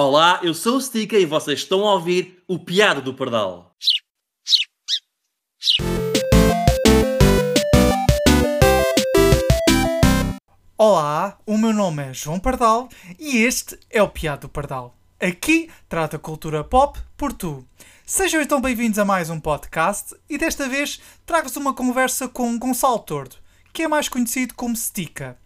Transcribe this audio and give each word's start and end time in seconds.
Olá, 0.00 0.38
eu 0.44 0.54
sou 0.54 0.76
o 0.76 0.80
Stika 0.80 1.18
e 1.18 1.26
vocês 1.26 1.58
estão 1.58 1.84
a 1.84 1.94
ouvir 1.94 2.40
o 2.46 2.56
Piado 2.56 3.02
do 3.02 3.12
Pardal. 3.12 3.74
Olá, 10.78 11.36
o 11.44 11.58
meu 11.58 11.72
nome 11.72 12.04
é 12.04 12.14
João 12.14 12.38
Pardal 12.38 12.88
e 13.18 13.38
este 13.38 13.76
é 13.90 14.00
o 14.00 14.08
Piado 14.08 14.42
do 14.42 14.48
Pardal. 14.48 14.96
Aqui 15.18 15.68
trata 15.88 16.16
cultura 16.16 16.62
pop 16.62 16.96
por 17.16 17.32
tu. 17.32 17.66
Sejam 18.06 18.40
então 18.40 18.60
bem-vindos 18.60 19.00
a 19.00 19.04
mais 19.04 19.28
um 19.30 19.40
podcast 19.40 20.14
e 20.30 20.38
desta 20.38 20.68
vez 20.68 21.00
trago-vos 21.26 21.56
uma 21.56 21.74
conversa 21.74 22.28
com 22.28 22.56
Gonçalo 22.56 23.00
Tordo, 23.00 23.34
que 23.72 23.82
é 23.82 23.88
mais 23.88 24.08
conhecido 24.08 24.54
como 24.54 24.76
Stika. 24.76 25.36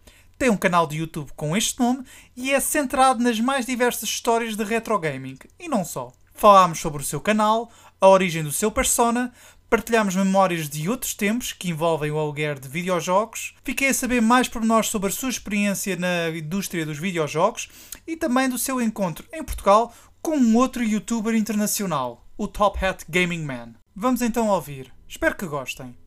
Tem 0.43 0.49
um 0.49 0.57
canal 0.57 0.85
de 0.85 0.97
YouTube 0.97 1.31
com 1.37 1.55
este 1.55 1.79
nome 1.79 2.03
e 2.35 2.51
é 2.51 2.59
centrado 2.59 3.23
nas 3.23 3.39
mais 3.39 3.65
diversas 3.65 4.09
histórias 4.09 4.57
de 4.57 4.63
retro 4.65 4.99
gaming, 4.99 5.37
e 5.57 5.69
não 5.69 5.85
só. 5.85 6.11
Falámos 6.33 6.81
sobre 6.81 7.01
o 7.01 7.05
seu 7.05 7.21
canal, 7.21 7.71
a 8.01 8.09
origem 8.09 8.43
do 8.43 8.51
seu 8.51 8.69
persona, 8.69 9.31
partilhámos 9.69 10.17
memórias 10.17 10.67
de 10.67 10.89
outros 10.89 11.13
tempos 11.13 11.53
que 11.53 11.69
envolvem 11.69 12.11
o 12.11 12.19
aluguer 12.19 12.59
de 12.59 12.67
videojogos, 12.67 13.55
fiquei 13.63 13.87
a 13.87 13.93
saber 13.93 14.21
mais 14.21 14.49
pormenores 14.49 14.89
sobre 14.89 15.07
a 15.07 15.13
sua 15.13 15.29
experiência 15.29 15.95
na 15.95 16.37
indústria 16.37 16.85
dos 16.85 16.99
videojogos 16.99 17.69
e 18.05 18.17
também 18.17 18.49
do 18.49 18.57
seu 18.57 18.81
encontro 18.81 19.25
em 19.31 19.45
Portugal 19.45 19.93
com 20.21 20.35
um 20.35 20.57
outro 20.57 20.83
youtuber 20.83 21.35
internacional, 21.35 22.27
o 22.37 22.49
Top 22.49 22.85
Hat 22.85 23.05
Gaming 23.07 23.45
Man. 23.45 23.75
Vamos 23.95 24.21
então 24.21 24.49
ouvir. 24.49 24.93
Espero 25.07 25.37
que 25.37 25.45
gostem. 25.45 26.02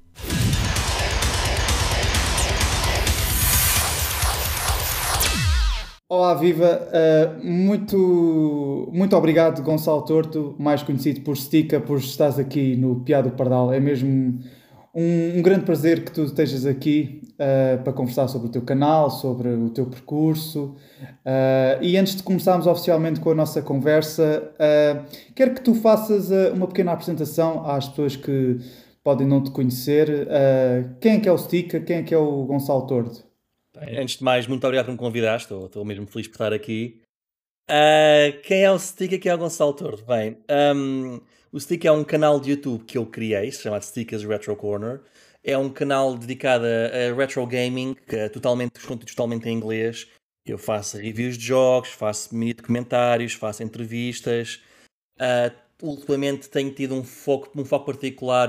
Olá, 6.09 6.35
Viva! 6.35 6.87
Uh, 6.87 7.45
muito, 7.45 8.89
muito 8.93 9.17
obrigado, 9.17 9.61
Gonçalo 9.61 10.03
Torto, 10.03 10.55
mais 10.57 10.81
conhecido 10.81 11.23
por 11.23 11.37
Stika, 11.37 11.81
por 11.81 11.99
estares 11.99 12.39
aqui 12.39 12.77
no 12.77 13.01
Piado 13.01 13.29
Pardal. 13.33 13.73
É 13.73 13.81
mesmo 13.81 14.39
um, 14.95 15.39
um, 15.39 15.43
grande 15.43 15.65
prazer 15.65 16.05
que 16.05 16.13
tu 16.13 16.23
estejas 16.23 16.65
aqui 16.65 17.23
uh, 17.33 17.83
para 17.83 17.93
conversar 17.93 18.29
sobre 18.29 18.47
o 18.47 18.51
teu 18.53 18.63
canal, 18.63 19.11
sobre 19.11 19.49
o 19.49 19.69
teu 19.71 19.85
percurso. 19.87 20.77
Uh, 21.25 21.83
e 21.83 21.97
antes 21.97 22.15
de 22.15 22.23
começarmos 22.23 22.69
oficialmente 22.69 23.19
com 23.19 23.33
a 23.33 23.35
nossa 23.35 23.61
conversa, 23.61 24.55
quero 25.35 25.55
que 25.55 25.61
tu 25.61 25.75
faças 25.75 26.31
uma 26.55 26.69
pequena 26.69 26.93
apresentação 26.93 27.69
às 27.69 27.89
pessoas 27.89 28.15
que 28.15 28.59
podem 29.03 29.27
não 29.27 29.43
te 29.43 29.51
conhecer. 29.51 30.29
quem 31.01 31.15
é 31.15 31.21
que 31.21 31.29
é 31.29 31.33
o 31.33 31.37
Stika? 31.39 31.81
Quem 31.81 31.97
é 31.97 32.03
que 32.05 32.15
é 32.15 32.19
o 32.19 32.45
Gonçalo 32.45 32.87
Torto? 32.87 33.27
Bem, 33.79 33.99
antes 33.99 34.17
de 34.17 34.25
mais, 34.25 34.47
muito 34.47 34.65
obrigado 34.65 34.87
por 34.87 34.93
me 34.93 34.99
convidar, 34.99 35.37
estou, 35.37 35.67
estou 35.67 35.85
mesmo 35.85 36.07
feliz 36.07 36.27
por 36.27 36.35
estar 36.35 36.51
aqui. 36.51 37.03
Uh, 37.69 38.41
quem 38.43 38.65
é 38.65 38.73
o 38.73 38.79
Stick? 38.79 39.19
Quem 39.19 39.31
é 39.31 39.35
o 39.35 39.39
Gonçalo 39.39 39.75
Tordo? 39.75 40.03
Bem, 40.07 40.39
um, 40.75 41.21
o 41.53 41.61
Stick 41.61 41.85
é 41.85 41.93
um 41.93 42.03
canal 42.03 42.41
de 42.41 42.53
YouTube 42.53 42.85
que 42.85 42.97
eu 42.97 43.05
criei, 43.05 43.53
chamado 43.53 43.83
Stickers 43.83 44.25
Retro 44.25 44.57
Corner. 44.57 45.03
É 45.45 45.59
um 45.59 45.69
canal 45.69 46.17
dedicado 46.17 46.65
a, 46.65 47.11
a 47.11 47.15
retro 47.15 47.47
gaming, 47.47 47.95
que 48.09 48.17
é 48.17 48.29
totalmente, 48.31 48.81
totalmente 48.81 49.47
em 49.47 49.53
inglês. 49.53 50.09
Eu 50.47 50.57
faço 50.57 50.97
reviews 50.97 51.37
de 51.37 51.45
jogos, 51.45 51.91
faço 51.91 52.35
mini 52.35 52.55
documentários, 52.55 53.35
faço 53.35 53.63
entrevistas. 53.63 54.63
Uh, 55.21 55.55
ultimamente 55.83 56.49
tenho 56.49 56.71
tido 56.73 56.95
um 56.95 57.05
foco, 57.05 57.51
um 57.55 57.65
foco 57.65 57.85
particular 57.85 58.49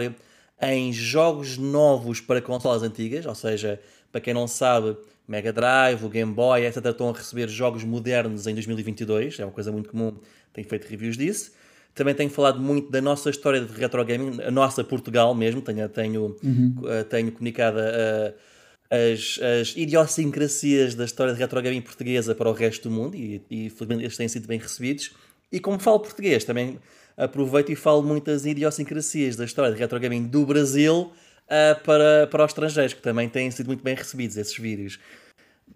em 0.61 0.91
jogos 0.93 1.57
novos 1.57 2.21
para 2.21 2.41
consolas 2.41 2.81
antigas, 2.81 3.25
ou 3.25 3.35
seja, 3.35 3.79
para 4.11 4.21
quem 4.21 4.33
não 4.33 4.47
sabe, 4.47 4.97
Mega 5.27 5.51
Drive, 5.51 6.03
o 6.03 6.09
Game 6.09 6.33
Boy, 6.33 6.65
etc. 6.65 6.85
estão 6.85 7.09
a 7.09 7.13
receber 7.13 7.49
jogos 7.49 7.83
modernos 7.83 8.47
em 8.47 8.53
2022, 8.53 9.39
é 9.39 9.45
uma 9.45 9.51
coisa 9.51 9.71
muito 9.71 9.89
comum, 9.89 10.17
tenho 10.53 10.67
feito 10.67 10.87
reviews 10.87 11.17
disso. 11.17 11.51
Também 11.93 12.13
tenho 12.13 12.29
falado 12.29 12.61
muito 12.61 12.91
da 12.91 13.01
nossa 13.01 13.29
história 13.29 13.59
de 13.59 13.73
retro 13.73 14.03
gaming, 14.05 14.41
a 14.43 14.51
nossa 14.51 14.83
Portugal 14.83 15.33
mesmo, 15.33 15.61
tenho, 15.61 15.89
tenho, 15.89 16.37
uhum. 16.43 16.75
uh, 16.83 17.03
tenho 17.03 17.31
comunicado 17.31 17.79
uh, 17.79 18.33
as, 18.89 19.39
as 19.41 19.75
idiosincrasias 19.75 20.95
da 20.95 21.05
história 21.05 21.33
de 21.33 21.39
retro 21.39 21.61
gaming 21.61 21.81
portuguesa 21.81 22.35
para 22.35 22.49
o 22.49 22.53
resto 22.53 22.87
do 22.87 22.95
mundo 22.95 23.15
e, 23.15 23.41
e 23.49 23.69
felizmente 23.69 24.03
eles 24.03 24.15
têm 24.15 24.27
sido 24.27 24.47
bem 24.47 24.59
recebidos. 24.59 25.11
E 25.51 25.59
como 25.59 25.79
falo 25.79 25.99
português, 25.99 26.43
também 26.43 26.79
aproveito 27.17 27.71
e 27.71 27.75
falo 27.75 28.03
muitas 28.03 28.45
idiosincrasias 28.45 29.35
da 29.35 29.43
história 29.43 29.73
de 29.73 29.79
retro 29.79 29.99
gaming 29.99 30.27
do 30.27 30.45
Brasil 30.45 31.11
uh, 31.47 31.83
para, 31.83 32.27
para 32.27 32.45
os 32.45 32.51
estrangeiros, 32.51 32.93
que 32.93 33.01
também 33.01 33.27
têm 33.29 33.49
sido 33.51 33.67
muito 33.67 33.83
bem 33.83 33.95
recebidos 33.95 34.37
esses 34.37 34.57
vídeos. 34.57 34.99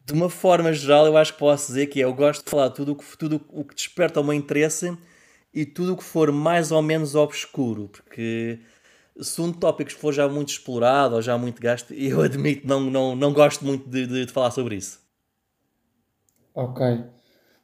De 0.05 0.13
uma 0.13 0.29
forma 0.29 0.71
geral, 0.73 1.05
eu 1.05 1.17
acho 1.17 1.33
que 1.33 1.39
posso 1.39 1.67
dizer 1.67 1.87
que 1.87 2.01
é, 2.01 2.05
eu 2.05 2.13
gosto 2.13 2.43
de 2.43 2.49
falar 2.49 2.69
tudo, 2.69 2.97
tudo 3.17 3.41
o 3.49 3.63
que 3.63 3.75
desperta 3.75 4.19
o 4.19 4.23
meu 4.23 4.33
interesse 4.33 4.97
e 5.53 5.65
tudo 5.65 5.93
o 5.93 5.97
que 5.97 6.03
for 6.03 6.31
mais 6.31 6.71
ou 6.71 6.81
menos 6.81 7.13
obscuro, 7.15 7.89
porque 7.89 8.59
se 9.19 9.41
um 9.41 9.51
tópico 9.51 9.91
for 9.91 10.13
já 10.13 10.27
muito 10.27 10.49
explorado 10.49 11.15
ou 11.15 11.21
já 11.21 11.37
muito 11.37 11.61
gasto, 11.61 11.93
eu 11.93 12.21
admito, 12.21 12.67
não, 12.67 12.81
não, 12.81 13.15
não 13.15 13.33
gosto 13.33 13.65
muito 13.65 13.89
de, 13.89 14.07
de, 14.07 14.25
de 14.25 14.31
falar 14.31 14.51
sobre 14.51 14.75
isso. 14.75 14.99
Ok, 16.53 16.85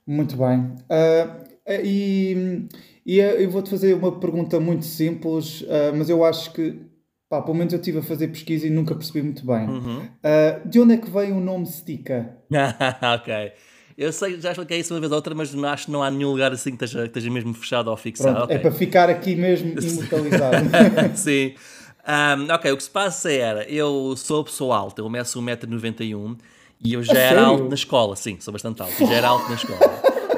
muito 0.05 0.37
bem. 0.37 0.75
Uh, 0.89 1.47
e, 1.83 2.67
e 3.05 3.19
eu 3.19 3.49
vou-te 3.49 3.69
fazer 3.69 3.93
uma 3.93 4.17
pergunta 4.17 4.59
muito 4.59 4.85
simples, 4.85 5.61
uh, 5.61 5.93
mas 5.95 6.09
eu 6.09 6.23
acho 6.23 6.53
que 6.53 6.79
Pá, 7.29 7.41
pelo 7.41 7.57
menos 7.57 7.73
eu 7.73 7.79
estive 7.79 7.99
a 7.99 8.01
fazer 8.01 8.29
pesquisa 8.29 8.67
e 8.67 8.69
nunca 8.69 8.95
percebi 8.95 9.21
muito 9.21 9.45
bem. 9.45 9.67
Uhum. 9.67 9.99
Uh, 9.99 10.67
de 10.67 10.79
onde 10.79 10.93
é 10.93 10.97
que 10.97 11.09
veio 11.09 11.35
o 11.35 11.41
nome 11.41 11.65
Stika? 11.65 12.37
ok. 13.15 13.51
Eu 13.97 14.13
sei, 14.13 14.39
já 14.39 14.51
expliquei 14.51 14.79
isso 14.79 14.93
uma 14.93 14.99
vez 14.99 15.11
ou 15.11 15.15
outra, 15.17 15.35
mas 15.35 15.53
acho 15.53 15.87
que 15.87 15.91
não 15.91 16.01
há 16.01 16.09
nenhum 16.09 16.31
lugar 16.31 16.53
assim 16.53 16.75
que 16.75 16.85
esteja, 16.85 17.01
que 17.01 17.07
esteja 17.07 17.29
mesmo 17.29 17.53
fechado 17.53 17.89
ou 17.89 17.97
fixado. 17.97 18.31
Pronto, 18.31 18.45
okay. 18.45 18.55
É 18.55 18.59
para 18.59 18.71
ficar 18.71 19.09
aqui 19.09 19.35
mesmo 19.35 19.73
imortalizado. 19.81 20.57
Sim. 21.17 21.55
Um, 22.07 22.53
ok, 22.53 22.71
o 22.71 22.77
que 22.77 22.83
se 22.83 22.89
passa 22.89 23.29
era, 23.29 23.69
eu 23.69 24.15
sou 24.15 24.41
pessoa 24.45 24.77
alta, 24.77 25.01
eu 25.01 25.09
meço 25.09 25.41
1,91m 25.41 26.37
e 26.81 26.93
eu 26.93 27.03
já 27.03 27.13
a 27.13 27.17
era 27.17 27.29
sério? 27.29 27.45
alto 27.45 27.67
na 27.67 27.75
escola, 27.75 28.15
sim, 28.15 28.37
sou 28.39 28.53
bastante 28.53 28.81
alto, 28.81 29.05
já 29.05 29.13
era 29.13 29.27
alto 29.27 29.49
na 29.49 29.55
escola. 29.55 29.79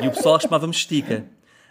E 0.01 0.07
o 0.07 0.11
pessoal 0.11 0.39
chamava-me 0.39 0.73
Estica. 0.73 1.27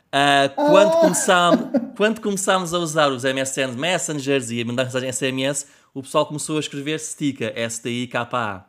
Uh, 0.09 0.55
quando, 0.55 0.93
ah. 0.93 1.01
começámos, 1.01 1.69
quando 1.97 2.21
começámos 2.21 2.73
a 2.73 2.79
usar 2.79 3.11
os 3.11 3.25
MSN 3.25 3.77
Messengers 3.77 4.51
e 4.51 4.63
a 4.63 4.65
mandar 4.65 4.85
mensagem 4.85 5.13
SMS, 5.13 5.67
o 5.93 6.03
pessoal 6.03 6.25
começou 6.27 6.57
a 6.57 6.61
escrever 6.61 6.99
Stika, 6.99 7.53
S-T-I-K-A. 7.55 8.65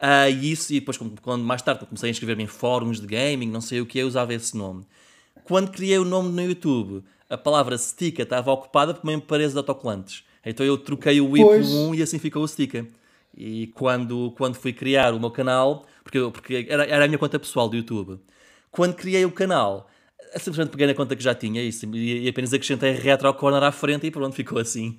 Uh, 0.00 0.30
e 0.30 0.52
isso, 0.52 0.72
e 0.72 0.78
depois, 0.78 0.96
quando 1.20 1.42
mais 1.42 1.60
tarde 1.62 1.84
comecei 1.84 2.10
a 2.10 2.12
escrever 2.12 2.38
em 2.38 2.46
fóruns 2.46 3.00
de 3.00 3.06
gaming, 3.06 3.50
não 3.50 3.60
sei 3.60 3.80
o 3.80 3.86
que, 3.86 3.98
eu 3.98 4.06
usava 4.06 4.32
esse 4.32 4.56
nome. 4.56 4.86
Quando 5.44 5.72
criei 5.72 5.98
o 5.98 6.04
nome 6.04 6.28
no 6.28 6.42
YouTube, 6.42 7.02
a 7.28 7.36
palavra 7.36 7.76
Stika 7.76 8.22
estava 8.22 8.52
ocupada 8.52 8.94
por 8.94 9.02
uma 9.02 9.12
empresa 9.12 9.54
de 9.54 9.58
autocolantes. 9.58 10.22
Então 10.44 10.64
eu 10.64 10.78
troquei 10.78 11.20
o 11.20 11.36
I 11.36 11.40
por 11.40 11.56
um 11.56 11.94
e 11.94 12.02
assim 12.02 12.18
ficou 12.18 12.42
o 12.42 12.48
Stika. 12.48 12.86
E 13.36 13.68
quando, 13.68 14.32
quando 14.36 14.54
fui 14.54 14.72
criar 14.72 15.12
o 15.12 15.20
meu 15.20 15.30
canal, 15.30 15.86
porque, 16.02 16.20
porque 16.32 16.66
era, 16.68 16.84
era 16.86 17.04
a 17.04 17.08
minha 17.08 17.18
conta 17.18 17.38
pessoal 17.38 17.68
do 17.68 17.76
YouTube, 17.76 18.20
quando 18.70 18.94
criei 18.94 19.24
o 19.24 19.32
canal, 19.32 19.88
simplesmente 20.36 20.70
peguei 20.70 20.86
na 20.86 20.94
conta 20.94 21.16
que 21.16 21.22
já 21.22 21.34
tinha 21.34 21.62
e, 21.62 21.70
e 21.94 22.28
apenas 22.28 22.52
acrescentei 22.52 22.92
retro 22.92 23.32
corner 23.34 23.62
à 23.62 23.72
frente 23.72 24.06
e 24.06 24.10
pronto, 24.10 24.34
ficou 24.34 24.58
assim. 24.58 24.98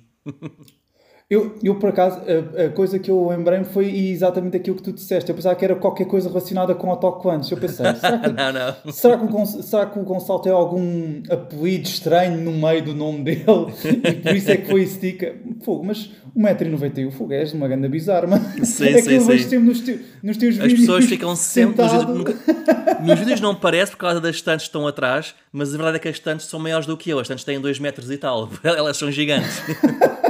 Eu, 1.30 1.54
eu, 1.62 1.76
por 1.76 1.90
acaso, 1.90 2.18
a, 2.18 2.64
a 2.64 2.70
coisa 2.70 2.98
que 2.98 3.08
eu 3.08 3.28
lembrei-me 3.28 3.64
foi 3.64 3.86
exatamente 3.86 4.56
aquilo 4.56 4.74
que 4.74 4.82
tu 4.82 4.92
disseste. 4.92 5.30
Eu 5.30 5.36
pensava 5.36 5.54
que 5.54 5.64
era 5.64 5.76
qualquer 5.76 6.06
coisa 6.06 6.28
relacionada 6.28 6.74
com 6.74 6.90
autocolantes. 6.90 7.48
Eu 7.48 7.56
pensei, 7.56 7.86
será 7.94 8.18
que, 8.18 8.32
não, 8.32 8.52
não. 8.52 8.92
Será, 8.92 9.16
que 9.16 9.32
o, 9.32 9.46
será 9.46 9.86
que 9.86 9.98
o 10.00 10.02
Gonçalo 10.02 10.40
tem 10.40 10.50
algum 10.50 11.22
apelido 11.30 11.86
estranho 11.86 12.36
no 12.36 12.50
meio 12.50 12.84
do 12.84 12.96
nome 12.96 13.22
dele? 13.22 13.44
E 14.10 14.14
por 14.14 14.34
isso 14.34 14.50
é 14.50 14.56
que 14.56 14.68
foi 14.68 14.82
estica. 14.82 15.36
Fogo, 15.62 15.84
mas 15.84 16.10
1,91m, 16.36 17.10
fogo, 17.10 17.32
és 17.32 17.52
uma 17.52 17.68
grande 17.68 17.88
bizarra, 17.88 18.40
sim, 18.62 18.84
é 18.84 19.16
eu 19.16 19.24
vejo 19.24 19.48
sempre 19.48 19.66
nos, 19.66 19.80
te, 19.80 20.00
nos 20.22 20.36
teus 20.36 20.56
As 20.56 20.62
vídeos. 20.62 20.72
As 20.72 20.80
pessoas 20.80 21.04
ficam 21.06 21.36
sempre. 21.36 21.84
Nos, 21.84 22.06
nunca, 22.06 22.36
nos 23.02 23.18
vídeos 23.18 23.40
não 23.40 23.54
parece 23.54 23.92
por 23.92 23.98
causa 23.98 24.20
das 24.20 24.36
estantes 24.36 24.66
que 24.66 24.68
estão 24.68 24.86
atrás, 24.86 25.34
mas 25.52 25.74
a 25.74 25.76
verdade 25.76 25.96
é 25.96 25.98
que 26.00 26.08
as 26.08 26.16
estantes 26.16 26.46
são 26.46 26.60
maiores 26.60 26.86
do 26.86 26.96
que 26.96 27.10
eu. 27.10 27.18
As 27.18 27.24
estantes 27.24 27.44
têm 27.44 27.60
2 27.60 27.78
metros 27.80 28.10
e 28.10 28.16
tal. 28.16 28.48
Elas 28.62 28.96
são 28.96 29.10
gigantes. 29.10 29.60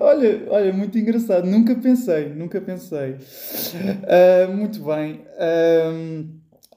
olha, 0.00 0.42
olha, 0.48 0.72
muito 0.72 0.98
engraçado. 0.98 1.46
Nunca 1.46 1.74
pensei, 1.74 2.28
nunca 2.30 2.60
pensei. 2.60 3.12
Uh, 3.12 4.52
muito 4.52 4.82
bem. 4.84 5.20
Uh, 5.36 6.26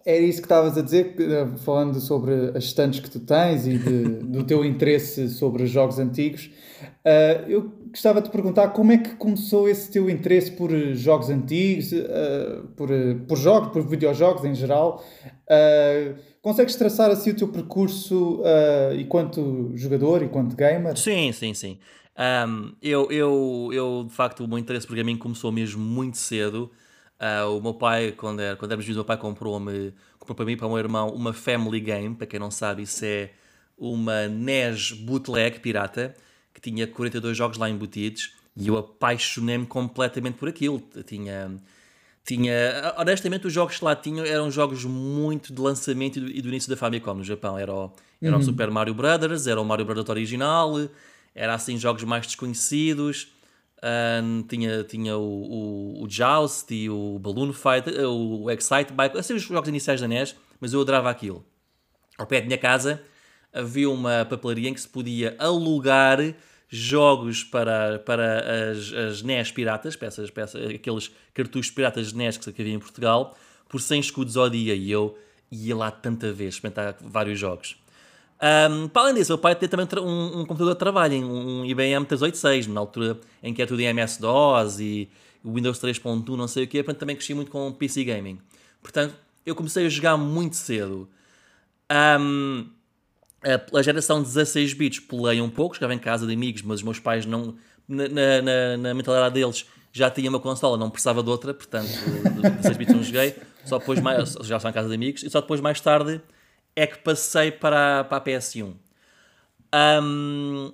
era 0.06 0.20
isso 0.20 0.40
que 0.40 0.46
estavas 0.46 0.78
a 0.78 0.82
dizer, 0.82 1.16
uh, 1.20 1.58
falando 1.58 2.00
sobre 2.00 2.52
as 2.56 2.66
estantes 2.66 3.00
que 3.00 3.10
tu 3.10 3.20
tens 3.20 3.68
e 3.68 3.78
de, 3.78 4.04
do 4.24 4.44
teu 4.44 4.64
interesse 4.64 5.30
sobre 5.30 5.64
os 5.64 5.70
jogos 5.70 6.00
antigos. 6.00 6.50
eu 7.48 7.72
gostava 7.98 8.22
de 8.22 8.30
perguntar 8.30 8.70
como 8.70 8.92
é 8.92 8.98
que 8.98 9.16
começou 9.16 9.68
esse 9.68 9.92
teu 9.92 10.08
interesse 10.08 10.52
por 10.52 10.72
jogos 10.94 11.30
antigos, 11.30 11.90
por, 12.76 12.90
por 13.28 13.38
jogos, 13.38 13.72
por 13.72 13.82
videojogos 13.88 14.46
em 14.46 14.54
geral. 14.54 15.04
Consegues 16.48 16.76
traçar 16.76 17.10
assim 17.10 17.32
o 17.32 17.36
teu 17.36 17.48
percurso 17.48 18.42
uh, 18.42 18.96
enquanto 18.98 19.72
jogador, 19.76 20.24
enquanto 20.24 20.56
gamer? 20.56 20.96
Sim, 20.96 21.32
sim, 21.34 21.54
sim. 21.54 21.80
Um, 22.18 22.74
eu, 22.82 23.12
eu, 23.12 23.70
eu, 23.74 24.06
de 24.08 24.14
facto, 24.14 24.46
o 24.46 24.48
meu 24.48 24.58
interesse 24.58 24.88
por 24.88 24.96
gaming 24.96 25.18
começou 25.18 25.52
mesmo 25.52 25.84
muito 25.84 26.18
cedo. 26.18 26.72
Uh, 27.20 27.58
o 27.58 27.62
meu 27.62 27.74
pai, 27.74 28.14
quando, 28.14 28.40
era, 28.40 28.56
quando 28.56 28.72
éramos 28.72 28.86
vivos, 28.86 28.98
o 28.98 29.00
meu 29.00 29.06
pai 29.06 29.18
comprou-me, 29.18 29.94
comprou 30.18 30.36
para 30.36 30.46
mim 30.46 30.54
e 30.54 30.56
para 30.56 30.68
o 30.68 30.70
meu 30.70 30.78
irmão 30.78 31.10
uma 31.10 31.34
Family 31.34 31.80
Game. 31.80 32.16
Para 32.16 32.28
quem 32.28 32.40
não 32.40 32.50
sabe, 32.50 32.84
isso 32.84 33.04
é 33.04 33.32
uma 33.78 34.28
NES 34.28 34.92
bootleg 34.92 35.60
pirata 35.60 36.16
que 36.60 36.72
tinha 36.72 36.88
42 36.88 37.38
jogos 37.38 37.58
lá 37.58 37.70
embutidos 37.70 38.34
e 38.56 38.68
eu 38.68 38.78
apaixonei-me 38.78 39.68
completamente 39.68 40.36
por 40.36 40.50
aquilo. 40.50 40.82
Tinha, 41.06 41.52
tinha, 42.26 42.96
honestamente, 42.98 43.46
os 43.46 43.54
jogos 43.54 43.78
que 43.78 43.86
lá 43.86 43.96
tinham 43.96 44.26
eram 44.26 44.50
jogos 44.50 44.84
muito 44.84 45.54
de 45.54 45.62
lançamento 45.62 46.18
e 46.18 46.20
do, 46.20 46.30
e 46.30 46.42
do 46.42 46.48
início 46.50 46.68
da 46.68 46.76
Famicom 46.76 47.14
no 47.14 47.24
Japão. 47.24 47.60
Era 47.60 47.72
o, 47.72 47.92
era 48.20 48.34
uhum. 48.34 48.40
o 48.40 48.44
Super 48.44 48.72
Mario 48.72 48.96
Brothers, 48.96 49.46
era 49.46 49.62
o 49.62 49.66
Mario 49.66 49.86
Brothers 49.86 50.10
original, 50.10 50.74
era 51.36 51.54
assim 51.54 51.78
jogos 51.78 52.04
mais 52.04 52.26
desconhecidos. 52.26 53.32
Um, 54.24 54.42
tinha, 54.42 54.84
tinha 54.84 55.16
o, 55.16 55.22
o, 55.22 56.04
o, 56.04 56.10
Joust 56.10 56.74
e 56.74 56.90
o 56.90 57.20
Balloon 57.20 57.54
Fight, 57.54 57.88
o 58.08 58.50
Excite 58.50 58.92
Bike, 58.92 59.16
assim 59.16 59.36
os 59.36 59.44
jogos 59.44 59.70
iniciais 59.70 60.02
da 60.02 60.08
NES, 60.08 60.36
mas 60.60 60.74
eu 60.74 60.82
adorava 60.82 61.12
aquilo. 61.12 61.46
Ao 62.18 62.26
pé 62.26 62.42
da 62.42 62.48
minha 62.48 62.58
casa 62.58 63.04
havia 63.54 63.90
uma 63.90 64.26
papelaria 64.26 64.70
em 64.70 64.74
que 64.74 64.82
se 64.82 64.88
podia 64.88 65.36
alugar 65.40 66.20
jogos 66.70 67.44
para, 67.44 68.00
para 68.00 68.72
as, 68.72 68.94
as 68.94 69.22
NES 69.22 69.52
piratas, 69.52 69.96
peças, 69.96 70.30
peças, 70.30 70.70
aqueles 70.70 71.12
cartuchos 71.34 71.72
piratas 71.72 72.10
de 72.12 72.18
NES 72.18 72.38
que 72.38 72.62
havia 72.62 72.74
em 72.74 72.80
Portugal, 72.80 73.38
por 73.70 73.82
100 73.82 74.00
escudos 74.02 74.38
ao 74.38 74.50
dia. 74.50 74.76
E 74.76 74.92
eu 74.92 75.18
ia 75.52 75.76
lá 75.76 75.90
tanta 75.90 76.32
vez 76.32 76.56
experimentar 76.56 76.96
vários 77.02 77.40
jogos. 77.40 77.78
Um, 78.40 78.88
para 78.88 79.04
além 79.04 79.16
disso, 79.16 79.32
meu 79.32 79.38
pai 79.38 79.56
tem 79.56 79.68
também 79.68 79.88
um, 80.00 80.42
um 80.42 80.46
computador 80.46 80.74
de 80.74 80.80
trabalho, 80.80 81.16
um 81.18 81.66
IBM 81.66 82.06
386, 82.06 82.68
na 82.68 82.80
altura 82.80 83.20
em 83.42 83.54
que 83.54 83.62
é 83.62 83.66
tudo 83.66 83.82
em 83.82 83.86
MS-DOS 83.86 84.80
e 84.80 85.10
Windows 85.44 85.80
3.1, 85.80 86.36
não 86.36 86.48
sei 86.48 86.66
o 86.66 86.68
quê, 86.68 86.84
portanto 86.84 87.00
também 87.00 87.16
cresci 87.16 87.34
muito 87.34 87.50
com 87.50 87.72
PC 87.72 88.04
Gaming. 88.04 88.38
Portanto, 88.82 89.16
eu 89.46 89.56
comecei 89.56 89.86
a 89.86 89.90
jogar 89.90 90.18
muito 90.18 90.56
cedo. 90.56 91.10
Um, 92.20 92.68
a, 93.44 93.82
geração 93.82 94.22
16 94.22 94.74
bits 94.74 95.00
pulei 95.00 95.42
um 95.42 95.50
pouco, 95.50 95.76
jogava 95.76 95.94
em 95.94 96.00
casa 96.00 96.26
de 96.26 96.34
amigos, 96.34 96.62
mas 96.62 96.80
os 96.80 96.84
meus 96.84 97.00
pais 97.00 97.26
não, 97.26 97.56
na, 97.88 98.08
na, 98.08 98.78
na 98.78 98.94
mentalidade 98.94 99.34
deles, 99.34 99.66
já 99.92 100.10
tinha 100.10 100.30
uma 100.30 100.40
consola, 100.40 100.78
não 100.78 100.90
precisava 100.90 101.24
de 101.24 101.30
outra, 101.30 101.54
portanto, 101.54 101.88
16 101.88 102.78
bits 102.78 102.96
não 102.96 103.04
joguei, 103.04 103.36
só 103.66 103.78
depois 103.80 104.00
mais, 104.00 104.34
já 104.42 104.58
estava 104.58 104.70
em 104.70 104.74
casa 104.74 104.90
de 104.90 104.96
amigos, 104.96 105.24
e 105.24 105.30
só 105.30 105.42
depois 105.42 105.62
mais 105.62 105.80
tarde 105.82 106.22
é 106.76 106.86
que 106.86 107.00
passei 107.00 107.52
para, 107.52 108.04
para 108.04 108.18
a 108.18 108.22
PS1. 108.22 108.74
Um, 110.04 110.72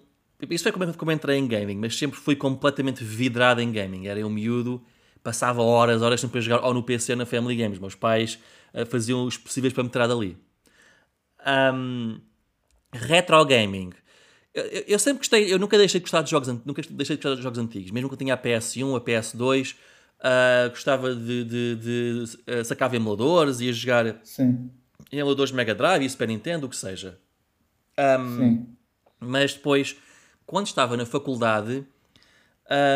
isso 0.50 0.64
foi 0.64 0.72
como, 0.72 0.94
como 0.94 1.12
entrei 1.12 1.38
em 1.38 1.48
gaming, 1.48 1.78
mas 1.78 1.98
sempre 1.98 2.20
fui 2.20 2.36
completamente 2.36 3.04
vidrado 3.04 3.62
em 3.62 3.72
gaming. 3.72 4.08
Era 4.08 4.26
um 4.26 4.30
miúdo, 4.30 4.84
passava 5.24 5.62
horas, 5.62 6.02
horas 6.02 6.20
sempre 6.20 6.40
a 6.40 6.42
jogar 6.42 6.66
ou 6.66 6.74
no 6.74 6.84
PC 6.84 7.14
ou 7.14 7.18
na 7.18 7.26
Family 7.26 7.56
Games. 7.56 7.80
Meus 7.80 7.96
pais 7.96 8.38
uh, 8.74 8.86
faziam 8.86 9.26
os 9.26 9.38
possíveis 9.38 9.74
para 9.74 9.84
me 9.84 9.90
tirar 9.90 10.08
dali. 10.08 10.38
Um, 11.46 12.20
retro 12.94 13.44
gaming. 13.46 13.92
Eu, 14.54 14.64
eu, 14.88 15.00
sempre 15.00 15.20
gostei, 15.20 15.52
eu 15.52 15.58
nunca 15.58 15.78
deixei 15.78 16.00
de 16.00 16.04
gostar 16.04 16.22
de 16.22 16.30
jogos, 16.30 16.48
nunca 16.48 16.82
deixei 16.90 17.18
de 17.18 17.24
gostar 17.24 17.36
de 17.36 17.42
jogos 17.42 17.58
antigos, 17.58 17.92
mesmo 17.92 18.08
que 18.08 18.14
eu 18.14 18.20
tinha 18.20 18.36
a 18.36 18.38
PS1, 18.38 18.96
a 18.96 19.02
PS2, 19.02 19.74
uh, 19.74 19.78
ah, 20.22 20.68
gostava 20.70 21.16
de, 21.16 21.44
de, 21.44 21.76
de 21.76 22.24
uh, 22.52 22.64
sacar 22.64 22.94
emuladores, 22.94 23.62
ia 23.62 23.74
jogar 23.74 24.20
Sim 24.24 24.70
em 25.14 25.20
emuladores 25.20 25.52
Mega 25.52 25.76
Drive 25.76 26.04
e 26.04 26.10
Super 26.10 26.28
Nintendo, 26.28 26.66
o 26.66 26.70
que 26.70 26.76
seja. 26.76 27.20
Um, 27.98 28.38
Sim. 28.38 28.68
Mas 29.20 29.54
depois, 29.54 29.96
quando 30.46 30.66
estava 30.66 30.98
na 30.98 31.06
faculdade, 31.06 31.86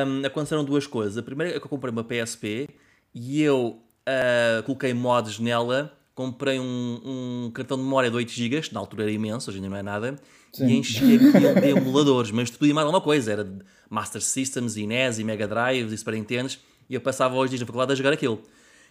um, 0.08 0.26
aconteceram 0.26 0.66
duas 0.66 0.88
coisas. 0.88 1.18
A 1.18 1.24
primeira 1.24 1.56
é 1.56 1.60
que 1.60 1.66
eu 1.66 1.70
comprei 1.70 1.92
uma 1.92 2.04
PSP 2.04 2.68
e 3.14 3.42
eu 3.42 3.80
uh, 4.08 4.64
coloquei 4.64 4.94
mods 4.96 5.40
nela. 5.40 5.96
Comprei 6.18 6.60
um, 6.60 7.00
um, 7.06 7.52
cartão 7.52 7.78
de 7.78 7.84
memória 7.84 8.10
de 8.10 8.16
8 8.16 8.32
GB, 8.32 8.70
na 8.72 8.80
altura 8.80 9.04
era 9.04 9.12
imenso, 9.12 9.52
hoje 9.52 9.60
ainda 9.60 9.70
não 9.70 9.78
é 9.78 9.84
nada, 9.84 10.16
Sim. 10.52 10.66
e 10.66 10.78
enchi 10.78 11.14
aquilo 11.14 11.62
de 11.62 11.68
emuladores, 11.70 12.32
mas 12.32 12.50
tudo 12.50 12.66
e 12.66 12.74
mais 12.74 12.86
alguma 12.86 13.00
coisa. 13.00 13.34
Era 13.34 13.48
Master 13.88 14.20
Systems, 14.20 14.78
e 14.78 14.88
NES, 14.88 15.20
e 15.20 15.24
Mega 15.24 15.48
Drive, 15.48 15.94
e 15.94 15.96
Super 15.96 16.16
Nintendo, 16.16 16.52
e 16.90 16.96
eu 16.96 17.02
passava 17.02 17.36
hoje 17.36 17.52
dias 17.52 17.62
na 17.62 17.68
faculdade 17.68 17.92
a 17.92 17.96
jogar 17.96 18.14
aquilo. 18.14 18.42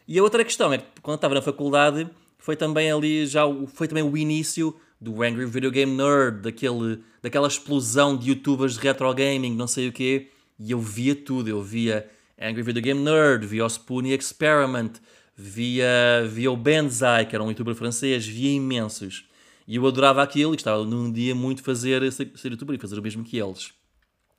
E 0.06 0.16
a 0.16 0.22
outra 0.22 0.44
questão 0.44 0.72
é 0.72 0.78
que 0.78 0.84
quando 1.02 1.14
eu 1.14 1.16
estava 1.16 1.34
na 1.34 1.42
faculdade 1.42 2.08
foi 2.38 2.54
também 2.54 2.92
ali 2.92 3.26
já 3.26 3.42
foi 3.74 3.88
também 3.88 4.04
o 4.04 4.16
início 4.16 4.76
do 5.00 5.20
Angry 5.20 5.46
Video 5.46 5.72
Game 5.72 5.96
Nerd, 5.96 6.42
daquele, 6.42 7.00
daquela 7.20 7.48
explosão 7.48 8.16
de 8.16 8.30
youtubers 8.30 8.74
de 8.74 8.78
retro 8.78 9.12
gaming, 9.12 9.56
não 9.56 9.66
sei 9.66 9.88
o 9.88 9.92
quê, 9.92 10.28
e 10.60 10.70
eu 10.70 10.78
via 10.78 11.16
tudo, 11.16 11.50
eu 11.50 11.60
via 11.60 12.08
Angry 12.40 12.62
Video 12.62 12.80
Game 12.80 13.00
Nerd, 13.00 13.44
via 13.48 13.64
o 13.64 13.68
Spoonie 13.68 14.16
Experiment, 14.16 14.92
via, 15.36 16.26
via 16.28 16.50
o 16.50 16.56
Benzai, 16.56 17.26
que 17.26 17.34
era 17.34 17.44
um 17.44 17.48
youtuber 17.48 17.74
francês, 17.74 18.26
via 18.26 18.52
imensos. 18.52 19.28
E 19.68 19.76
eu 19.76 19.86
adorava 19.86 20.22
aquilo 20.22 20.54
e 20.54 20.56
estava 20.56 20.84
num 20.84 21.12
dia 21.12 21.34
muito 21.34 21.62
fazer 21.62 22.10
ser 22.12 22.50
youtuber 22.50 22.76
e 22.76 22.78
fazer 22.78 22.98
o 22.98 23.02
mesmo 23.02 23.22
que 23.22 23.36
eles. 23.36 23.72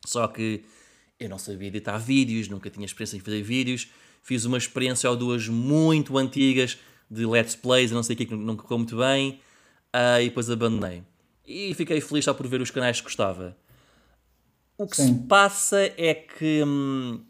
Só 0.06 0.28
que 0.28 0.64
eu 1.20 1.30
não 1.30 1.38
sabia 1.38 1.68
editar 1.68 1.98
vídeos, 1.98 2.48
nunca 2.48 2.70
tinha 2.70 2.86
experiência 2.86 3.18
em 3.18 3.20
fazer 3.20 3.42
vídeos, 3.44 3.90
fiz 4.24 4.46
uma 4.46 4.58
experiência 4.58 5.10
ou 5.10 5.16
duas 5.16 5.48
muito 5.48 6.18
antigas 6.18 6.78
de 7.10 7.26
let's 7.26 7.56
plays 7.56 7.92
e 7.92 7.94
não 7.94 8.04
sei 8.04 8.14
o 8.14 8.18
que, 8.18 8.26
que 8.26 8.36
não 8.36 8.56
correu 8.56 8.78
muito 8.78 8.98
bem, 8.98 9.40
uh, 9.96 10.22
e 10.22 10.26
depois 10.26 10.50
abandonei. 10.50 11.04
E 11.46 11.74
fiquei 11.74 12.02
feliz 12.02 12.26
só 12.26 12.34
por 12.34 12.48
ver 12.48 12.62
os 12.62 12.72
canais 12.72 13.00
que 13.00 13.06
gostava. 13.06 13.56
O 14.78 14.86
que 14.86 14.98
Sim. 14.98 15.08
se 15.08 15.28
passa 15.28 15.80
é 15.98 16.14
que 16.14 16.64
hum, 16.64 17.24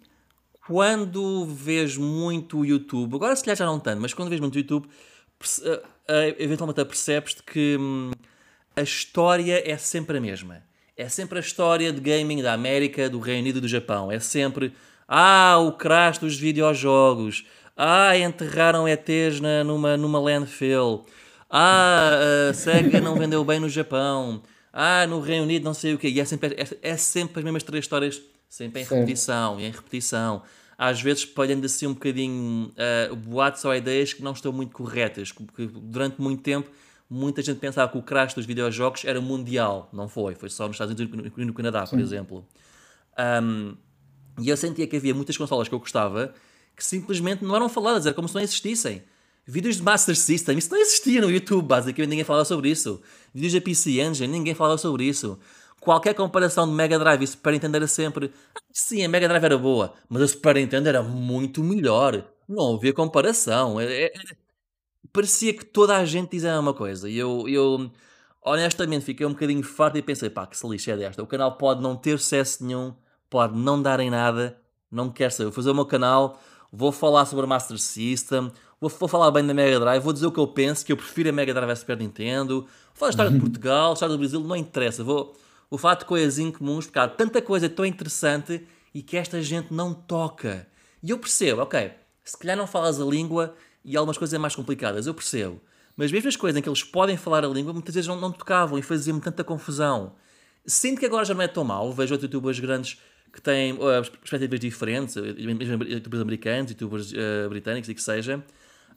quando 0.67 1.45
vês 1.45 1.95
muito 1.95 2.65
YouTube, 2.65 3.15
agora 3.15 3.33
se 3.35 3.43
calhar 3.43 3.55
já 3.55 3.65
não 3.65 3.79
tanto, 3.79 4.01
mas 4.01 4.13
quando 4.13 4.27
vês 4.27 4.41
muito 4.41 4.57
YouTube, 4.57 4.85
uh, 4.85 5.71
uh, 5.71 6.35
eventualmente 6.37 6.83
percebes 6.83 7.35
que 7.35 7.77
hum, 7.79 8.11
a 8.75 8.81
história 8.81 9.63
é 9.65 9.77
sempre 9.77 10.17
a 10.17 10.21
mesma. 10.21 10.61
É 10.97 11.07
sempre 11.07 11.37
a 11.37 11.41
história 11.41 11.93
de 11.93 12.01
gaming 12.01 12.41
da 12.41 12.53
América, 12.53 13.09
do 13.09 13.19
Reino 13.19 13.41
Unido 13.41 13.59
e 13.59 13.61
do 13.61 13.67
Japão. 13.67 14.11
É 14.11 14.19
sempre, 14.19 14.73
ah, 15.07 15.57
o 15.59 15.71
crash 15.71 16.17
dos 16.17 16.35
videojogos, 16.37 17.45
ah, 17.75 18.17
enterraram 18.17 18.87
ETs 18.87 19.39
na, 19.39 19.63
numa, 19.63 19.95
numa 19.95 20.19
landfill. 20.19 21.05
Ah, 21.49 22.49
a 22.49 22.53
SEGA 22.53 22.99
não 22.99 23.15
vendeu 23.15 23.45
bem 23.45 23.59
no 23.59 23.69
Japão. 23.69 24.43
Ah, 24.73 25.07
no 25.07 25.21
Reino 25.21 25.43
Unido 25.43 25.63
não 25.63 25.73
sei 25.73 25.93
o 25.93 25.97
quê. 25.97 26.09
E 26.09 26.19
é 26.19 26.25
sempre, 26.25 26.55
é, 26.55 26.91
é 26.91 26.97
sempre 26.97 27.39
as 27.39 27.43
mesmas 27.45 27.63
três 27.63 27.85
histórias, 27.85 28.21
sempre 28.49 28.81
em 28.81 28.85
certo. 28.85 28.99
repetição 28.99 29.59
e 29.59 29.65
em 29.65 29.71
repetição. 29.71 30.41
Às 30.77 31.01
vezes 31.01 31.23
espalhando 31.23 31.65
assim 31.65 31.87
um 31.87 31.93
bocadinho 31.93 32.71
uh, 33.11 33.15
boatos 33.15 33.65
ou 33.65 33.73
ideias 33.73 34.13
que 34.13 34.21
não 34.21 34.31
estão 34.31 34.51
muito 34.51 34.73
corretas. 34.73 35.31
Porque 35.31 35.65
durante 35.67 36.21
muito 36.21 36.43
tempo 36.43 36.69
muita 37.09 37.41
gente 37.41 37.59
pensava 37.59 37.91
que 37.91 37.97
o 37.97 38.01
crash 38.01 38.33
dos 38.33 38.45
videojogos 38.45 39.03
era 39.05 39.19
mundial. 39.19 39.89
Não 39.91 40.07
foi. 40.07 40.35
Foi 40.35 40.49
só 40.49 40.67
nos 40.67 40.75
Estados 40.75 40.93
Unidos 40.93 41.31
e 41.35 41.45
no 41.45 41.53
Canadá, 41.53 41.85
Sim. 41.85 41.95
por 41.95 42.01
exemplo. 42.01 42.45
Um, 43.41 43.75
e 44.39 44.49
eu 44.49 44.57
sentia 44.57 44.85
que 44.85 44.95
havia 44.95 45.15
muitas 45.15 45.35
consolas 45.35 45.67
que 45.67 45.73
eu 45.73 45.79
gostava 45.79 46.33
que 46.75 46.85
simplesmente 46.85 47.43
não 47.43 47.55
eram 47.55 47.67
faladas, 47.67 48.05
era 48.05 48.13
como 48.13 48.27
se 48.27 48.35
não 48.35 48.41
existissem. 48.41 49.01
Vídeos 49.47 49.77
de 49.77 49.81
Master 49.81 50.15
System, 50.15 50.57
isso 50.57 50.69
não 50.69 50.77
existia 50.77 51.21
no 51.21 51.31
YouTube, 51.31 51.65
basicamente 51.65 52.09
ninguém 52.09 52.23
falava 52.23 52.45
sobre 52.45 52.69
isso. 52.69 53.01
Vídeos 53.33 53.53
da 53.53 53.61
PC 53.61 53.99
Engine, 54.01 54.27
ninguém 54.27 54.53
falava 54.53 54.77
sobre 54.77 55.05
isso. 55.05 55.39
Qualquer 55.87 56.13
comparação 56.13 56.67
de 56.67 56.73
Mega 56.73 56.99
Drive 56.99 57.23
e 57.23 57.27
Super 57.27 57.53
Nintendo 57.53 57.77
era 57.77 57.87
sempre. 57.87 58.33
Ah, 58.53 58.59
sim, 58.73 59.05
a 59.05 59.07
Mega 59.07 59.25
Drive 59.25 59.45
era 59.45 59.57
boa, 59.57 59.93
mas 60.09 60.21
a 60.21 60.27
Super 60.27 60.55
Nintendo 60.55 60.89
era 60.89 61.01
muito 61.01 61.63
melhor. 61.63 62.25
Não 62.45 62.75
havia 62.75 62.91
comparação. 62.91 63.79
Era, 63.79 63.93
era, 63.93 64.11
parecia 65.13 65.53
que 65.53 65.63
toda 65.63 65.95
a 65.95 66.03
gente 66.03 66.31
dizia 66.31 66.51
a 66.51 66.55
mesma 66.55 66.73
coisa. 66.73 67.09
E 67.09 67.17
eu, 67.17 67.47
eu, 67.47 67.89
honestamente, 68.43 69.05
fiquei 69.05 69.25
um 69.25 69.31
bocadinho 69.31 69.63
farto 69.63 69.97
e 69.97 70.01
pensei: 70.01 70.29
pá, 70.29 70.45
que 70.45 70.57
se 70.57 70.67
lixa 70.67 70.91
é 70.91 70.97
desta. 70.97 71.23
O 71.23 71.25
canal 71.25 71.57
pode 71.57 71.81
não 71.81 71.95
ter 71.95 72.19
sucesso 72.19 72.65
nenhum, 72.65 72.93
pode 73.29 73.57
não 73.57 73.81
dar 73.81 74.01
em 74.01 74.09
nada, 74.09 74.59
não 74.91 75.09
quero 75.09 75.31
saber. 75.31 75.45
Vou 75.45 75.53
fazer 75.53 75.69
o 75.69 75.73
meu 75.73 75.85
canal 75.85 76.37
vou 76.69 76.91
falar 76.91 77.25
sobre 77.25 77.45
a 77.45 77.47
Master 77.47 77.77
System, 77.77 78.51
vou, 78.77 78.89
vou, 78.89 79.07
falar 79.07 79.31
bem 79.31 79.47
da 79.47 79.53
Mega 79.53 79.79
Drive, 79.79 80.03
vou 80.03 80.11
dizer 80.11 80.27
o 80.27 80.31
que 80.33 80.39
eu 80.39 80.47
penso, 80.47 80.85
que 80.85 80.91
eu 80.91 80.97
prefiro 80.97 81.29
a 81.29 81.31
Mega 81.31 81.53
Drive 81.53 81.71
à 81.71 81.75
Super 81.77 81.97
Nintendo, 81.97 82.61
vou 82.61 82.69
falar 82.93 83.07
da 83.07 83.11
história 83.11 83.31
de 83.31 83.39
Portugal, 83.39 83.93
história 83.93 84.13
do 84.13 84.19
Brasil, 84.19 84.41
não 84.41 84.55
interessa, 84.55 85.01
vou, 85.01 85.33
vou 85.69 85.77
falar 85.77 85.95
de 85.95 86.05
coisas 86.05 86.39
incomuns, 86.39 86.85
porque 86.85 86.99
há 86.99 87.07
tanta 87.07 87.41
coisa 87.41 87.69
tão 87.69 87.85
interessante 87.85 88.65
e 88.93 89.01
que 89.01 89.17
esta 89.17 89.41
gente 89.41 89.73
não 89.73 89.93
toca. 89.93 90.67
E 91.03 91.09
eu 91.09 91.19
percebo, 91.19 91.61
ok, 91.61 91.91
se 92.23 92.37
calhar 92.37 92.57
não 92.57 92.67
falas 92.67 92.99
a 92.99 93.05
língua 93.05 93.55
e 93.83 93.95
algumas 93.95 94.17
coisas 94.17 94.33
é 94.33 94.37
mais 94.37 94.55
complicadas, 94.55 95.07
eu 95.07 95.13
percebo. 95.13 95.61
Mas 95.95 96.11
mesmo 96.11 96.29
as 96.29 96.35
coisas 96.35 96.57
em 96.57 96.61
que 96.61 96.69
eles 96.69 96.83
podem 96.83 97.17
falar 97.17 97.43
a 97.43 97.47
língua, 97.47 97.73
muitas 97.73 97.95
vezes 97.95 98.07
não, 98.07 98.19
não 98.19 98.31
tocavam 98.31 98.77
e 98.77 98.81
faziam-me 98.81 99.21
tanta 99.21 99.43
confusão. 99.43 100.15
Sinto 100.65 100.99
que 100.99 101.05
agora 101.05 101.25
já 101.25 101.33
não 101.33 101.41
é 101.41 101.47
tão 101.47 101.63
mal, 101.63 101.91
vejo 101.91 102.13
outros 102.13 102.29
youtubers 102.29 102.59
grandes 102.59 102.99
que 103.31 103.41
têm 103.41 103.73
uh, 103.73 103.79
perspectivas 104.19 104.59
diferentes, 104.59 105.15
mesmo 105.15 105.83
youtubers 105.83 106.21
americanos, 106.21 106.71
youtubers 106.71 107.11
uh, 107.11 107.49
britânicos 107.49 107.89
e 107.89 107.95
que 107.95 108.01
seja, 108.01 108.43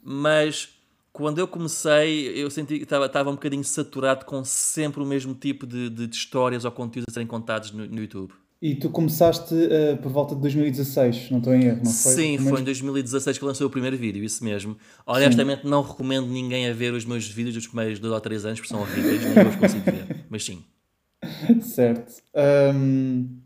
mas 0.02 0.79
quando 1.12 1.38
eu 1.38 1.48
comecei, 1.48 2.28
eu 2.28 2.50
senti 2.50 2.76
que 2.78 2.84
estava, 2.84 3.06
estava 3.06 3.30
um 3.30 3.34
bocadinho 3.34 3.64
saturado 3.64 4.24
com 4.24 4.44
sempre 4.44 5.02
o 5.02 5.06
mesmo 5.06 5.34
tipo 5.34 5.66
de, 5.66 5.90
de, 5.90 6.06
de 6.06 6.16
histórias 6.16 6.64
ou 6.64 6.70
conteúdos 6.70 7.06
a 7.10 7.12
serem 7.12 7.26
contados 7.26 7.72
no, 7.72 7.86
no, 7.86 8.00
YouTube. 8.00 8.32
E 8.62 8.74
tu 8.74 8.90
começaste 8.90 9.54
uh, 9.54 9.96
por 10.02 10.12
volta 10.12 10.34
de 10.34 10.42
2016, 10.42 11.30
não 11.30 11.38
estou 11.38 11.54
em 11.54 11.64
erro, 11.64 11.80
não 11.82 11.90
foi? 11.90 12.12
Sim, 12.12 12.38
foi 12.38 12.60
em 12.60 12.64
2016 12.64 13.38
que 13.38 13.44
lancei 13.44 13.66
o 13.66 13.70
primeiro 13.70 13.96
vídeo, 13.96 14.22
isso 14.22 14.44
mesmo. 14.44 14.76
Honestamente, 15.06 15.62
sim. 15.62 15.68
não 15.68 15.82
recomendo 15.82 16.26
ninguém 16.26 16.68
a 16.68 16.72
ver 16.72 16.92
os 16.92 17.04
meus 17.04 17.26
vídeos 17.26 17.54
dos 17.54 17.66
primeiros 17.66 17.98
2 17.98 18.12
ou 18.12 18.20
3 18.20 18.44
anos, 18.44 18.60
porque 18.60 18.68
são 18.68 18.82
horríveis, 18.82 19.24
nem 19.24 19.44
eu 19.44 19.48
os 19.48 19.56
consigo 19.56 19.84
ver, 19.84 20.26
mas 20.28 20.44
sim. 20.44 20.62
Certo. 21.62 22.22
Um, 22.74 23.40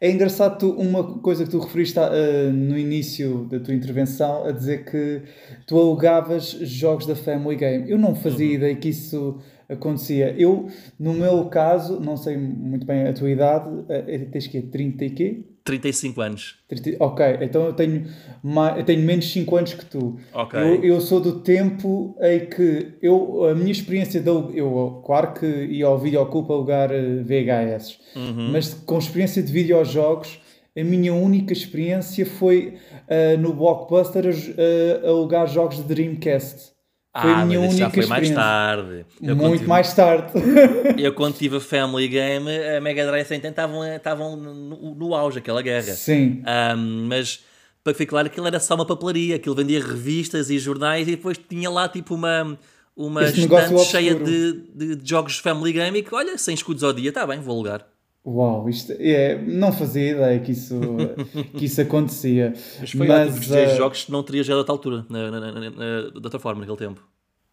é 0.00 0.10
engraçado 0.10 0.58
tu, 0.58 0.70
uma 0.70 1.18
coisa 1.18 1.44
que 1.44 1.50
tu 1.50 1.58
referiste 1.58 1.98
uh, 1.98 2.52
no 2.52 2.78
início 2.78 3.46
da 3.50 3.58
tua 3.58 3.74
intervenção, 3.74 4.44
a 4.44 4.52
dizer 4.52 4.84
que 4.84 5.22
tu 5.66 5.76
alugavas 5.76 6.50
jogos 6.50 7.06
da 7.06 7.16
Family 7.16 7.56
Game. 7.56 7.90
Eu 7.90 7.98
não 7.98 8.14
fazia 8.14 8.46
uhum. 8.46 8.54
ideia 8.54 8.76
que 8.76 8.90
isso 8.90 9.38
acontecia. 9.68 10.34
Eu, 10.38 10.68
no 10.98 11.14
meu 11.14 11.46
caso, 11.46 11.98
não 12.00 12.16
sei 12.16 12.36
muito 12.36 12.86
bem 12.86 13.08
a 13.08 13.12
tua 13.12 13.30
idade, 13.30 13.68
uh, 13.68 14.30
tens 14.30 14.46
que 14.46 14.62
30 14.62 15.04
e 15.04 15.10
quê? 15.10 15.44
35 15.68 16.20
anos. 16.22 16.54
30, 16.66 16.96
ok, 16.98 17.38
então 17.42 17.66
eu 17.66 17.74
tenho, 17.74 18.06
mais, 18.42 18.78
eu 18.78 18.84
tenho 18.84 19.02
menos 19.02 19.30
5 19.30 19.56
anos 19.56 19.74
que 19.74 19.84
tu. 19.84 20.18
Ok. 20.32 20.58
Eu, 20.58 20.82
eu, 20.82 21.00
sou 21.00 21.20
do 21.20 21.40
tempo 21.40 22.16
em 22.22 22.46
que 22.46 22.94
eu, 23.02 23.44
a 23.44 23.54
minha 23.54 23.70
experiência, 23.70 24.18
de, 24.18 24.28
eu 24.28 25.02
claro 25.04 25.34
que 25.34 25.46
ia 25.46 25.86
ao 25.86 25.98
videoclub 25.98 26.46
para 26.46 26.54
alugar 26.56 26.90
eh, 26.90 27.22
VHS, 27.22 27.98
uhum. 28.16 28.50
mas 28.50 28.72
com 28.72 28.98
experiência 28.98 29.42
de 29.42 29.52
videojogos, 29.52 30.40
a 30.74 30.82
minha 30.82 31.12
única 31.12 31.52
experiência 31.52 32.24
foi 32.24 32.78
uh, 33.08 33.38
no 33.38 33.52
Blockbuster 33.52 34.24
uh, 34.26 35.06
alugar 35.06 35.46
jogos 35.48 35.76
de 35.76 35.82
Dreamcast. 35.82 36.77
Foi 37.16 37.32
ah, 37.32 37.44
minha 37.44 37.60
única 37.60 37.76
já 37.76 37.90
foi 37.90 38.06
mais 38.06 38.30
tarde. 38.30 39.06
Eu 39.20 39.34
Muito 39.34 39.56
tive... 39.58 39.68
mais 39.68 39.92
tarde. 39.92 40.32
eu 40.98 41.12
quando 41.14 41.36
tive 41.36 41.56
a 41.56 41.60
Family 41.60 42.06
Game, 42.06 42.48
a 42.76 42.80
Mega 42.80 43.06
Drive 43.06 43.30
e 43.30 43.34
estavam, 43.34 43.84
estavam 43.84 44.36
no, 44.36 44.94
no 44.94 45.14
auge, 45.14 45.38
aquela 45.38 45.62
guerra. 45.62 45.94
Sim. 45.94 46.42
Um, 46.76 47.06
mas 47.08 47.42
para 47.82 47.94
ficar 47.94 48.10
claro, 48.10 48.26
aquilo 48.28 48.46
era 48.46 48.60
só 48.60 48.74
uma 48.74 48.86
papelaria, 48.86 49.36
aquilo 49.36 49.54
vendia 49.54 49.82
revistas 49.82 50.50
e 50.50 50.58
jornais 50.58 51.08
e 51.08 51.12
depois 51.12 51.38
tinha 51.38 51.70
lá 51.70 51.88
tipo 51.88 52.14
uma, 52.14 52.58
uma 52.94 53.24
estante 53.24 53.84
cheia 53.84 54.14
de, 54.14 54.52
de, 54.74 54.96
de, 54.96 55.08
jogos 55.08 55.38
Family 55.38 55.72
Game 55.72 55.98
e 55.98 56.02
que, 56.02 56.14
olha, 56.14 56.36
sem 56.36 56.54
escudos 56.54 56.84
ao 56.84 56.92
dia, 56.92 57.08
está 57.08 57.26
bem, 57.26 57.40
vou 57.40 57.54
alugar. 57.54 57.86
Uau, 58.30 58.68
isto 58.68 58.92
é, 58.98 59.40
não 59.40 59.72
fazia 59.72 60.10
ideia 60.10 60.38
que 60.40 60.52
isso, 60.52 60.78
que 61.56 61.64
isso 61.64 61.80
acontecia. 61.80 62.52
Mas 62.78 62.90
foi 62.90 63.06
mas, 63.06 63.34
ótimo, 63.38 63.56
uh... 63.56 63.76
jogos 63.76 64.04
que 64.04 64.12
não 64.12 64.22
teria 64.22 64.42
já 64.42 64.62
de 64.62 64.70
altura, 64.70 65.06
na, 65.08 65.30
na, 65.30 65.40
na, 65.40 65.52
na, 65.52 66.10
de 66.10 66.20
outra 66.22 66.38
forma, 66.38 66.60
naquele 66.60 66.76
tempo. 66.76 67.02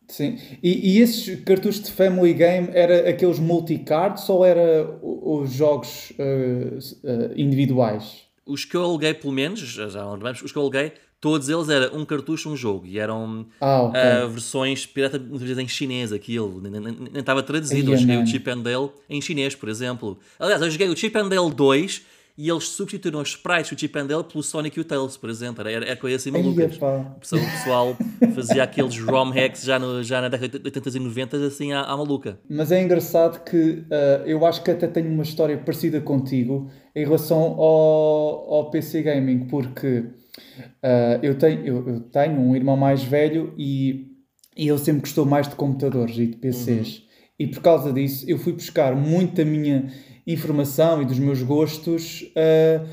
Sim, 0.08 0.38
e, 0.62 0.98
e 0.98 1.00
esses 1.00 1.41
cartuchos 1.44 1.82
de 1.82 1.91
Family 1.91 2.34
Game 2.34 2.67
era 2.74 3.10
aqueles 3.10 3.39
multicards 3.39 4.27
ou 4.29 4.46
era 4.46 5.00
os 5.01 5.51
jogos 5.51 6.12
uh, 6.12 6.77
uh, 7.08 7.34
individuais? 7.36 8.25
Os 8.46 8.65
que 8.65 8.75
eu 8.75 8.84
aluguei, 8.84 9.13
pelo 9.13 9.34
menos, 9.34 9.60
já 9.60 9.88
não 9.88 10.20
os 10.32 10.51
que 10.51 10.58
eu 10.58 10.62
aluguei, 10.62 10.91
todos 11.19 11.50
eles 11.50 11.69
era 11.69 11.95
um 11.95 12.05
cartucho, 12.05 12.50
um 12.50 12.55
jogo. 12.55 12.86
E 12.86 13.00
eram 13.00 13.45
ah, 13.60 13.84
okay. 13.84 14.01
uh, 14.01 14.29
versões 14.29 14.86
pirata, 14.86 15.17
muitas 15.17 15.41
vezes 15.41 15.57
em 15.57 15.67
chinês, 15.67 16.12
aquilo. 16.12 16.62
Nem, 16.62 17.19
estava 17.19 17.41
traduzido. 17.41 17.93
eu 17.93 17.98
joguei 17.98 18.17
o 18.17 18.27
Chip 18.27 18.50
and 18.50 18.60
Dale 18.60 18.89
em 19.10 19.22
chinês, 19.22 19.55
por 19.55 19.69
exemplo. 19.69 20.19
Aliás, 20.39 20.62
eu 20.62 20.69
joguei 20.69 20.88
o 20.89 20.95
Chip 20.95 21.17
and 21.17 21.29
Dale 21.29 21.51
2 21.53 22.15
e 22.38 22.50
eles 22.50 22.67
substituíram 22.67 23.22
os 23.22 23.29
sprites 23.29 23.72
do 23.72 23.79
Chip 23.79 23.98
and 23.98 24.07
Dale 24.07 24.24
pelo 24.24 24.43
Sonic 24.43 24.77
e 24.77 24.81
o 24.81 24.84
Tails, 24.84 25.15
por 25.15 25.29
exemplo. 25.29 25.65
Era, 25.65 25.86
era 25.86 25.95
coisa 25.95 26.17
assim 26.17 26.31
maluca. 26.31 26.65
O 26.65 27.19
pessoal 27.19 27.98
fazia 28.36 28.63
aqueles 28.63 29.00
ROM 29.00 29.29
hacks 29.29 29.63
já, 29.63 29.79
no, 29.79 30.03
já 30.03 30.19
na 30.19 30.27
década 30.27 30.60
de 30.60 30.65
80 30.65 30.89
e 30.89 31.00
90 31.00 31.38
assim 31.38 31.72
à, 31.72 31.84
à 31.84 31.95
maluca. 31.95 32.38
Mas 32.50 32.72
é 32.74 32.84
engraçado 32.84 33.41
que 33.45 33.57
uh, 33.57 34.25
eu 34.25 34.45
acho 34.45 34.62
que 34.63 34.69
até 34.72 34.86
tenho 34.86 35.10
uma 35.10 35.24
história 35.24 35.57
parecida 35.57 36.01
contigo 36.01 36.69
em 36.93 37.05
relação 37.05 37.39
ao, 37.57 38.53
ao 38.53 38.69
PC 38.69 39.01
Gaming, 39.01 39.48
porque 39.48 40.03
uh, 40.38 41.20
eu, 41.22 41.38
tenho, 41.38 41.65
eu, 41.65 41.88
eu, 41.88 42.00
tenho 42.01 42.39
um 42.39 42.56
irmão 42.56 42.77
mais 42.77 43.04
velho 43.04 43.54
e, 43.58 44.08
e 44.56 44.68
ele 44.68 44.80
sempre 44.80 45.01
gostou 45.01 45.25
mais 45.25 45.48
de 45.48 45.56
computadores 45.56 46.18
e 46.18 46.27
de 46.27 46.38
PCs. 46.38 46.98
Uhum. 46.98 47.06
E 47.39 47.48
por 47.48 47.62
causa 47.62 47.92
disso 47.92 48.25
eu 48.27 48.38
fui 48.38 48.54
buscar 48.54 48.96
muito 48.96 49.36
da 49.36 49.46
minha 49.46 49.92
informação 50.25 51.01
e 51.01 51.06
dos 51.06 51.20
meus 51.20 51.42
gostos 51.42 52.22
uh, 52.22 52.88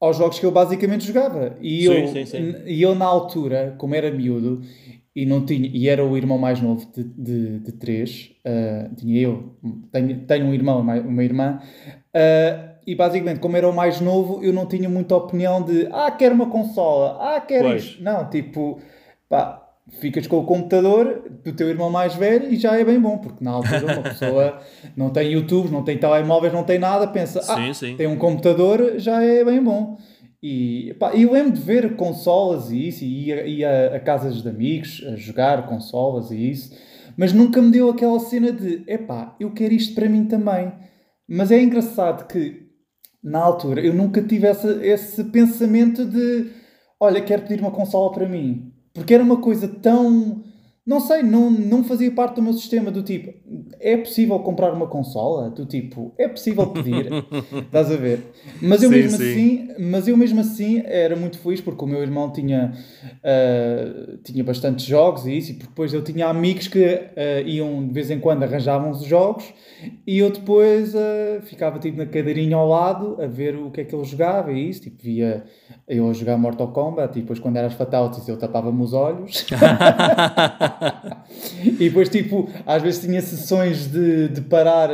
aos 0.00 0.16
jogos 0.16 0.38
que 0.38 0.46
eu 0.46 0.50
basicamente 0.50 1.06
jogava. 1.06 1.56
E, 1.60 1.82
sim, 1.82 1.92
eu, 1.92 2.08
sim, 2.08 2.26
sim. 2.26 2.54
e 2.66 2.82
eu, 2.82 2.94
na 2.94 3.04
altura, 3.04 3.74
como 3.78 3.94
era 3.94 4.10
miúdo, 4.10 4.62
e, 5.14 5.26
não 5.26 5.44
tinha, 5.44 5.68
e 5.72 5.88
era 5.88 6.04
o 6.04 6.16
irmão 6.16 6.38
mais 6.38 6.60
novo 6.60 6.86
de, 6.94 7.02
de, 7.02 7.58
de 7.60 7.72
três, 7.72 8.30
uh, 8.46 8.94
tinha 8.94 9.20
eu, 9.20 9.56
tenho, 9.90 10.20
tenho 10.20 10.46
um 10.46 10.54
irmão, 10.54 10.80
uma 10.80 11.24
irmã, 11.24 11.60
uh, 12.14 12.67
e 12.88 12.94
basicamente, 12.94 13.38
como 13.38 13.54
era 13.54 13.68
o 13.68 13.72
mais 13.74 14.00
novo, 14.00 14.42
eu 14.42 14.50
não 14.50 14.64
tinha 14.64 14.88
muita 14.88 15.14
opinião 15.14 15.62
de 15.62 15.86
ah, 15.92 16.10
quero 16.10 16.34
uma 16.34 16.46
consola, 16.46 17.18
ah, 17.20 17.38
quero 17.38 17.68
pois. 17.68 17.84
isto. 17.84 18.02
Não, 18.02 18.30
tipo, 18.30 18.80
pá, 19.28 19.62
ficas 20.00 20.26
com 20.26 20.38
o 20.38 20.44
computador 20.44 21.22
do 21.44 21.52
teu 21.52 21.68
irmão 21.68 21.90
mais 21.90 22.14
velho 22.14 22.50
e 22.50 22.56
já 22.56 22.78
é 22.78 22.82
bem 22.82 22.98
bom, 22.98 23.18
porque 23.18 23.44
na 23.44 23.50
altura 23.50 23.92
uma 23.92 24.00
pessoa 24.08 24.58
não 24.96 25.10
tem 25.10 25.30
YouTube, 25.32 25.70
não 25.70 25.84
tem 25.84 25.98
telemóveis, 25.98 26.50
não 26.50 26.64
tem 26.64 26.78
nada, 26.78 27.06
pensa, 27.06 27.40
ah, 27.40 27.56
sim, 27.56 27.74
sim. 27.74 27.94
tem 27.94 28.06
um 28.06 28.16
computador, 28.16 28.94
já 28.96 29.22
é 29.22 29.44
bem 29.44 29.62
bom. 29.62 29.98
E 30.42 30.96
pá, 30.98 31.12
eu 31.12 31.30
lembro 31.30 31.52
de 31.52 31.60
ver 31.60 31.94
consolas 31.94 32.70
e 32.70 32.88
isso, 32.88 33.04
e 33.04 33.26
ia, 33.26 33.46
ia 33.46 33.96
a 33.96 34.00
casas 34.00 34.42
de 34.42 34.48
amigos 34.48 35.04
a 35.06 35.14
jogar 35.14 35.66
consolas 35.66 36.30
e 36.30 36.50
isso, 36.50 36.74
mas 37.18 37.34
nunca 37.34 37.60
me 37.60 37.70
deu 37.70 37.90
aquela 37.90 38.18
cena 38.18 38.50
de, 38.50 38.82
epá, 38.86 39.36
eu 39.38 39.50
quero 39.50 39.74
isto 39.74 39.94
para 39.94 40.08
mim 40.08 40.24
também. 40.24 40.72
Mas 41.28 41.50
é 41.50 41.60
engraçado 41.60 42.26
que, 42.26 42.67
na 43.22 43.40
altura, 43.40 43.80
eu 43.80 43.92
nunca 43.92 44.22
tive 44.22 44.46
essa, 44.46 44.84
esse 44.84 45.24
pensamento 45.24 46.04
de, 46.04 46.50
olha, 47.00 47.20
quero 47.20 47.42
pedir 47.42 47.60
uma 47.60 47.70
consola 47.70 48.12
para 48.12 48.28
mim 48.28 48.72
porque 48.98 49.14
era 49.14 49.22
uma 49.22 49.40
coisa 49.40 49.68
tão. 49.68 50.42
Não 50.84 51.00
sei, 51.00 51.22
não, 51.22 51.50
não 51.50 51.84
fazia 51.84 52.10
parte 52.10 52.36
do 52.36 52.42
meu 52.42 52.52
sistema 52.52 52.90
do 52.90 53.02
tipo, 53.02 53.32
é 53.80 53.96
possível 53.96 54.38
comprar 54.40 54.72
uma 54.72 54.86
consola? 54.86 55.50
Do 55.50 55.66
tipo, 55.66 56.12
é 56.18 56.28
possível 56.28 56.66
pedir? 56.68 57.08
Estás 57.66 57.90
a 57.90 57.96
ver? 57.96 58.22
Mas 58.60 58.82
eu 58.82 58.90
sim, 58.90 58.96
mesmo 58.96 59.16
sim. 59.16 59.30
assim, 59.30 59.68
mas 59.78 60.08
eu 60.08 60.16
mesmo 60.16 60.40
assim 60.40 60.82
era 60.84 61.16
muito 61.16 61.38
feliz 61.38 61.60
porque 61.60 61.84
o 61.84 61.86
meu 61.86 62.02
irmão 62.02 62.30
tinha, 62.30 62.72
uh, 63.04 64.16
tinha 64.18 64.42
bastantes 64.42 64.84
jogos 64.84 65.26
e 65.26 65.36
isso, 65.36 65.52
e 65.52 65.54
depois 65.54 65.92
eu 65.92 66.02
tinha 66.02 66.26
amigos 66.26 66.68
que 66.68 66.78
uh, 66.78 67.46
iam 67.46 67.86
de 67.86 67.92
vez 67.92 68.10
em 68.10 68.18
quando 68.18 68.42
arranjavam 68.42 68.90
os 68.90 69.04
jogos 69.04 69.44
e 70.06 70.18
eu 70.18 70.30
depois 70.30 70.94
uh, 70.94 71.40
ficava 71.42 71.78
tipo 71.78 71.98
na 71.98 72.06
cadeirinha 72.06 72.56
ao 72.56 72.68
lado 72.68 73.16
a 73.20 73.26
ver 73.26 73.56
o 73.56 73.70
que 73.70 73.80
é 73.80 73.84
que 73.84 73.94
ele 73.94 74.04
jogava 74.04 74.52
e 74.52 74.68
isso, 74.68 74.82
tipo, 74.82 75.02
via 75.02 75.44
eu 75.86 76.08
a 76.08 76.12
jogar 76.12 76.36
Mortal 76.36 76.68
Kombat 76.68 77.18
e 77.18 77.22
depois 77.22 77.38
quando 77.38 77.56
eras 77.56 77.74
fatalities 77.74 78.26
eu 78.28 78.36
tapava-me 78.36 78.82
os 78.82 78.92
olhos 78.92 79.46
e 81.62 81.88
depois 81.88 82.08
tipo 82.08 82.48
às 82.66 82.82
vezes 82.82 83.00
tinha 83.00 83.20
sessões 83.20 83.57
de, 83.90 84.28
de 84.28 84.40
parar 84.42 84.90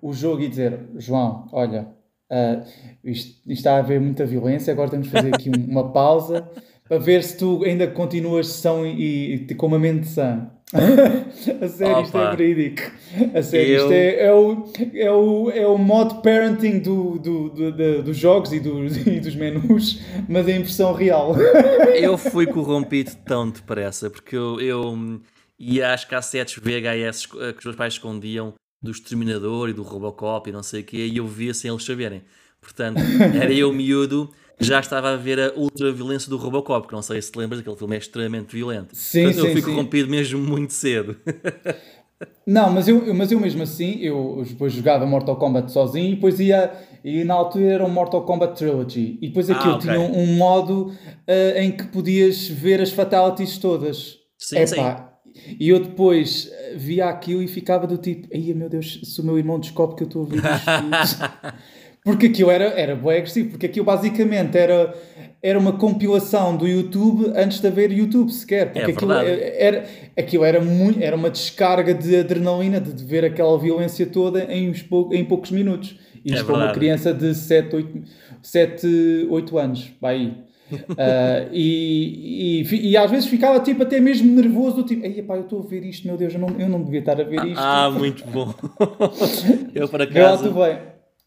o 0.00 0.12
jogo 0.12 0.42
e 0.42 0.48
dizer 0.48 0.78
João, 0.96 1.48
olha 1.52 1.88
uh, 2.30 2.64
isto, 3.04 3.30
isto 3.30 3.50
está 3.50 3.76
a 3.76 3.78
haver 3.78 4.00
muita 4.00 4.24
violência 4.24 4.72
agora 4.72 4.90
temos 4.90 5.06
de 5.06 5.12
fazer 5.12 5.34
aqui 5.34 5.50
uma 5.50 5.92
pausa 5.92 6.48
para 6.88 6.98
ver 6.98 7.22
se 7.22 7.38
tu 7.38 7.64
ainda 7.64 7.86
continuas 7.86 8.48
são 8.48 8.86
e, 8.86 9.34
e 9.34 9.54
com 9.54 9.66
uma 9.66 9.78
mente 9.78 10.06
sã 10.06 10.50
a 11.60 11.68
sério, 11.68 11.92
Opa. 11.92 12.02
isto 12.02 12.18
é 12.18 12.36
verídico. 12.36 12.82
A 13.34 13.42
sério, 13.42 13.74
eu... 13.74 13.82
isto 13.82 13.92
é, 13.92 14.26
é, 14.26 14.32
o, 14.32 14.64
é, 14.94 15.10
o, 15.10 15.50
é 15.50 15.66
o 15.66 15.78
modo 15.78 16.20
parenting 16.20 16.80
do, 16.80 17.18
do, 17.18 17.48
do, 17.50 17.72
do 17.72 18.02
dos 18.02 18.16
jogos 18.16 18.52
e, 18.52 18.58
do, 18.58 18.84
e 19.06 19.20
dos 19.20 19.36
menus, 19.36 20.00
mas 20.28 20.48
em 20.48 20.58
impressão 20.58 20.92
real. 20.92 21.36
Eu 21.94 22.18
fui 22.18 22.46
corrompido 22.46 23.12
tão 23.24 23.48
depressa, 23.48 24.10
porque 24.10 24.34
eu, 24.34 24.60
eu 24.60 25.20
ia 25.72 25.92
às 25.92 26.04
cassetes 26.04 26.56
VHS 26.62 27.26
que 27.26 27.58
os 27.58 27.64
meus 27.64 27.76
pais 27.76 27.94
escondiam 27.94 28.54
do 28.82 28.90
Exterminador 28.90 29.70
e 29.70 29.72
do 29.72 29.82
Robocop 29.82 30.48
e 30.48 30.52
não 30.52 30.62
sei 30.62 30.82
o 30.82 30.84
quê, 30.84 31.06
e 31.06 31.16
eu 31.16 31.26
via 31.26 31.54
sem 31.54 31.70
eles 31.70 31.84
saberem. 31.84 32.22
Portanto, 32.60 33.00
era 33.40 33.52
eu 33.52 33.72
miúdo 33.72 34.30
já 34.60 34.78
estava 34.78 35.10
a 35.10 35.16
ver 35.16 35.40
a 35.40 35.52
ultraviolência 35.56 36.30
do 36.30 36.36
Robocop, 36.36 36.86
que 36.86 36.94
não 36.94 37.02
sei 37.02 37.20
se 37.20 37.32
te 37.32 37.38
lembras, 37.38 37.60
aquele 37.60 37.76
filme 37.76 37.96
é 37.96 37.98
extremamente 37.98 38.54
violento. 38.54 38.94
Sim, 38.94 39.24
Portanto, 39.24 39.42
sim, 39.42 39.48
eu 39.48 39.52
fui 39.52 39.62
corrompido 39.62 40.10
mesmo 40.10 40.38
muito 40.38 40.72
cedo. 40.72 41.16
Não, 42.46 42.70
mas 42.70 42.86
eu, 42.88 43.12
mas 43.14 43.32
eu 43.32 43.40
mesmo 43.40 43.62
assim, 43.62 43.98
eu 44.00 44.42
depois 44.46 44.72
jogava 44.72 45.04
Mortal 45.04 45.36
Kombat 45.36 45.70
sozinho 45.72 46.12
e 46.12 46.14
depois 46.14 46.38
ia, 46.38 46.72
e 47.02 47.24
na 47.24 47.34
altura 47.34 47.64
era 47.64 47.84
um 47.84 47.88
Mortal 47.88 48.22
Kombat 48.22 48.56
Trilogy, 48.56 49.18
e 49.20 49.28
depois 49.28 49.50
aquilo 49.50 49.74
ah, 49.74 49.76
okay. 49.76 49.90
tinha 49.90 50.00
um, 50.00 50.22
um 50.22 50.36
modo 50.36 50.88
uh, 50.88 51.58
em 51.58 51.72
que 51.72 51.84
podias 51.84 52.46
ver 52.46 52.80
as 52.80 52.92
fatalities 52.92 53.58
todas. 53.58 54.18
Sim, 54.38 54.58
Epá, 54.58 54.66
sim. 54.66 55.13
E 55.58 55.68
eu 55.68 55.80
depois 55.80 56.50
via 56.76 57.06
aquilo 57.06 57.42
e 57.42 57.46
ficava 57.48 57.86
do 57.86 57.98
tipo, 57.98 58.28
ai 58.32 58.52
meu 58.54 58.68
Deus, 58.68 59.00
se 59.02 59.20
o 59.20 59.24
meu 59.24 59.36
irmão 59.38 59.58
descobre 59.58 59.96
que 59.96 60.02
eu 60.02 60.06
estou 60.06 60.22
a 60.22 60.24
ouvir 60.24 60.42
isto. 61.02 61.22
Porque 62.04 62.26
aquilo 62.26 62.50
era, 62.50 62.64
era 62.78 62.94
bem 62.94 63.12
agressivo, 63.16 63.48
porque 63.52 63.64
aquilo 63.64 63.86
basicamente 63.86 64.58
era, 64.58 64.94
era 65.42 65.58
uma 65.58 65.72
compilação 65.72 66.54
do 66.54 66.68
YouTube 66.68 67.32
antes 67.34 67.60
de 67.60 67.66
haver 67.66 67.90
YouTube 67.90 68.30
sequer. 68.30 68.66
Porque 68.66 68.78
É 68.80 68.84
aquilo, 68.94 69.12
era, 69.58 69.84
aquilo 70.14 70.44
era, 70.44 70.60
muito, 70.60 71.02
era 71.02 71.16
uma 71.16 71.30
descarga 71.30 71.94
de 71.94 72.14
adrenalina 72.16 72.78
de, 72.78 72.92
de 72.92 73.02
ver 73.06 73.24
aquela 73.24 73.58
violência 73.58 74.04
toda 74.04 74.44
em, 74.52 74.70
pou- 74.74 75.14
em 75.14 75.24
poucos 75.24 75.50
minutos. 75.50 75.98
Isto 76.22 76.40
É 76.40 76.44
para 76.44 76.54
uma 76.54 76.64
criança 76.74 77.14
de 77.14 77.34
7, 77.34 77.74
8, 77.74 78.02
7, 78.42 79.26
8 79.30 79.58
anos. 79.58 79.90
Vai 79.98 80.14
aí. 80.16 80.32
Ah, 80.98 81.48
e, 81.52 82.62
e, 82.62 82.90
e 82.90 82.96
às 82.96 83.10
vezes 83.10 83.28
ficava 83.28 83.60
tipo 83.60 83.82
até 83.82 84.00
mesmo 84.00 84.34
nervoso, 84.34 84.76
do 84.76 84.82
tipo, 84.84 85.04
Ei, 85.04 85.22
pá, 85.22 85.36
eu 85.36 85.42
estou 85.42 85.60
a 85.60 85.66
ver 85.66 85.84
isto, 85.84 86.06
meu 86.06 86.16
Deus, 86.16 86.34
eu 86.34 86.40
não, 86.40 86.48
eu 86.58 86.68
não 86.68 86.82
devia 86.82 87.00
estar 87.00 87.20
a 87.20 87.24
ver 87.24 87.44
isto. 87.44 87.60
Ah, 87.60 87.90
muito 87.90 88.26
bom. 88.26 88.52
eu, 89.74 89.88
lá 89.92 90.04
acaso. 90.04 90.48
tu 90.48 90.54
bem. 90.54 90.78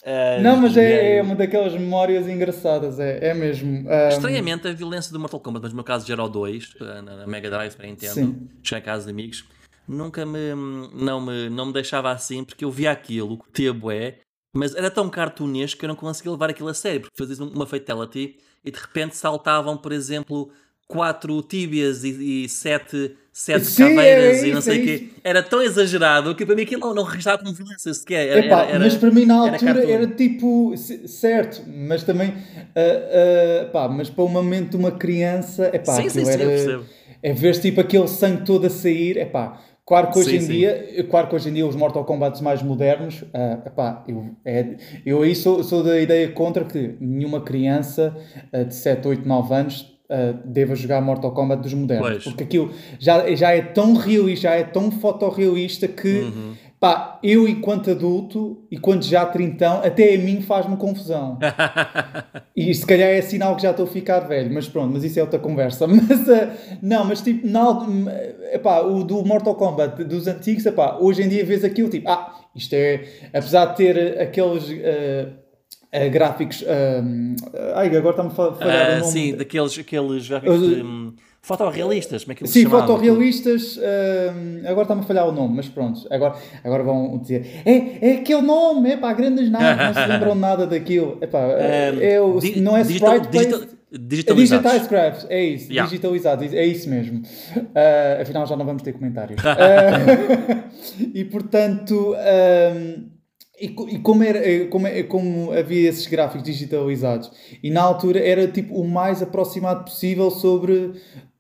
ah, 0.06 0.40
Não, 0.42 0.58
mas 0.58 0.78
é, 0.78 1.18
é 1.18 1.22
uma 1.22 1.36
daquelas 1.36 1.74
memórias 1.74 2.28
engraçadas, 2.28 3.00
é, 3.00 3.30
é 3.30 3.34
mesmo. 3.34 3.86
Ah, 3.90 4.10
Estranhamente, 4.10 4.68
a 4.68 4.74
violência 4.74 5.12
do 5.12 5.20
Mortal 5.20 5.40
Kombat, 5.40 5.64
mas 5.64 5.72
no 5.72 5.78
meu 5.78 5.84
caso 5.84 6.08
já 6.08 6.14
era 6.14 6.24
o 6.24 6.30
2, 6.30 6.76
na, 6.80 7.02
na 7.02 7.28
Mega 7.28 7.50
Drive, 7.50 7.76
para 7.76 7.88
Nintendo, 7.88 8.14
Sim. 8.14 8.50
cheguei 8.64 8.82
a 8.82 8.86
casa 8.86 9.06
de 9.06 9.12
amigos, 9.12 9.46
nunca 9.88 10.26
me 10.26 10.54
não, 10.94 11.22
me 11.22 11.50
não 11.50 11.68
me 11.68 11.74
deixava 11.74 12.12
assim, 12.12 12.44
porque 12.44 12.66
eu 12.66 12.72
via 12.72 12.92
aquilo, 12.92 13.38
curtia 13.38 13.74
bué, 13.74 14.20
mas 14.56 14.76
era 14.76 14.90
tão 14.90 15.10
cartunesco 15.10 15.80
que 15.80 15.86
eu 15.86 15.90
não 15.90 15.96
conseguia 15.96 16.32
levar 16.32 16.50
aquilo 16.50 16.70
a 16.70 16.74
sério, 16.74 17.02
porque 17.02 17.16
fazias 17.18 17.40
uma 17.40 17.66
fatality 17.66 18.38
e 18.64 18.72
de 18.72 18.80
repente 18.80 19.16
saltavam, 19.16 19.78
por 19.78 19.92
exemplo, 19.92 20.50
quatro 20.88 21.42
tíbias 21.42 22.04
e, 22.04 22.44
e 22.46 22.50
sete, 22.50 23.16
sete 23.32 23.66
Sim, 23.66 23.96
caveiras 23.96 24.44
é 24.44 24.48
e 24.48 24.52
não 24.52 24.62
sei 24.62 24.78
é 24.78 24.80
o 24.80 24.84
quê. 24.84 25.10
Era 25.24 25.44
tão 25.44 25.62
exagerado 25.62 26.36
que 26.36 26.46
para 26.46 26.56
mim 26.56 26.62
aquilo 26.64 26.94
não, 26.94 27.04
registrava 27.04 27.40
como 27.40 27.54
violência 27.54 27.94
sequer. 27.94 28.28
Era, 28.30 28.46
Epá, 28.46 28.62
era- 28.64 28.70
era- 28.72 28.80
mas 28.80 28.96
para 28.96 29.12
mim 29.12 29.26
na 29.26 29.36
era 29.36 29.52
altura 29.52 29.74
cartoon. 29.74 29.92
era, 29.94 30.08
tipo 30.08 30.74
certo, 30.78 31.64
mas 31.68 32.04
também 32.04 32.34
ah, 32.76 33.64
ah, 33.64 33.70
pá, 33.72 33.90
mas 33.90 34.10
para 34.10 34.24
o 34.24 34.30
momento 34.30 34.72
de 34.72 34.78
uma 34.78 34.92
criança 34.92 35.70
epá, 35.74 35.96
Sim, 35.96 36.10
sim, 36.10 36.26
sim, 36.26 36.32
era, 36.32 36.50
percebo. 36.50 36.86
é 37.22 37.34
ver 37.34 37.60
tipo 37.60 37.82
aquele 37.82 38.08
sangue 38.08 38.46
todo 38.46 38.66
a 38.66 38.70
sair, 38.70 39.18
epá, 39.18 39.60
claro 39.88 40.12
que 40.12 40.20
hoje 40.20 40.30
Sim, 40.32 40.36
em 40.36 40.42
sim. 40.42 40.52
dia, 40.52 41.08
claro 41.10 41.28
que 41.30 41.36
hoje 41.36 41.50
em 41.50 41.54
dia 41.54 41.66
os 41.66 41.76
Mortal 41.76 42.04
Kombat 42.06 42.44
mais 42.44 42.62
modernos, 42.62 43.24
ah, 43.34 43.60
epá, 43.66 44.04
eu, 44.08 44.26
é, 44.46 44.76
eu 45.06 45.22
aí 45.22 45.34
sou, 45.34 45.64
sou 45.64 45.82
da 45.84 46.00
ideia 46.00 46.30
contra 46.32 46.66
que 46.66 46.96
nenhuma 47.00 47.42
criança 47.42 48.16
ah, 48.52 48.64
de 48.64 48.76
7, 48.76 49.08
8, 49.08 49.28
9 49.28 49.54
anos 49.56 49.98
ah, 50.10 50.34
deva 50.46 50.76
jogar 50.76 51.02
Mortal 51.02 51.32
Kombat 51.32 51.62
dos 51.62 51.74
modernos, 51.74 52.10
Pois. 52.10 52.24
porque 52.26 52.44
aquilo 52.44 52.72
já, 53.00 53.34
já 53.36 53.52
é 53.52 53.62
tão 53.62 53.94
realista, 53.94 54.50
já 54.50 54.56
é 54.56 54.64
tão 54.64 54.92
fotorrealista 54.92 55.88
que 55.88 56.20
Uhum. 56.20 56.54
Pá, 56.80 57.20
eu 57.24 57.48
enquanto 57.48 57.90
adulto 57.90 58.64
e 58.70 58.78
quando 58.78 59.02
já 59.04 59.26
trintão, 59.26 59.78
até 59.84 60.14
a 60.14 60.18
mim 60.20 60.42
faz-me 60.44 60.78
confusão. 60.78 61.40
e 62.56 62.72
se 62.74 62.86
calhar 62.86 63.10
é 63.10 63.22
sinal 63.22 63.56
que 63.56 63.64
já 63.64 63.72
estou 63.72 63.86
a 63.86 63.90
ficar 63.90 64.20
velho, 64.22 64.54
mas 64.54 64.68
pronto, 64.68 64.94
mas 64.94 65.04
isso 65.04 65.18
é 65.18 65.24
outra 65.24 65.40
conversa. 65.40 65.88
Mas, 65.90 66.30
ah, 66.30 66.52
não, 66.82 67.04
mas 67.04 67.22
tipo, 67.22 67.48
na, 67.48 67.88
epá, 68.54 68.82
o 68.82 69.04
do 69.04 69.26
Mortal 69.26 69.56
Kombat 69.56 70.04
dos 70.04 70.28
antigos, 70.28 70.66
epá, 70.68 70.98
hoje 71.00 71.24
em 71.24 71.30
dia 71.30 71.44
vês 71.44 71.64
aquilo 71.64 71.90
tipo, 71.90 72.08
ah, 72.10 72.32
isto 72.56 72.74
é, 72.74 73.06
apesar 73.34 73.66
de 73.68 73.78
ter 73.78 74.22
aqueles 74.22 74.64
ah, 74.70 75.30
ah, 75.94 76.08
gráficos, 76.10 76.64
ah, 76.68 77.80
ai, 77.80 77.88
agora 77.88 78.12
está-me 78.12 78.30
a 78.30 78.34
fa- 78.34 78.54
falhar 78.54 78.92
Ah, 78.92 78.96
o 78.98 79.00
nome. 79.00 79.12
sim, 79.12 79.36
daqueles 79.36 79.80
aqueles 79.80 80.28
gráficos 80.30 80.62
Eu- 80.62 80.76
de, 80.76 80.84
hum, 80.84 81.14
fotorrealistas, 81.48 82.24
como 82.24 82.34
é 82.34 82.36
que 82.36 82.44
eles 82.44 82.52
Sim, 82.52 82.64
chamavam? 82.64 82.88
fotorrealistas, 82.88 83.78
hum, 83.78 84.62
agora 84.66 84.82
está-me 84.84 85.02
a 85.02 85.04
falhar 85.06 85.28
o 85.28 85.32
nome, 85.32 85.56
mas 85.56 85.68
pronto, 85.70 86.06
agora, 86.12 86.36
agora 86.64 86.84
vão 86.84 87.18
dizer, 87.20 87.62
é, 87.66 88.10
é 88.10 88.12
aquele 88.18 88.42
nome, 88.42 88.92
é 88.92 88.98
pá, 88.98 89.14
grandes 89.14 89.50
naves, 89.50 89.86
não 89.88 89.94
se 90.04 90.10
lembram 90.10 90.36
nada 90.36 90.68
daquilo, 90.68 91.18
é 91.22 91.28
pá, 91.28 91.40
Um, 91.48 92.02
é 92.02 92.22
o, 92.22 92.40
não 92.62 92.76
é 92.78 92.84
digital- 92.84 93.16
sprite 93.18 93.32
digital- 93.32 93.62
é 93.62 93.98
digitalizados. 93.98 94.72
Digitized 94.74 95.28
é 95.30 95.44
isso, 95.46 95.72
Yeah. 95.72 95.90
digitalizado, 95.90 96.44
é 96.44 96.66
isso 96.66 96.90
mesmo. 96.90 97.22
Ah, 97.74 98.22
afinal 98.22 98.46
já 98.46 98.58
não 98.58 98.66
vamos 98.66 98.84
ter 98.84 98.92
comentários. 98.94 99.40
Ah, 99.48 100.64
e 101.14 101.24
portanto, 101.24 102.14
hum, 102.14 103.10
e, 103.60 103.66
e 103.96 104.00
como, 104.00 104.24
era, 104.24 104.38
eh, 104.38 104.66
como, 104.66 104.86
é- 104.88 105.04
como 105.04 105.52
havia 105.52 105.90
esses 105.90 106.06
gráficos 106.06 106.44
digitalizados, 106.44 107.32
e 107.64 107.72
na 107.72 107.82
altura 107.82 108.20
era 108.20 108.48
tipo 108.48 108.76
o 108.80 108.88
mais 108.88 109.22
aproximado 109.24 109.86
possível 109.86 110.30
sobre, 110.30 110.92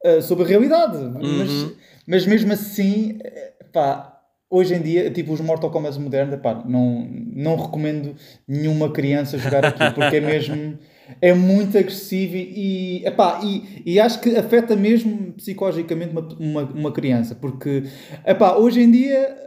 ah, 0.03 0.21
sobre 0.21 0.43
a 0.43 0.47
realidade. 0.47 0.97
Mas, 0.97 1.51
Uhum. 1.51 1.71
mas 2.07 2.25
mesmo 2.25 2.53
assim, 2.53 3.17
eh, 3.23 3.53
pá, 3.73 4.13
hoje 4.49 4.75
em 4.75 4.81
dia, 4.81 5.11
tipo 5.11 5.33
os 5.33 5.41
Mortal 5.41 5.69
Kombat 5.71 5.99
modernos, 5.99 6.39
pá, 6.39 6.63
não, 6.65 7.07
não 7.33 7.55
recomendo 7.55 8.15
nenhuma 8.47 8.91
criança 8.91 9.37
jogar 9.37 9.65
aquilo, 9.65 9.91
porque 9.93 10.17
é 10.17 10.21
mesmo. 10.21 10.77
É 11.21 11.33
muito 11.33 11.77
agressivo 11.77 12.35
e, 12.35 13.01
epá, 13.05 13.39
e, 13.41 13.81
e 13.85 13.97
acho 13.97 14.19
que 14.19 14.35
afeta 14.35 14.75
mesmo 14.75 15.31
psicologicamente 15.37 16.11
uma, 16.11 16.27
uma, 16.37 16.61
uma 16.63 16.91
criança, 16.91 17.33
porque 17.33 17.83
epá, 18.25 18.57
hoje 18.57 18.81
em 18.81 18.91
dia 18.91 19.37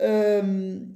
hum, 0.43 0.87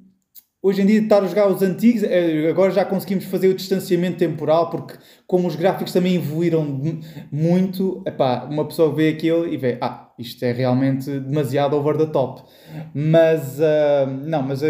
hoje 0.64 0.80
em 0.80 0.86
dia 0.86 1.00
estar 1.02 1.22
a 1.22 1.26
jogar 1.26 1.46
os 1.48 1.60
antigos, 1.60 2.02
eh, 2.02 2.48
agora 2.48 2.70
já 2.72 2.84
conseguimos 2.86 3.26
fazer 3.26 3.48
o 3.48 3.54
distanciamento 3.54 4.16
temporal, 4.16 4.70
porque 4.70 4.94
como 5.26 5.46
os 5.46 5.54
gráficos 5.54 5.92
também 5.92 6.14
evoluíram 6.16 6.64
mu- 6.64 7.00
muito, 7.30 8.02
epá, 8.06 8.44
uma 8.50 8.64
pessoa 8.66 8.94
vê 8.94 9.10
aquilo 9.10 9.46
e 9.46 9.58
vê, 9.58 9.76
ah, 9.80 10.10
isto 10.18 10.42
é 10.42 10.52
realmente 10.52 11.10
demasiado 11.20 11.76
over 11.76 11.98
the 11.98 12.06
top. 12.06 12.42
Mas, 12.94 13.60
ah, 13.60 14.06
não, 14.06 14.42
mas, 14.42 14.62
ah, 14.62 14.66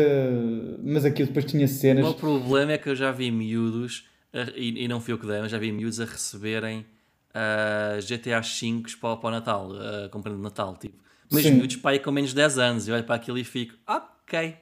mas 0.83 1.05
aquilo 1.05 1.29
depois 1.29 1.45
tinha 1.45 1.65
O 1.65 1.69
cenas... 1.69 2.05
meu 2.05 2.15
problema 2.15 2.73
é 2.73 2.79
que 2.79 2.89
eu 2.89 2.97
já 2.97 3.13
vi 3.13 3.31
miúdos, 3.31 4.09
e, 4.57 4.85
e 4.85 4.89
não 4.89 5.01
fui 5.01 5.15
eu 5.15 5.19
que 5.19 5.27
dei, 5.29 5.41
mas 5.41 5.51
já 5.53 5.59
vi 5.59 5.71
miúdos 5.71 6.01
a 6.01 6.05
receberem 6.05 6.85
ah, 7.33 7.99
GTA 8.01 8.41
V 8.41 8.83
para, 9.01 9.17
para 9.17 9.29
o 9.29 9.31
Natal, 9.31 9.71
uh, 9.71 10.09
comprando 10.11 10.39
Natal, 10.41 10.77
tipo. 10.77 11.03
Mas 11.31 11.43
Sim. 11.43 11.53
miúdos 11.53 11.77
pai 11.77 11.99
com 12.01 12.11
menos 12.11 12.31
de 12.31 12.37
10 12.37 12.59
anos, 12.59 12.89
eu 12.89 12.95
olho 12.95 13.05
para 13.05 13.15
aquilo 13.15 13.39
e 13.39 13.45
fico, 13.45 13.75
ok, 13.89 14.55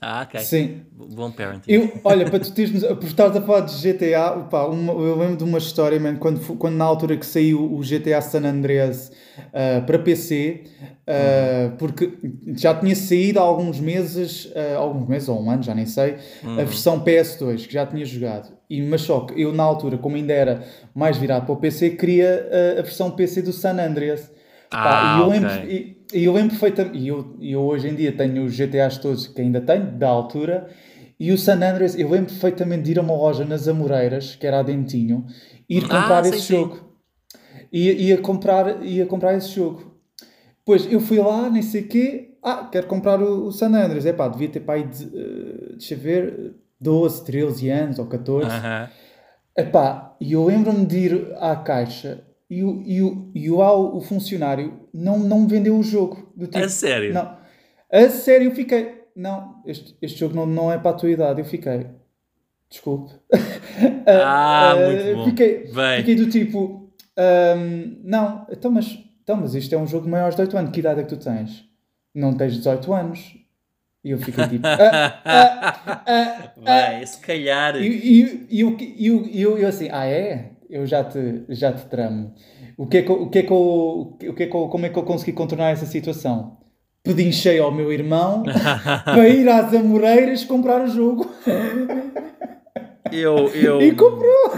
ah, 0.00 0.22
ok, 0.22 0.40
Sim. 0.40 0.82
bom 0.92 1.30
parenting. 1.30 1.70
Eu, 1.72 1.92
olha, 2.04 2.28
para 2.28 2.40
tu 2.40 2.52
teres, 2.52 2.82
por 2.84 3.04
estares 3.04 3.36
a 3.36 3.40
falar 3.42 3.60
de 3.60 3.72
GTA, 3.74 4.32
opá, 4.38 4.64
uma- 4.66 4.92
eu 4.92 5.16
lembro 5.18 5.36
de 5.36 5.44
uma 5.44 5.58
história, 5.58 5.98
man, 6.00 6.16
quando, 6.16 6.40
quando 6.56 6.74
na 6.76 6.84
altura 6.84 7.16
que 7.16 7.26
saiu 7.26 7.72
o 7.72 7.82
GTA 7.82 8.20
San 8.20 8.44
Andreas 8.44 9.12
ah, 9.52 9.80
para 9.86 9.98
PC, 9.98 10.64
ah, 11.06 11.72
porque 11.78 12.12
já 12.56 12.74
tinha 12.74 12.94
saído 12.96 13.38
há 13.38 13.42
alguns 13.42 13.78
meses, 13.80 14.50
ah, 14.54 14.76
alguns 14.76 15.08
meses 15.08 15.28
ou 15.28 15.42
um 15.42 15.50
ano, 15.50 15.62
já 15.62 15.74
nem 15.74 15.86
sei, 15.86 16.16
a 16.44 16.64
versão 16.64 17.00
PS2, 17.04 17.66
que 17.66 17.72
já 17.72 17.86
tinha 17.86 18.04
jogado. 18.04 18.52
E, 18.68 18.80
mas 18.82 19.00
só 19.02 19.20
que 19.20 19.40
eu 19.40 19.52
na 19.52 19.62
altura, 19.64 19.98
como 19.98 20.16
ainda 20.16 20.32
era 20.32 20.62
mais 20.94 21.16
virado 21.16 21.44
para 21.44 21.52
o 21.54 21.56
PC, 21.56 21.90
queria 21.90 22.48
a 22.78 22.82
versão 22.82 23.10
PC 23.10 23.42
do 23.42 23.52
San 23.52 23.78
Andreas. 23.78 24.30
Pá, 24.70 25.00
Ah, 25.00 25.16
e 25.16 25.20
eu 25.20 25.28
lembro, 25.28 25.50
ok. 25.50 25.64
e, 25.68 25.99
e 26.12 26.24
eu 26.24 26.32
lembro 26.32 26.50
perfeitamente, 26.50 26.98
e 26.98 27.08
eu, 27.08 27.36
e 27.38 27.52
eu 27.52 27.60
hoje 27.62 27.88
em 27.88 27.94
dia 27.94 28.12
tenho 28.12 28.44
os 28.44 28.54
GTAs 28.54 28.98
todos 28.98 29.26
que 29.26 29.40
ainda 29.40 29.60
tenho, 29.60 29.92
da 29.92 30.08
altura, 30.08 30.68
e 31.18 31.32
o 31.32 31.38
San 31.38 31.56
Andreas, 31.62 31.98
eu 31.98 32.08
lembro 32.08 32.30
perfeitamente 32.32 32.84
de 32.84 32.92
ir 32.92 32.98
a 32.98 33.02
uma 33.02 33.14
loja 33.14 33.44
nas 33.44 33.68
Amoreiras, 33.68 34.34
que 34.36 34.46
era 34.46 34.60
a 34.60 34.62
Dentinho, 34.62 35.26
ir 35.68 35.84
Ah, 35.84 35.88
comprar 35.88 36.24
sim, 36.24 36.30
esse 36.30 36.40
sim. 36.40 36.54
jogo. 36.54 36.96
Ia, 37.72 37.92
ia, 37.92 38.18
comprar, 38.18 38.84
ia 38.84 39.06
comprar 39.06 39.36
esse 39.36 39.50
jogo. 39.50 40.00
Pois 40.64 40.90
eu 40.90 41.00
fui 41.00 41.18
lá, 41.18 41.50
nem 41.50 41.62
sei 41.62 41.82
o 41.82 41.88
quê, 41.88 42.34
ah, 42.42 42.68
quero 42.70 42.86
comprar 42.86 43.20
o, 43.22 43.46
o 43.46 43.52
San 43.52 43.68
Andreas. 43.74 44.06
É 44.06 44.12
pá, 44.12 44.28
devia 44.28 44.48
ter 44.48 44.60
pai 44.60 44.84
de, 44.88 45.04
eh, 45.04 45.68
deixa 45.72 45.94
ver, 45.94 46.54
12, 46.80 47.24
13 47.24 47.68
anos 47.68 47.98
ou 47.98 48.06
14. 48.06 48.48
Aham. 48.48 48.88
Epá, 49.56 50.16
e 50.20 50.32
eu 50.32 50.44
lembro-me 50.44 50.86
de 50.86 50.98
ir 50.98 51.32
à 51.38 51.54
caixa 51.56 52.24
e 52.50 52.62
o, 52.64 52.82
e 52.84 53.00
o, 53.02 53.30
e 53.34 53.50
o, 53.50 53.62
ao- 53.62 53.96
o 53.96 54.00
funcionário 54.00 54.80
não, 54.92 55.18
não 55.18 55.46
vendeu 55.46 55.78
o 55.78 55.82
jogo. 55.82 56.32
Do 56.36 56.46
tipo, 56.46 56.64
A 56.64 56.68
sério? 56.68 57.14
Não. 57.14 57.38
A 57.92 58.08
sério, 58.10 58.48
eu 58.50 58.54
fiquei. 58.54 59.00
Não, 59.14 59.62
este, 59.66 59.96
este 60.02 60.18
jogo 60.18 60.34
não, 60.34 60.46
não 60.46 60.72
é 60.72 60.76
para 60.78 60.90
a 60.90 60.94
tua 60.94 61.10
idade. 61.10 61.40
Eu 61.40 61.44
fiquei. 61.44 61.86
Desculpe. 62.68 63.12
Ah, 64.06 64.72
Ah, 64.72 64.76
muito 64.76 65.14
bom. 65.16 65.24
Fiquei, 65.26 65.64
Bem. 65.72 65.98
fiquei 65.98 66.14
do 66.16 66.28
tipo. 66.28 66.90
ahm, 67.16 67.96
não, 68.02 68.46
então 68.50 68.70
mas, 68.70 68.98
então, 69.22 69.36
mas 69.36 69.54
isto 69.54 69.74
é 69.74 69.78
um 69.78 69.86
jogo 69.86 70.04
de 70.04 70.10
maiores 70.10 70.34
de 70.34 70.42
18 70.42 70.58
anos. 70.58 70.70
Que 70.72 70.80
idade 70.80 71.00
é 71.00 71.02
que 71.04 71.08
tu 71.08 71.16
tens? 71.16 71.64
Não 72.14 72.34
tens 72.36 72.54
18 72.56 72.92
anos. 72.92 73.36
E 74.04 74.10
eu 74.10 74.18
fiquei 74.18 74.46
tipo. 74.48 74.66
ah, 74.66 75.20
ah, 75.24 76.02
ah, 76.06 76.52
ah, 76.66 76.90
Bem, 76.90 77.06
se 77.06 77.20
calhar. 77.20 77.76
e, 77.76 78.20
eu- 78.50 78.70
eu, 78.70 78.76
e 78.80 79.40
eu, 79.40 79.58
eu 79.58 79.68
assim, 79.68 79.88
ah 79.90 80.06
é? 80.06 80.49
Eu 80.70 80.86
já 80.86 81.02
te, 81.02 81.44
já 81.48 81.72
te 81.72 81.84
tramo. 81.86 82.32
O 82.76 82.86
que 82.86 82.98
é 82.98 83.02
que, 83.02 83.10
eu- 83.10 83.22
o 83.22 83.28
que, 83.30 83.38
é 83.40 83.42
que, 83.42 83.52
eu, 83.52 83.56
o 83.58 84.16
que 84.34 84.42
é 84.44 84.46
que 84.46 84.54
eu, 84.56 84.68
como 84.68 84.86
é 84.86 84.88
que 84.88 84.96
eu 84.98 85.02
consegui 85.02 85.32
contornar 85.32 85.70
essa 85.70 85.84
situação? 85.84 86.58
Pedinchei 87.02 87.58
ao 87.58 87.72
meu 87.72 87.92
irmão 87.92 88.44
para 89.04 89.28
ir 89.28 89.48
às 89.48 89.74
Amoreiras 89.74 90.44
comprar 90.44 90.84
o 90.84 90.86
jogo. 90.88 91.28
Eu, 93.12 93.48
eu, 93.54 93.80
E 93.82 93.92
comprou! 93.92 94.50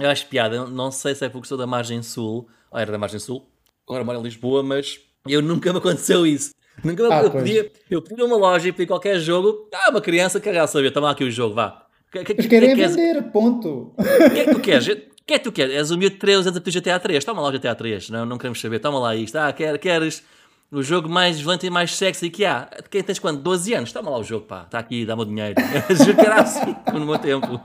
eu 0.00 0.08
acho 0.10 0.26
piada, 0.26 0.66
não 0.66 0.90
sei 0.90 1.14
se 1.14 1.24
é 1.24 1.28
porque 1.28 1.48
sou 1.48 1.56
da 1.56 1.66
margem 1.66 2.02
sul, 2.02 2.46
ou 2.70 2.78
era 2.78 2.92
da 2.92 2.98
margem 2.98 3.18
sul, 3.18 3.46
agora 3.88 4.04
moro 4.04 4.18
em 4.18 4.22
Lisboa, 4.22 4.62
mas 4.62 5.00
eu 5.26 5.40
nunca 5.40 5.72
me 5.72 5.78
aconteceu 5.78 6.26
isso. 6.26 6.50
Nunca 6.84 7.02
me, 7.04 7.12
Ah, 7.12 7.22
eu, 7.22 7.30
podia, 7.30 7.72
eu 7.90 8.02
podia 8.02 8.24
uma 8.24 8.36
loja 8.36 8.68
e 8.68 8.72
pedir 8.72 8.86
qualquer 8.88 9.18
jogo, 9.18 9.68
ah, 9.74 9.90
uma 9.90 10.00
criança, 10.00 10.40
quer 10.40 10.66
saber, 10.66 10.90
toma 10.90 11.06
lá 11.08 11.12
aqui 11.12 11.24
o 11.24 11.30
jogo, 11.30 11.54
vá. 11.54 11.86
Que, 12.12 12.24
que, 12.24 12.32
Eles 12.32 12.46
querem 12.46 12.74
que, 12.74 12.82
és- 12.82 12.96
vender, 12.96 13.22
ponto. 13.30 13.94
o 13.96 14.30
que 14.32 14.38
é 14.40 14.44
que 14.46 14.50
tu 14.52 14.60
queres? 14.60 14.86
Que 15.26 15.34
é 15.34 15.38
que 15.38 15.44
tu 15.44 15.52
queres? 15.52 15.74
És 15.74 15.90
o 15.90 15.98
miúdo 15.98 16.14
de 16.14 16.20
13 16.20 16.48
anos 16.48 16.56
a 16.56 16.60
pedir 16.60 16.80
GTA 16.80 16.98
3. 16.98 17.24
Toma 17.24 17.40
lá 17.40 17.48
o 17.48 17.52
GTA 17.52 17.74
3. 17.74 18.10
Não, 18.10 18.26
não 18.26 18.38
queremos 18.38 18.60
saber. 18.60 18.78
Toma 18.78 18.98
lá 18.98 19.14
isto. 19.14 19.36
Ah, 19.36 19.52
quer, 19.52 19.78
queres 19.78 20.24
o 20.70 20.82
jogo 20.82 21.08
mais 21.08 21.40
violento 21.40 21.66
e 21.66 21.70
mais 21.70 21.94
sexy 21.96 22.30
que 22.30 22.44
há? 22.44 22.68
Quem 22.90 23.02
tens 23.02 23.18
quando? 23.18 23.40
12 23.40 23.74
anos? 23.74 23.92
Toma 23.92 24.10
lá 24.10 24.18
o 24.18 24.24
jogo, 24.24 24.46
pá. 24.46 24.62
Está 24.62 24.78
aqui, 24.78 25.04
dá-me 25.04 25.22
o 25.22 25.24
dinheiro. 25.24 25.54
Juro 25.96 26.16
que 26.16 26.20
era 26.26 26.42
assim 26.42 26.74
no 26.92 27.06
meu 27.06 27.18
tempo. 27.18 27.60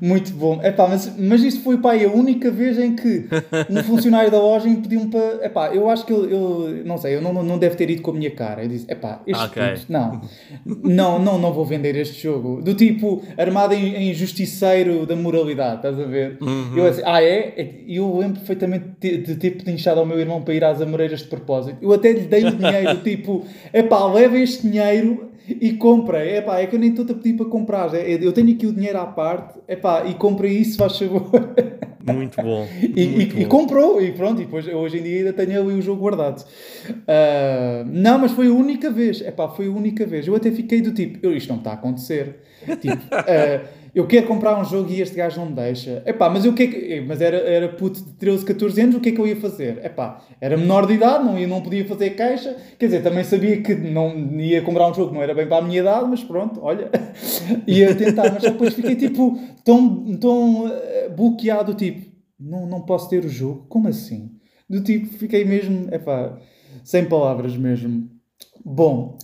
Muito 0.00 0.32
bom. 0.32 0.60
Epá, 0.62 0.86
mas, 0.86 1.12
mas 1.18 1.42
isso 1.42 1.60
foi 1.60 1.78
pá, 1.78 1.94
a 1.94 2.08
única 2.12 2.50
vez 2.50 2.78
em 2.78 2.94
que 2.94 3.26
um 3.70 3.82
funcionário 3.82 4.30
da 4.30 4.38
loja 4.38 4.68
me 4.68 4.76
pediu-me 4.76 5.08
para. 5.08 5.46
Epá, 5.46 5.74
eu 5.74 5.88
acho 5.88 6.06
que 6.06 6.12
ele, 6.12 6.32
eu, 6.32 6.82
não 6.84 6.96
sei, 6.98 7.16
eu 7.16 7.22
não, 7.22 7.32
não 7.42 7.58
deve 7.58 7.76
ter 7.76 7.90
ido 7.90 8.02
com 8.02 8.10
a 8.12 8.14
minha 8.14 8.30
cara. 8.30 8.62
Eu 8.62 8.68
disse, 8.68 8.86
epá, 8.90 9.20
este 9.26 9.44
Ok. 9.44 9.62
puto, 9.62 9.86
não, 9.88 10.20
não, 10.64 11.18
não, 11.18 11.38
não 11.38 11.52
vou 11.52 11.64
vender 11.64 11.96
este 11.96 12.22
jogo. 12.22 12.62
Do 12.62 12.74
tipo, 12.74 13.22
armado 13.36 13.74
em, 13.74 14.10
em 14.10 14.14
justiceiro 14.14 15.06
da 15.06 15.16
moralidade, 15.16 15.76
estás 15.76 15.98
a 15.98 16.04
ver? 16.04 16.38
Eu 16.76 16.86
assim, 16.86 17.02
ah 17.04 17.22
é? 17.22 17.82
E 17.86 17.96
eu 17.96 18.18
lembro 18.18 18.38
perfeitamente 18.38 18.84
de, 19.00 19.18
de 19.18 19.34
ter 19.36 19.50
pedinchado 19.52 20.00
ao 20.00 20.06
meu 20.06 20.18
irmão 20.18 20.42
para 20.42 20.54
ir 20.54 20.64
às 20.64 20.80
Amoreiras 20.80 21.20
de 21.20 21.26
propósito. 21.26 21.78
Eu 21.82 21.92
até 21.92 22.12
lhe 22.12 22.20
dei 22.20 22.44
o 22.44 22.54
dinheiro, 22.54 22.96
tipo, 23.02 23.44
epá, 23.72 24.06
leva 24.12 24.38
este 24.38 24.68
dinheiro 24.68 25.28
e 25.60 25.72
compra. 25.74 26.24
Epá, 26.26 26.60
é 26.60 26.66
que 26.66 26.76
eu 26.76 26.80
nem 26.80 26.90
estou 26.90 27.04
a 27.04 27.14
pedir 27.14 27.34
para 27.34 27.46
comprar. 27.46 27.94
É- 27.94 28.18
Eu 28.20 28.32
tenho 28.32 28.50
aqui 28.52 28.66
o 28.66 28.72
dinheiro 28.72 28.98
à 28.98 29.06
parte, 29.06 29.58
epá, 29.68 30.04
e 30.06 30.14
compra 30.14 30.46
isso, 30.46 30.76
faz 30.76 30.98
favor. 30.98 31.30
Muito 32.08 32.40
bom. 32.40 32.66
E, 32.80 33.06
muito 33.06 33.36
e- 33.36 33.40
e 33.42 33.44
bom. 33.44 33.48
comprou, 33.50 34.00
e 34.00 34.12
pronto, 34.12 34.40
e 34.40 34.44
depois, 34.46 34.66
hoje 34.66 34.96
em 34.98 35.02
dia 35.02 35.18
ainda 35.18 35.32
tenho 35.34 35.60
ali 35.60 35.74
o 35.74 35.82
jogo 35.82 36.00
guardado. 36.00 36.42
Ah, 37.06 37.84
não, 37.86 38.18
mas 38.18 38.32
foi 38.32 38.46
a 38.48 38.50
única 38.52 38.90
vez, 38.90 39.20
epá, 39.20 39.46
foi 39.48 39.66
a 39.66 39.70
única 39.70 40.06
vez. 40.06 40.26
Eu 40.26 40.34
até 40.34 40.50
fiquei 40.50 40.80
do 40.80 40.92
tipo, 40.92 41.26
isto 41.32 41.50
não 41.50 41.58
está 41.58 41.72
a 41.72 41.74
acontecer. 41.74 42.36
Tipo, 42.80 43.02
ah, 43.12 43.60
eu 43.94 44.06
quero 44.06 44.26
comprar 44.26 44.58
um 44.60 44.64
jogo 44.64 44.90
e 44.90 45.00
este 45.00 45.16
gajo 45.16 45.40
não 45.40 45.46
me 45.46 45.54
deixa. 45.54 46.02
Epá, 46.06 46.28
mas 46.28 46.44
eu 46.44 46.52
que 46.52 46.62
é 46.62 46.66
que- 46.66 47.00
Mas 47.06 47.20
era, 47.20 47.36
era 47.38 47.68
puto 47.68 48.02
de 48.02 48.12
13, 48.14 48.44
14 48.44 48.80
anos, 48.80 48.96
o 48.96 49.00
que 49.00 49.08
é 49.10 49.12
que 49.12 49.20
eu 49.20 49.26
ia 49.26 49.36
fazer? 49.36 49.84
Epá, 49.84 50.22
era 50.40 50.56
menor 50.56 50.86
de 50.86 50.94
idade, 50.94 51.24
não, 51.24 51.38
não 51.46 51.60
podia 51.62 51.84
fazer 51.86 52.10
caixa. 52.10 52.56
Quer 52.78 52.86
dizer, 52.86 53.02
também 53.02 53.24
sabia 53.24 53.60
que 53.62 53.74
não 53.74 54.16
ia 54.40 54.62
comprar 54.62 54.88
um 54.90 54.94
jogo 54.94 55.08
que 55.10 55.14
não 55.14 55.22
era 55.22 55.34
bem 55.34 55.46
para 55.46 55.58
a 55.58 55.62
minha 55.66 55.80
idade, 55.80 56.06
mas 56.08 56.22
pronto, 56.22 56.60
olha, 56.62 56.90
ia 57.66 57.94
tentar. 57.94 58.32
Mas 58.32 58.42
depois 58.42 58.74
fiquei 58.74 58.96
tipo, 58.96 59.38
tão, 59.64 60.16
tão 60.18 60.66
ah, 60.66 61.08
bloqueado, 61.10 61.74
tipo, 61.74 62.10
não, 62.38 62.66
não 62.66 62.82
posso 62.82 63.08
ter 63.08 63.24
o 63.24 63.28
jogo? 63.28 63.66
Como 63.68 63.88
assim? 63.88 64.30
Do 64.68 64.82
tipo, 64.82 65.06
fiquei 65.18 65.44
mesmo, 65.44 65.88
epá, 65.92 66.38
sem 66.84 67.04
palavras 67.06 67.56
mesmo. 67.56 68.17
Bom, 68.70 69.16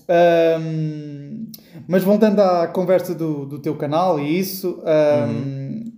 hum, 0.59 1.53
mas 1.87 2.03
voltando 2.03 2.41
à 2.41 2.67
conversa 2.67 3.15
do, 3.15 3.45
do 3.45 3.59
teu 3.59 3.77
canal 3.77 4.19
e 4.19 4.39
isso, 4.39 4.83
hum, 4.83 5.93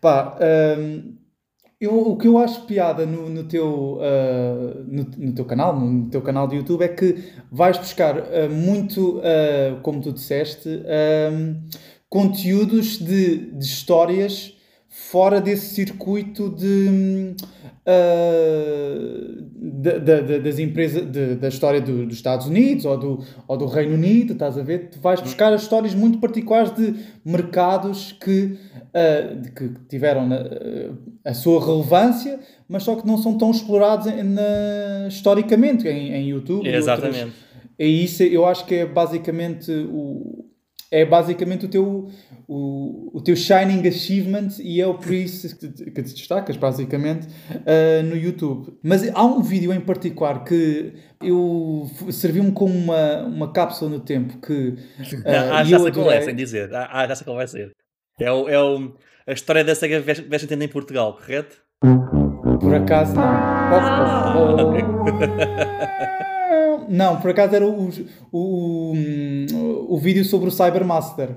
pá, 0.00 0.38
hum, 0.78 1.14
eu, 1.78 1.94
o 1.94 2.16
que 2.16 2.26
eu 2.26 2.38
acho 2.38 2.62
piada 2.62 3.04
no, 3.04 3.28
no 3.28 3.44
teu, 3.44 3.98
ah, 4.00 4.82
no, 4.86 5.04
no 5.18 5.34
teu 5.34 5.44
canal, 5.44 5.78
no 5.78 6.08
teu 6.08 6.22
canal 6.22 6.48
de 6.48 6.56
YouTube, 6.56 6.82
é 6.82 6.88
que 6.88 7.22
vais 7.52 7.76
buscar 7.76 8.16
ah, 8.18 8.48
muito, 8.48 9.20
ah, 9.22 9.78
como 9.82 10.00
tu 10.00 10.10
disseste, 10.10 10.82
conteúdos 12.08 12.98
de, 12.98 13.50
de 13.52 13.64
histórias 13.64 14.53
fora 15.10 15.40
desse 15.40 15.74
circuito 15.74 16.48
de, 16.50 17.34
ah, 17.86 19.44
da, 19.56 19.98
da- 19.98 20.20
da- 20.20 20.38
das 20.38 20.58
empresas, 20.58 21.04
de- 21.10 21.34
da 21.36 21.48
história 21.48 21.80
do- 21.80 22.06
dos 22.06 22.16
Estados 22.16 22.46
Unidos 22.46 22.84
ou 22.84 22.96
do, 22.98 23.24
ou 23.46 23.56
do 23.56 23.66
Reino 23.66 23.94
Unido, 23.94 24.32
estás 24.32 24.58
a 24.58 24.62
ver? 24.62 24.90
Tu 24.90 24.98
vais 25.00 25.20
buscar 25.20 25.52
as 25.52 25.62
histórias 25.62 25.94
muito 25.94 26.18
particulares 26.18 26.72
de 26.74 26.94
mercados 27.24 28.12
que, 28.12 28.56
ah, 28.92 29.34
de- 29.34 29.50
que 29.50 29.70
tiveram 29.88 30.26
na- 30.26 30.44
a 31.24 31.34
sua 31.34 31.64
relevância, 31.64 32.38
mas 32.68 32.82
só 32.82 32.96
que 32.96 33.06
não 33.06 33.18
são 33.18 33.36
tão 33.38 33.50
explorados 33.50 34.06
na- 34.06 35.08
historicamente 35.08 35.86
em, 35.88 36.12
em 36.12 36.28
YouTube. 36.28 36.64
e 36.66 36.68
outras- 36.76 36.84
Exatamente. 36.84 37.32
é 37.78 37.86
isso, 37.86 38.22
eu 38.22 38.44
acho 38.46 38.64
que 38.66 38.74
é 38.74 38.86
basicamente 38.86 39.70
o 39.70 40.44
é 41.00 41.04
basicamente 41.04 41.66
o 41.66 41.68
teu 41.68 42.08
o, 42.46 43.10
o 43.16 43.20
teu 43.22 43.34
shining 43.34 43.86
achievement 43.88 44.48
e 44.60 44.80
é 44.80 44.86
o 44.86 44.94
por 44.94 45.12
isso 45.12 45.56
que, 45.56 45.66
te- 45.68 45.84
que 45.90 46.02
te 46.02 46.14
destacas 46.14 46.56
basicamente 46.56 47.26
ah, 47.66 48.02
no 48.02 48.16
YouTube. 48.16 48.76
Mas 48.82 49.08
há 49.14 49.24
um 49.24 49.40
vídeo 49.42 49.72
em 49.72 49.80
particular 49.80 50.44
que 50.44 50.92
eu 51.22 51.88
serviu-me 52.10 52.52
como 52.52 52.74
uma, 52.74 53.22
uma 53.22 53.52
cápsula 53.52 53.90
no 53.90 54.00
tempo 54.00 54.38
que 54.38 54.74
ah, 55.26 55.58
ah, 55.58 55.64
já 55.64 55.78
sei 55.78 55.92
qual 55.92 56.12
é, 56.12 56.20
sem 56.26 56.34
dizer. 56.36 56.70
Ah, 56.74 57.06
já 57.08 57.14
sei 57.16 57.24
qual 57.24 57.36
vai 57.36 57.48
ser. 57.48 57.72
É, 58.20 58.30
o, 58.30 58.48
é 58.48 58.62
o, 58.62 58.92
a 59.26 59.32
história 59.32 59.64
da 59.64 59.74
SEGA 59.74 60.00
Vest- 60.00 60.28
Vesting 60.28 60.54
em 60.62 60.68
Portugal, 60.68 61.14
correto? 61.16 61.56
Por 62.60 62.74
acaso 62.74 63.14
não. 63.14 63.24
Oh, 63.72 64.56
oh, 64.62 64.78
oh. 64.78 66.33
Não, 66.88 67.20
por 67.20 67.30
acaso 67.30 67.54
era 67.54 67.66
o, 67.66 67.90
o, 68.32 68.92
o, 69.52 69.94
o 69.94 69.98
vídeo 69.98 70.24
sobre 70.24 70.48
o 70.48 70.50
Cybermaster. 70.50 71.30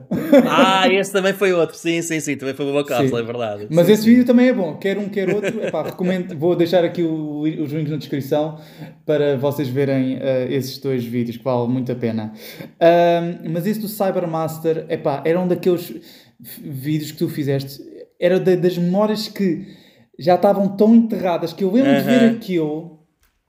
Ah, 0.46 0.88
esse 0.92 1.12
também 1.12 1.34
foi 1.34 1.54
outro. 1.54 1.76
Sim, 1.78 2.02
sim, 2.02 2.20
sim. 2.20 2.36
Também 2.36 2.54
foi 2.54 2.70
uma 2.70 2.84
cápsula, 2.84 3.20
é 3.20 3.24
verdade. 3.24 3.68
Mas 3.70 3.88
Sim, 3.88 3.92
esse 3.94 4.04
sim. 4.04 4.10
vídeo 4.10 4.26
também 4.26 4.48
é 4.50 4.54
bom, 4.54 4.76
quer 4.78 4.98
um, 4.98 5.10
quer 5.10 5.30
outro. 5.34 5.64
Epá, 5.64 5.84
recomendo, 5.84 6.38
vou 6.38 6.56
deixar 6.56 6.84
aqui 6.84 7.04
o- 7.04 7.42
os 7.42 7.72
links 7.72 7.92
na 7.92 7.98
descrição 7.98 8.58
para 9.06 9.38
vocês 9.38 9.68
verem 9.68 10.18
eh, 10.22 10.48
esses 10.52 10.78
dois 10.78 11.04
vídeos 11.04 11.38
que 11.38 11.44
valem 11.44 11.70
muito 11.70 11.92
a 11.92 11.96
pena. 11.96 12.34
Ahm, 12.80 13.50
mas 13.52 13.66
esse 13.68 13.80
do 13.80 13.88
Cybermaster, 13.88 14.86
epá, 14.90 15.22
era 15.26 15.40
um 15.40 15.48
daqueles 15.48 15.94
vídeos 16.40 17.12
que 17.12 17.18
tu 17.18 17.30
fizeste, 17.30 17.82
era 18.20 18.40
da- 18.40 18.56
das 18.56 18.78
memórias 18.78 19.28
que 19.28 19.66
já 20.20 20.36
estavam 20.36 20.76
tão 20.76 20.96
enterradas 20.96 21.54
que 21.54 21.64
eu 21.64 21.72
lembro 21.72 21.96
de 21.96 22.02
ver 22.02 22.32
aquilo 22.32 23.00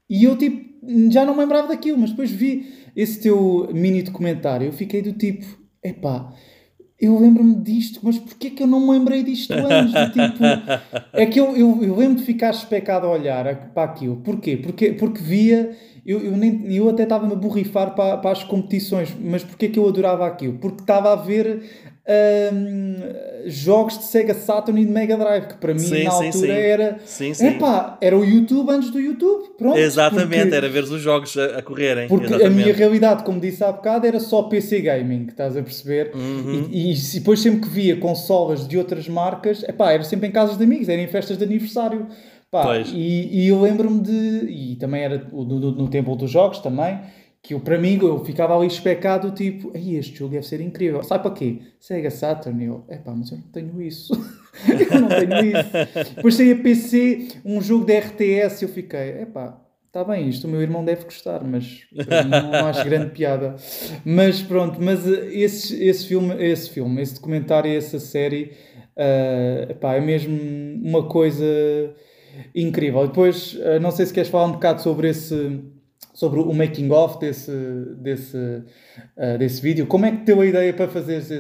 e 0.09 0.25
eu 0.25 0.37
tipo 0.37 0.68
já 1.11 1.25
não 1.25 1.35
me 1.35 1.41
lembrava 1.41 1.69
daquilo, 1.69 1.99
mas 1.99 2.11
depois 2.11 2.31
vi 2.31 2.73
esse 2.97 3.21
teu 3.21 3.69
mini 3.73 4.03
documentário, 4.03 4.67
eu 4.67 4.73
fiquei 4.73 5.03
do 5.03 5.13
tipo, 5.13 5.47
epá, 5.85 6.33
eu 7.01 7.17
lembro-me 7.17 7.55
disto, 7.55 8.01
mas 8.03 8.19
porquê 8.19 8.51
que 8.51 8.63
eu 8.63 8.67
não 8.67 8.81
me 8.81 8.99
lembrei 8.99 9.23
disto 9.23 9.53
antes? 9.53 9.93
Tipo, 10.13 10.45
é 11.13 11.27
que 11.27 11.39
eu, 11.39 11.57
eu, 11.57 11.85
eu 11.85 11.95
lembro 11.95 12.17
de 12.17 12.25
ficar 12.25 12.51
especado 12.51 13.07
a 13.07 13.11
olhar 13.11 13.73
para 13.73 13.85
aquilo. 13.85 14.17
Porquê? 14.17 14.57
Porque, 14.57 14.93
porque 14.95 15.23
via, 15.23 15.77
eu, 16.05 16.19
eu, 16.19 16.37
nem, 16.37 16.75
eu 16.75 16.89
até 16.89 17.05
estava-me 17.05 17.33
a 17.33 17.37
borrifar 17.37 17.95
para, 17.95 18.17
para 18.17 18.33
as 18.33 18.43
competições, 18.43 19.15
mas 19.21 19.45
porquê 19.45 19.69
que 19.69 19.79
eu 19.79 19.87
adorava 19.87 20.27
aquilo? 20.27 20.59
Porque 20.59 20.81
estava 20.81 21.13
a 21.13 21.17
ver 21.17 21.63
hum, 22.53 22.97
jogos 23.47 23.99
de 23.99 24.05
Sega 24.05 24.35
Saturn 24.35 24.81
e 24.81 24.85
de 24.85 24.91
Mega 24.91 25.17
Drive, 25.17 25.47
que 25.49 25.55
para 25.57 25.73
mim 25.75 25.81
Sim, 25.81 26.05
na 26.05 26.11
sim, 26.11 26.27
altura 26.27 26.47
sim. 26.55 26.61
era. 26.61 26.99
Sim, 27.05 27.35
sim. 27.35 27.47
Epá, 27.49 27.99
era 28.01 28.17
o 28.17 28.25
YouTube 28.25 28.71
antes 28.71 28.91
do 28.91 28.99
YouTube. 29.01 29.51
Pronto. 29.59 29.79
Exatamente, 29.79 30.43
porque- 30.43 30.55
era 30.57 30.69
ver 30.69 30.85
os 30.85 31.01
jogos 31.01 31.37
a, 31.37 31.59
a 31.59 31.63
correrem. 31.63 32.09
porque 32.09 32.27
a 32.27 32.29
Exatamente. 32.37 32.57
minha 32.63 32.75
realidade, 32.75 33.23
como 33.25 33.41
disse 33.41 33.63
há 33.63 33.73
bocado, 33.73 34.07
era 34.07 34.21
só 34.21 34.43
PC 34.45 34.81
gaming, 34.81 35.27
estás 35.29 35.57
a 35.57 35.63
perceber? 35.63 36.13
Uhum. 36.15 36.69
E, 36.71 36.93
e 36.93 36.97
se- 36.97 37.19
depois 37.21 37.41
sempre 37.41 37.61
que 37.61 37.69
via 37.69 37.97
consolas 37.97 38.67
de 38.67 38.77
outras 38.79 39.09
marcas, 39.09 39.63
epá, 39.65 39.93
era 39.93 40.05
sempre 40.05 40.29
em 40.29 40.33
casas 40.33 40.57
de 40.57 40.65
amigos, 40.65 40.89
era 40.89 41.01
em 41.01 41.09
festas 41.09 41.37
de 41.39 41.45
aniversário. 41.45 42.07
Pá, 42.51 42.79
e, 42.79 43.45
e 43.45 43.49
eu 43.49 43.61
lembro-me 43.61 44.01
de. 44.01 44.47
E 44.49 44.77
também 44.77 45.03
era 45.03 45.27
o 45.33 45.45
do- 45.45 45.61
do- 45.61 45.73
no 45.73 45.89
Templo 45.89 46.17
dos 46.17 46.31
Jogos 46.31 46.61
também. 46.61 46.99
Que 47.49 47.55
eu, 47.55 47.61
para 47.61 47.79
mim, 47.79 47.99
eu 48.03 48.23
ficava 48.27 48.55
ali 48.55 48.67
especado, 48.67 49.31
tipo, 49.31 49.73
Ei, 49.75 49.97
este 49.97 50.19
jogo 50.19 50.33
deve 50.33 50.47
ser 50.47 50.61
incrível. 50.61 51.03
Sabe 51.03 51.23
para 51.23 51.33
quê? 51.33 51.63
Sega 51.81 52.11
Saturn. 52.11 52.63
Eu, 52.63 52.85
epá, 52.91 53.15
mas 53.17 53.31
eu 53.31 53.39
não 53.39 53.45
tenho 53.45 53.81
isso. 53.81 54.13
eu 54.69 55.01
não 55.01 55.09
tenho 55.09 55.47
isso. 55.47 56.15
Depois 56.15 56.35
saía 56.35 56.55
PC, 56.55 57.29
um 57.47 57.59
jogo 57.63 57.87
de 57.87 57.99
RTS, 57.99 58.61
eu 58.61 58.69
fiquei, 58.69 59.23
epá, 59.23 59.59
está 59.87 60.05
bem, 60.05 60.29
isto 60.29 60.47
o 60.47 60.51
meu 60.51 60.61
irmão 60.61 60.85
deve 60.85 61.05
gostar, 61.05 61.43
mas 61.43 61.87
não 62.29 62.67
acho 62.67 62.85
grande 62.85 63.13
piada. 63.13 63.57
Mas 64.05 64.43
pronto, 64.43 64.79
mas 64.79 65.09
eh, 65.09 65.31
esse, 65.33 65.83
esse 65.83 66.07
filme, 66.07 66.35
esse 66.45 66.69
filme, 66.69 67.01
esse 67.01 67.15
documentário, 67.15 67.75
essa 67.75 67.99
série, 67.99 68.53
eh, 68.95 69.69
epá, 69.71 69.95
é 69.95 70.03
mesmo 70.03 70.39
uma 70.85 71.09
coisa 71.09 71.47
incrível. 72.55 73.07
Depois, 73.07 73.57
eh, 73.59 73.79
não 73.79 73.91
sei 73.91 74.05
se 74.05 74.13
queres 74.13 74.29
falar 74.29 74.45
um 74.45 74.53
bocado 74.53 74.83
sobre 74.83 75.09
esse 75.09 75.78
sobre 76.19 76.41
o 76.41 76.53
making 76.53 76.91
of 76.91 77.21
desse, 77.21 77.53
desse, 77.97 78.37
eh, 79.17 79.39
desse 79.39 79.61
vídeo. 79.63 79.87
Como 79.87 80.05
é 80.05 80.11
que 80.11 80.25
deu 80.25 80.41
a 80.41 80.47
ideia 80.47 80.75
para 80.75 80.89
fazer 80.89 81.19
esse, 81.19 81.35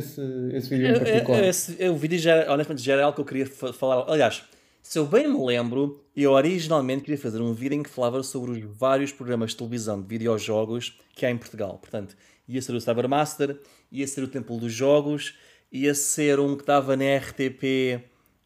esse 0.53 0.69
vídeo 0.71 0.87
em 0.87 0.99
particular? 1.01 1.43
esse- 1.45 1.88
o 1.88 1.97
vídeo 1.97 2.17
já, 2.17 2.53
honestamente, 2.53 2.85
já 2.85 2.93
era 2.93 3.05
algo 3.05 3.17
que 3.17 3.21
eu 3.21 3.25
queria 3.25 3.47
fa- 3.47 3.73
falar. 3.73 4.05
Aliás, 4.09 4.45
se 4.81 4.97
eu 4.97 5.05
bem 5.05 5.27
me 5.27 5.45
lembro, 5.45 6.01
eu 6.14 6.31
originalmente 6.31 7.03
queria 7.03 7.19
fazer 7.19 7.41
um 7.41 7.53
vídeo 7.53 7.75
em 7.75 7.83
que 7.83 7.91
falava 7.91 8.23
sobre 8.23 8.53
os 8.53 8.61
vários 8.79 9.11
programas 9.11 9.51
de 9.51 9.57
televisão 9.57 10.01
de 10.01 10.07
videojogos 10.07 10.97
que 11.17 11.27
há 11.27 11.31
em 11.31 11.37
Portugal. 11.37 11.77
Portanto, 11.79 12.17
ia 12.49 12.62
ser 12.62 12.73
o 12.77 12.81
Cybermaster, 12.81 13.59
ia 13.91 14.07
ser 14.07 14.23
o 14.23 14.29
Templo 14.29 14.59
dos 14.61 14.73
Jogos, 14.73 15.35
ia 15.73 15.93
ser 15.93 16.38
um 16.38 16.55
que 16.55 16.62
estava 16.62 16.97
na 16.97 17.17
RTP. 17.17 18.01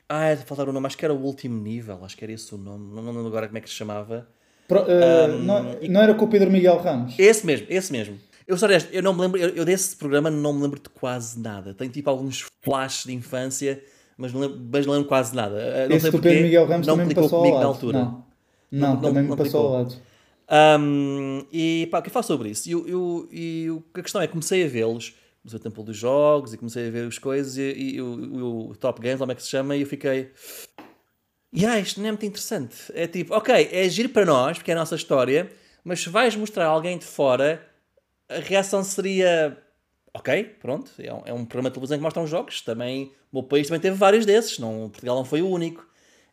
Ah, 0.09 0.35
faltar 0.47 0.66
o 0.66 0.73
nome, 0.73 0.87
acho 0.87 0.97
que 0.97 1.05
era 1.05 1.12
o 1.12 1.23
último 1.23 1.61
nível, 1.62 2.03
acho 2.07 2.16
que 2.16 2.25
era 2.25 2.33
esse 2.33 2.55
o 2.55 2.59
nome, 2.59 2.87
não, 2.95 3.03
não 3.03 3.12
lembro 3.12 3.27
agora 3.29 3.47
como 3.49 3.59
é 3.59 3.61
que 3.61 3.68
se 3.68 3.75
chamava. 3.77 4.27
Pro- 4.72 4.90
eh, 4.90 5.26
Um, 5.28 5.38
não, 5.42 5.62
não 5.90 6.00
era 6.00 6.14
com 6.14 6.24
o 6.24 6.28
Pedro 6.28 6.50
Miguel 6.50 6.78
Ramos? 6.78 7.14
Esse 7.18 7.44
mesmo, 7.46 7.66
esse 7.70 7.92
mesmo. 7.92 8.18
Eu 8.46 8.56
honesto, 8.61 8.88
eu 8.92 9.02
não 9.02 9.14
me 9.14 9.20
lembro, 9.20 9.38
eu, 9.40 9.50
eu 9.50 9.64
desse 9.64 9.96
programa 9.96 10.30
não 10.30 10.52
me 10.52 10.62
lembro 10.62 10.80
de 10.80 10.88
quase 10.88 11.38
nada. 11.40 11.72
Tenho 11.74 11.90
tipo 11.90 12.11
alguns 12.11 12.44
flashes 12.62 13.04
de 13.06 13.12
infância, 13.14 13.82
mas 14.16 14.32
não 14.32 14.40
lembro, 14.40 14.61
mas 14.72 14.85
não 14.87 14.92
lembro 14.94 15.08
quase 15.08 15.35
nada. 15.35 15.54
Uh, 15.54 15.88
Não 15.88 15.96
Esse 15.96 16.00
sei 16.02 16.11
do 16.11 16.18
Pedro 16.20 16.42
Miguel 16.42 16.66
Ramos 16.66 16.87
não 16.87 16.96
também 16.98 17.14
passou 17.14 17.37
ao 17.38 17.42
comigo 17.42 17.54
lado. 17.56 17.62
na 17.62 17.68
altura. 17.68 17.98
Não, 17.98 18.24
não, 18.70 18.94
Não- 18.94 19.00
também 19.00 19.22
me 19.22 19.37
passou 19.37 19.66
ao 19.66 19.72
lado. 19.74 19.94
Um, 20.50 21.44
e 21.52 21.88
pá, 21.90 22.00
o 22.00 22.02
que 22.02 22.08
eu 22.08 22.12
falo 22.12 22.24
sobre 22.24 22.50
isso? 22.50 22.68
E, 22.68 22.74
o- 22.74 22.87
e 22.88 22.94
o- 22.94 23.28
e 23.32 23.70
o- 23.70 23.82
a 23.94 24.02
questão 24.02 24.20
é, 24.20 24.26
comecei 24.26 24.64
a 24.64 24.68
vê-los, 24.68 25.14
comecei 25.42 25.58
o 25.58 25.62
tempo 25.62 25.82
dos 25.82 25.96
jogos 25.96 26.52
e 26.52 26.58
comecei 26.58 26.88
a 26.88 26.90
ver 26.90 27.06
as 27.06 27.18
coisas 27.18 27.56
e, 27.56 27.62
e 27.94 28.00
o, 28.02 28.70
o 28.70 28.76
Top 28.76 29.00
Games, 29.00 29.18
como 29.18 29.32
é 29.32 29.35
que 29.35 29.42
se 29.42 29.48
chama, 29.48 29.74
e 29.76 29.80
eu 29.82 29.87
fiquei. 29.87 30.30
Yeah, 31.55 31.79
isto 31.81 32.01
não 32.01 32.09
é 32.09 32.12
muito 32.12 32.25
interessante. 32.25 32.77
É 32.95 33.07
tipo, 33.07 33.35
ok, 33.35 33.69
é 33.71 33.88
giro 33.88 34.09
para 34.09 34.25
nós, 34.25 34.57
porque 34.57 34.71
é 34.71 34.75
a 34.75 34.79
nossa 34.79 34.97
história, 34.97 35.53
mas 35.85 36.01
se 36.01 36.09
vais 36.09 36.35
mostrar 36.35 36.65
a 36.65 36.69
alguém 36.69 36.97
de 36.97 37.05
fora, 37.05 37.62
a 38.29 38.38
reação 38.38 38.83
seria. 38.83 39.59
Ok, 40.15 40.45
pronto, 40.61 40.91
é 40.99 41.12
um, 41.12 41.23
é 41.27 41.33
um 41.33 41.45
programa 41.45 41.71
de 41.71 41.75
televisão 41.75 41.97
que 41.97 42.03
mostra 42.03 42.23
uns 42.23 42.31
jogos. 42.31 42.61
Também, 42.61 43.12
o 43.33 43.37
meu 43.38 43.43
país 43.43 43.67
também 43.67 43.81
teve 43.81 43.97
vários 43.97 44.27
desses, 44.27 44.59
não, 44.59 44.91
Portugal 44.91 45.17
não 45.17 45.25
foi 45.25 45.43
o 45.43 45.49
único. 45.49 45.87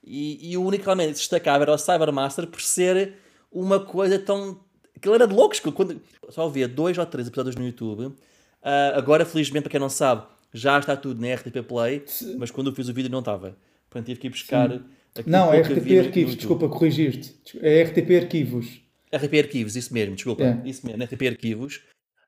E, 0.04 0.52
e 0.52 0.58
o 0.58 0.64
único 0.64 0.84
que 0.84 0.86
realmente 0.86 1.14
destacava 1.14 1.64
era 1.64 1.74
o 1.74 1.78
Cybermaster 1.78 2.48
por 2.48 2.62
ser 2.62 3.16
uma 3.52 3.80
coisa 3.80 4.18
tão. 4.20 4.60
Aquilo 4.96 5.16
era 5.16 5.28
de 5.28 5.34
loucos, 5.34 5.60
quando 5.60 6.02
só 6.30 6.48
via 6.50 6.68
dois 6.68 6.98
ou 6.98 7.06
três 7.06 7.28
episódios 7.28 7.56
no 7.56 7.66
YouTube. 7.66 8.14
Ah, 8.62 8.94
agora, 8.96 9.26
felizmente, 9.26 9.64
para 9.64 9.72
quem 9.72 9.80
não 9.80 9.90
sabe, 9.90 10.24
já 10.54 10.78
está 10.80 10.96
tudo 10.96 11.22
na 11.22 11.34
RTP 11.34 11.64
Play, 11.68 12.04
mas 12.38 12.52
quando 12.52 12.70
eu 12.70 12.76
fiz 12.76 12.88
o 12.90 12.94
vídeo 12.94 13.10
não 13.12 13.20
estava. 13.20 13.58
Portanto, 13.90 14.06
tive 14.08 14.20
que 14.20 14.28
ir 14.28 14.30
buscar. 14.30 14.70
Aquilo 15.16 15.32
Não, 15.32 15.54
é 15.54 15.62
que 15.62 15.74
RTP 15.74 16.00
Arquivos, 16.00 16.36
desculpa 16.36 16.70
corrigir-te. 16.70 17.36
É 17.62 17.84
RTP 17.84 18.18
Arquivos. 18.24 18.82
RTP 19.14 19.40
Arquivos, 19.40 19.76
isso 19.76 19.94
mesmo, 19.94 20.16
desculpa. 20.16 20.44
É. 20.44 20.62
Isso 20.68 20.86
mesmo, 20.86 21.04
RTP 21.04 21.28
Arquivos. 21.28 21.82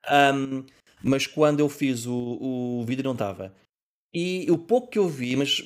Ahm, 0.08 0.64
mas 1.02 1.26
quando 1.26 1.60
eu 1.60 1.68
fiz 1.68 2.06
o, 2.06 2.14
o 2.80 2.84
vídeo 2.84 3.04
não 3.04 3.12
estava. 3.12 3.54
E 4.14 4.46
o 4.50 4.58
pouco 4.58 4.88
que 4.88 4.98
eu 4.98 5.08
vi, 5.08 5.36
mas 5.36 5.62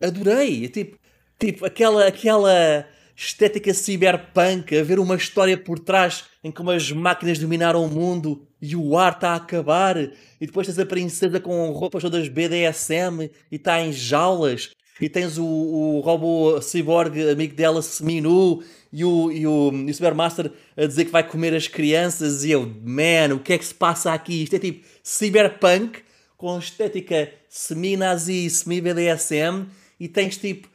adorei. 0.00 0.68
Tipo, 0.68 0.98
tipo 1.38 1.64
aquela, 1.64 2.06
aquela 2.06 2.86
estética 3.16 3.72
cyberpunk, 3.72 4.76
a 4.76 4.82
ver 4.82 4.98
uma 4.98 5.16
história 5.16 5.56
por 5.56 5.78
trás 5.78 6.24
em 6.44 6.50
como 6.50 6.70
as 6.70 6.92
máquinas 6.92 7.38
dominaram 7.38 7.84
o 7.84 7.88
mundo 7.88 8.46
e 8.60 8.76
o 8.76 8.96
ar 8.98 9.12
está 9.12 9.30
a 9.30 9.36
acabar. 9.36 9.96
E 9.96 10.46
depois 10.46 10.66
tens 10.66 10.78
a 10.78 10.86
princesa 10.86 11.40
com 11.40 11.70
roupas 11.70 12.02
todas 12.02 12.28
BDSM 12.28 13.30
e 13.50 13.56
está 13.56 13.80
em 13.80 13.92
jaulas. 13.92 14.70
E 15.00 15.08
tens 15.08 15.36
o, 15.36 15.44
o 15.44 16.00
robô 16.00 16.60
cyborg 16.60 17.30
amigo 17.30 17.54
dela 17.54 17.82
semi-nu 17.82 18.62
e 18.92 19.04
o, 19.04 19.30
e, 19.30 19.46
o, 19.46 19.70
e 19.72 19.90
o 19.90 19.94
Cybermaster 19.94 20.50
a 20.76 20.86
dizer 20.86 21.04
que 21.04 21.10
vai 21.10 21.22
comer 21.22 21.54
as 21.54 21.68
crianças. 21.68 22.44
E 22.44 22.52
eu, 22.52 22.66
man, 22.82 23.34
o 23.34 23.40
que 23.40 23.52
é 23.52 23.58
que 23.58 23.64
se 23.64 23.74
passa 23.74 24.12
aqui? 24.12 24.42
Isto 24.42 24.56
é 24.56 24.58
tipo 24.58 24.86
cyberpunk 25.02 26.00
com 26.36 26.58
estética 26.58 27.30
semi-nazi, 27.48 28.48
semi-BDSM. 28.48 29.66
E 30.00 30.08
tens 30.08 30.38
tipo 30.38 30.68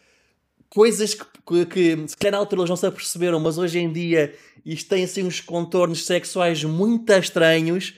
coisas 0.70 1.16
que, 1.16 1.26
que, 1.46 1.66
que 1.66 2.08
se 2.08 2.18
calhar 2.18 2.34
na 2.34 2.38
altura 2.38 2.62
eles 2.62 2.70
não 2.70 2.78
se 2.78 2.86
aperceberam, 2.86 3.40
mas 3.40 3.58
hoje 3.58 3.80
em 3.80 3.92
dia 3.92 4.34
isto 4.66 4.90
tem 4.90 5.04
assim 5.04 5.24
uns 5.24 5.42
contornos 5.42 6.06
sexuais 6.06 6.64
muito 6.64 7.12
estranhos. 7.14 7.96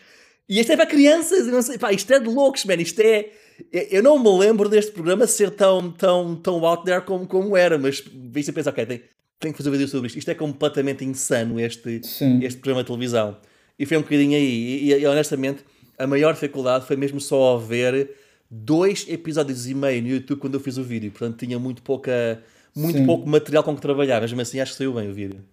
E 0.47 0.59
isto 0.59 0.71
é 0.71 0.75
para 0.75 0.85
crianças, 0.85 1.47
não 1.47 1.61
sei, 1.61 1.77
pá, 1.77 1.91
isto 1.93 2.11
é 2.13 2.19
de 2.19 2.27
loucos, 2.27 2.65
man. 2.65 2.75
Isto 2.75 3.01
é. 3.01 3.29
Eu 3.71 4.03
não 4.03 4.19
me 4.19 4.29
lembro 4.39 4.67
deste 4.67 4.91
programa 4.91 5.25
ser 5.27 5.51
tão, 5.51 5.91
tão, 5.91 6.35
tão 6.35 6.65
out 6.65 6.83
there 6.83 7.01
como, 7.01 7.25
como 7.27 7.55
era, 7.55 7.77
mas 7.77 8.03
vi-se 8.13 8.49
a 8.49 8.53
pensar, 8.53 8.71
ok, 8.71 8.85
tem, 8.85 9.01
tenho 9.39 9.53
que 9.53 9.57
fazer 9.57 9.69
um 9.69 9.71
vídeo 9.71 9.87
sobre 9.87 10.07
isto. 10.07 10.17
Isto 10.17 10.31
é 10.31 10.35
completamente 10.35 11.05
insano, 11.05 11.59
este, 11.59 12.01
Sim. 12.05 12.43
este 12.43 12.59
programa 12.59 12.83
de 12.83 12.87
televisão. 12.87 13.37
E 13.77 13.85
foi 13.85 13.97
um 13.97 14.01
bocadinho 14.01 14.35
aí. 14.35 14.43
E, 14.43 14.91
e, 14.91 14.99
e, 14.99 15.05
honestamente, 15.05 15.63
a 15.97 16.07
maior 16.07 16.33
dificuldade 16.33 16.85
foi 16.85 16.95
mesmo 16.95 17.19
só 17.21 17.35
ao 17.35 17.59
ver 17.59 18.11
dois 18.49 19.05
episódios 19.07 19.67
e 19.67 19.73
meio 19.73 20.01
no 20.01 20.09
YouTube 20.09 20.39
quando 20.39 20.55
eu 20.55 20.59
fiz 20.59 20.77
o 20.77 20.83
vídeo. 20.83 21.11
Portanto, 21.11 21.37
tinha 21.37 21.57
muito, 21.57 21.81
pouca, 21.81 22.43
muito 22.75 22.99
Sim. 22.99 23.05
pouco 23.05 23.27
material 23.27 23.63
com 23.63 23.75
que 23.75 23.81
trabalhar, 23.81 24.21
mas 24.21 24.31
mesmo 24.31 24.41
assim 24.41 24.59
acho 24.59 24.73
que 24.73 24.77
saiu 24.77 24.93
bem 24.93 25.09
o 25.09 25.13
vídeo. 25.13 25.43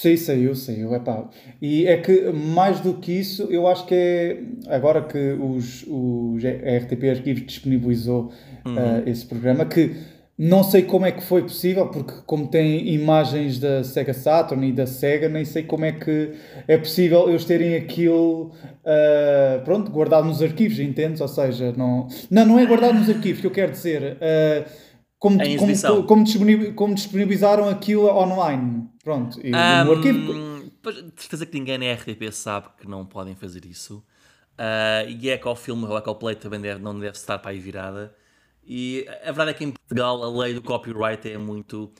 Sim, 0.00 0.16
saiu, 0.16 0.54
saiu, 0.54 0.94
epá. 0.94 1.28
E 1.60 1.84
é 1.88 1.96
que 1.96 2.30
mais 2.30 2.78
do 2.78 2.94
que 2.94 3.10
isso, 3.10 3.48
eu 3.50 3.66
acho 3.66 3.84
que 3.84 3.92
é 3.96 4.38
agora 4.68 5.02
que 5.02 5.32
os, 5.32 5.84
os 5.88 6.44
a 6.44 6.84
RTP 6.84 7.10
Arquivos 7.10 7.44
disponibilizou 7.44 8.30
ah, 8.64 9.02
esse 9.06 9.26
programa, 9.26 9.64
que 9.64 9.96
não 10.38 10.62
sei 10.62 10.82
como 10.82 11.04
é 11.04 11.10
que 11.10 11.20
foi 11.20 11.42
possível, 11.42 11.88
porque 11.88 12.12
como 12.26 12.46
tem 12.46 12.94
imagens 12.94 13.58
da 13.58 13.82
Sega 13.82 14.14
Saturn 14.14 14.68
e 14.68 14.72
da 14.72 14.86
Sega, 14.86 15.28
nem 15.28 15.44
sei 15.44 15.64
como 15.64 15.84
é 15.84 15.90
que 15.90 16.30
é 16.68 16.78
possível 16.78 17.28
eles 17.28 17.44
terem 17.44 17.74
aquilo 17.74 18.52
ah, 18.86 19.60
pronto, 19.64 19.90
guardado 19.90 20.28
nos 20.28 20.40
arquivos, 20.40 20.78
entendes? 20.78 21.20
Ou 21.20 21.26
seja, 21.26 21.74
não, 21.76 22.06
não, 22.30 22.46
não 22.46 22.58
é 22.60 22.64
guardado 22.66 22.94
nos 22.94 23.10
arquivos, 23.10 23.40
que 23.40 23.48
eu 23.48 23.50
quero 23.50 23.72
dizer. 23.72 24.16
ah, 24.20 24.87
como, 25.18 25.42
Em 25.42 25.56
como, 25.56 26.04
como, 26.06 26.74
como 26.74 26.94
disponibilizaram 26.94 27.68
aquilo 27.68 28.06
online. 28.06 28.88
Pronto, 29.02 29.38
e 29.44 29.50
no 29.84 29.92
arquivo. 29.92 30.48
De 30.82 31.20
certeza 31.20 31.44
que 31.44 31.58
ninguém 31.58 31.76
na 31.78 31.92
RTP 31.92 32.30
sabe 32.32 32.68
que 32.80 32.88
não 32.88 33.04
podem 33.04 33.34
fazer 33.34 33.64
isso. 33.64 34.02
Ah, 34.56 35.04
e 35.06 35.28
é 35.28 35.36
que 35.38 35.46
ao 35.46 35.54
filme, 35.56 35.84
ou 35.84 35.96
é 35.98 36.00
que 36.00 36.08
ao 36.08 36.14
play 36.16 36.34
também 36.34 36.60
deve, 36.60 36.80
não 36.80 36.94
deve 36.98 37.16
estar 37.16 37.38
para 37.38 37.50
aí 37.50 37.58
virada. 37.58 38.14
E 38.66 39.06
a 39.22 39.26
verdade 39.26 39.50
é 39.50 39.54
que 39.54 39.64
em 39.64 39.72
Portugal 39.72 40.22
a 40.22 40.30
lei 40.42 40.54
do 40.54 40.62
copyright 40.62 41.28
é 41.28 41.38
muito. 41.38 41.92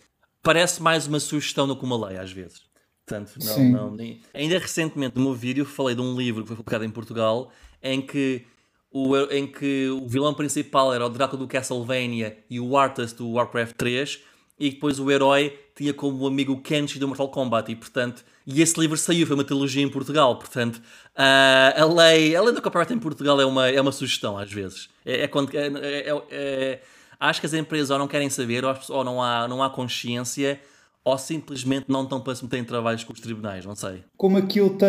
Parece 0.42 0.82
mais 0.82 1.06
uma 1.06 1.18
sugestão 1.20 1.66
do 1.66 1.76
que 1.76 1.84
uma 1.84 2.06
lei, 2.08 2.18
às 2.18 2.30
vezes. 2.32 2.62
Portanto, 3.06 3.34
não, 3.42 3.64
não, 3.70 3.90
nem- 3.94 4.20
Ainda 4.34 4.58
recentemente, 4.58 5.16
no 5.16 5.22
meu 5.22 5.34
vídeo, 5.34 5.64
falei 5.64 5.94
de 5.94 6.00
um 6.02 6.14
livro 6.16 6.42
que 6.42 6.48
foi 6.48 6.56
publicado 6.56 6.84
em 6.84 6.90
Portugal 6.90 7.50
em 7.82 8.00
que 8.02 8.44
o, 8.90 9.16
em 9.30 9.46
que 9.46 9.88
o 9.90 10.06
vilão 10.08 10.32
principal 10.34 10.92
era 10.94 11.04
o 11.04 11.08
Drácula 11.08 11.40
do 11.42 11.48
Castlevania 11.48 12.38
e 12.48 12.58
o 12.58 12.76
Arthas 12.76 13.12
do 13.12 13.30
Warcraft 13.32 13.74
3 13.76 14.20
e 14.58 14.70
depois 14.70 14.98
o 14.98 15.10
herói 15.10 15.58
tinha 15.76 15.94
como 15.94 16.26
amigo 16.26 16.54
o 16.54 16.60
Kenshi 16.60 16.98
do 16.98 17.06
Mortal 17.06 17.28
Kombat 17.28 17.70
e 17.70 17.76
portanto 17.76 18.24
e 18.46 18.62
esse 18.62 18.80
livro 18.80 18.96
saiu, 18.96 19.26
foi 19.26 19.36
uma 19.36 19.44
trilogia 19.44 19.82
em 19.82 19.88
Portugal 19.88 20.36
portanto 20.36 20.80
ah, 21.14 21.74
a, 21.76 21.84
lei, 21.84 22.34
a 22.34 22.42
lei 22.42 22.54
do 22.54 22.62
copyright 22.62 22.92
em 22.92 22.98
Portugal 22.98 23.40
é 23.40 23.44
uma, 23.44 23.68
é 23.68 23.80
uma 23.80 23.92
sugestão 23.92 24.38
às 24.38 24.50
vezes. 24.52 24.88
É, 25.04 25.22
é 25.22 25.28
quando, 25.28 25.54
é, 25.56 25.66
é- 25.84 26.22
é- 26.30 26.80
acho 27.20 27.40
que 27.40 27.46
as 27.46 27.52
empresas 27.54 27.90
ou 27.90 27.98
não 27.98 28.08
querem 28.08 28.30
saber 28.30 28.64
ou, 28.64 28.74
ou 28.88 29.04
não, 29.04 29.22
há, 29.22 29.46
não 29.46 29.62
há 29.62 29.68
consciência 29.68 30.60
ou 31.04 31.16
simplesmente 31.16 31.86
não 31.88 32.02
estão 32.02 32.20
para 32.20 32.34
se 32.34 32.44
meter 32.44 32.58
em 32.58 32.64
trabalhos 32.64 33.02
com 33.04 33.12
os 33.12 33.20
tribunais, 33.20 33.64
não 33.64 33.74
sei 33.74 34.04
Como 34.16 34.36
aquilo 34.36 34.72
está. 34.74 34.86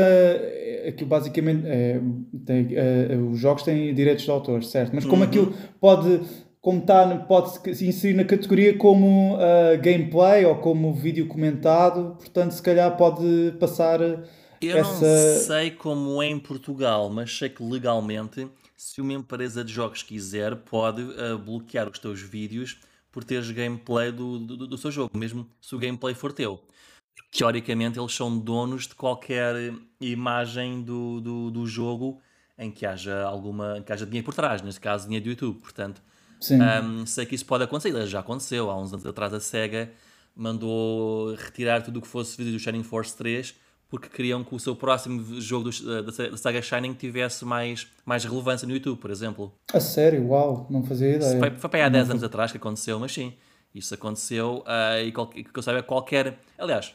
Aquilo 0.88 1.10
basicamente. 1.10 1.64
é, 1.66 2.02
tem, 2.46 2.68
é, 2.76 3.16
os 3.16 3.40
jogos 3.40 3.64
têm 3.64 3.94
direitos 3.94 4.24
de 4.26 4.32
autor, 4.32 4.64
certo? 4.64 4.92
Mas 4.94 5.04
Uhum. 5.06 5.10
como 5.10 5.24
aquilo 5.24 5.54
pode. 5.80 6.22
Como 6.62 6.80
está, 6.82 7.08
pode 7.20 7.74
se 7.74 7.88
inserir 7.88 8.16
na 8.16 8.26
categoria 8.26 8.78
como 8.78 9.38
ah, 9.40 9.78
gameplay 9.78 10.44
ou 10.44 10.56
como 10.58 10.94
vídeo 10.94 11.26
comentado, 11.26 12.18
portanto, 12.18 12.52
se 12.52 12.62
calhar 12.62 12.98
pode 12.98 13.54
passar 13.58 14.02
Eu 14.02 14.78
essa. 14.78 14.92
não 14.92 15.40
sei 15.40 15.72
como 15.72 16.22
é 16.22 16.28
em 16.28 16.38
Portugal, 16.38 17.10
mas 17.10 17.32
sei 17.38 17.48
que 17.48 17.64
legalmente, 17.64 18.46
se 18.76 19.00
uma 19.00 19.14
empresa 19.14 19.64
de 19.64 19.72
jogos 19.72 20.04
quiser, 20.04 20.54
pode 20.58 21.02
uh, 21.02 21.38
bloquear 21.38 21.88
os 21.90 21.98
teus 21.98 22.20
vídeos 22.22 22.78
por 23.20 23.26
teres 23.26 23.52
gameplay 23.52 24.12
do, 24.12 24.40
do, 24.40 24.68
do 24.68 24.78
seu 24.78 24.90
jogo, 24.90 25.18
mesmo 25.18 25.46
se 25.62 25.76
o 25.76 25.78
gameplay 25.78 26.16
for 26.16 26.32
teu. 26.32 26.60
Teoricamente, 27.32 28.00
eles 28.00 28.14
são 28.14 28.40
donos 28.40 28.88
de 28.88 28.96
qualquer 28.96 29.74
imagem 30.00 30.82
do, 30.82 31.20
do, 31.20 31.52
do 31.52 31.68
jogo 31.68 32.22
em 32.58 32.72
que 32.72 32.86
haja 32.86 33.24
alguma 33.24 33.78
em 33.78 33.84
que 33.84 33.92
haja 33.92 34.06
dinheiro 34.06 34.26
por 34.26 34.34
trás, 34.34 34.62
neste 34.62 34.80
caso 34.80 35.06
dinheiro 35.06 35.26
do 35.26 35.30
YouTube. 35.32 35.60
Portanto, 35.60 36.02
um, 36.52 37.06
sei 37.06 37.26
que 37.26 37.36
isso 37.36 37.46
pode 37.46 37.66
acontecer, 37.66 38.08
já 38.08 38.22
aconteceu. 38.22 38.70
Há 38.70 38.80
uns 38.80 38.94
anos 38.94 39.06
atrás 39.06 39.34
a 39.34 39.40
SEGA 39.40 39.92
mandou 40.36 41.36
retirar 41.36 41.82
tudo 41.82 42.00
o 42.00 42.02
que 42.02 42.08
fosse 42.08 42.38
vídeo 42.38 42.54
do 42.54 42.60
Shining 42.60 42.84
Force 42.84 43.16
3 43.18 43.54
porque 43.90 44.08
queriam 44.08 44.44
que 44.44 44.54
o 44.54 44.60
seu 44.60 44.76
próximo 44.76 45.42
jogo 45.42 45.70
do- 45.72 46.04
da, 46.04 46.28
da 46.30 46.38
saga 46.38 46.62
Shining 46.62 46.94
tivesse 46.94 47.44
mais, 47.44 47.88
mais 48.06 48.24
relevância 48.24 48.68
no 48.68 48.74
YouTube, 48.74 49.00
por 49.00 49.10
exemplo. 49.10 49.52
A 49.74 49.80
sério, 49.80 50.28
uau, 50.28 50.68
não 50.70 50.84
fazia 50.84 51.16
ideia. 51.16 51.40
foi, 51.40 51.52
foi 51.52 51.70
para 51.70 51.80
aí 51.80 51.86
há 51.86 51.90
10 51.90 52.12
anos 52.12 52.24
atrás 52.24 52.52
que 52.52 52.58
aconteceu, 52.58 53.00
mas 53.00 53.12
sim, 53.12 53.34
isso 53.74 53.94
aconteceu 53.94 54.64
ah, 54.68 55.02
e 55.02 55.12
qual- 55.12 55.28
que 55.28 55.46
eu 55.54 55.64
saiba 55.64 55.82
qualquer. 55.82 56.38
Aliás, 56.58 56.94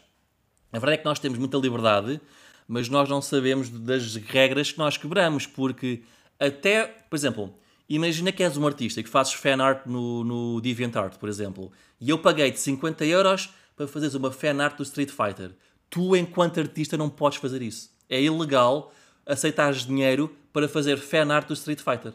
a 0.72 0.78
verdade 0.78 0.94
é 0.94 0.98
que 0.98 1.04
nós 1.04 1.18
temos 1.18 1.36
muita 1.38 1.56
liberdade, 1.58 2.20
mas 2.68 2.88
nós 2.88 3.08
não 3.08 3.20
sabemos 3.20 3.68
das 3.68 4.14
regras 4.16 4.70
que 4.72 4.78
nós 4.78 4.96
quebramos, 4.96 5.46
porque 5.46 6.02
até, 6.38 6.84
por 7.10 7.16
exemplo, 7.16 7.52
imagina 7.88 8.30
que 8.32 8.42
és 8.42 8.56
um 8.56 8.66
artista 8.66 9.00
e 9.00 9.02
que 9.02 9.10
fazes 9.10 9.32
fan 9.34 9.60
art 9.62 9.84
no, 9.86 10.22
no 10.24 10.60
DeviantArt, 10.60 11.18
por 11.18 11.28
exemplo, 11.28 11.70
e 12.00 12.08
eu 12.10 12.18
paguei-te 12.18 12.58
50 12.60 13.04
euros 13.04 13.50
para 13.76 13.86
fazeres 13.88 14.14
uma 14.14 14.30
fan 14.30 14.62
art 14.62 14.76
do 14.76 14.82
Street 14.84 15.10
Fighter. 15.10 15.50
Tu, 15.90 16.16
enquanto 16.16 16.60
artista, 16.60 16.96
não 16.96 17.08
podes 17.08 17.38
fazer 17.38 17.62
isso. 17.62 17.90
É 18.08 18.20
ilegal 18.20 18.92
aceitares 19.26 19.86
dinheiro 19.86 20.34
para 20.52 20.68
fazer 20.68 20.96
fan 20.98 21.32
art 21.32 21.48
do 21.48 21.54
Street 21.54 21.80
Fighter. 21.80 22.12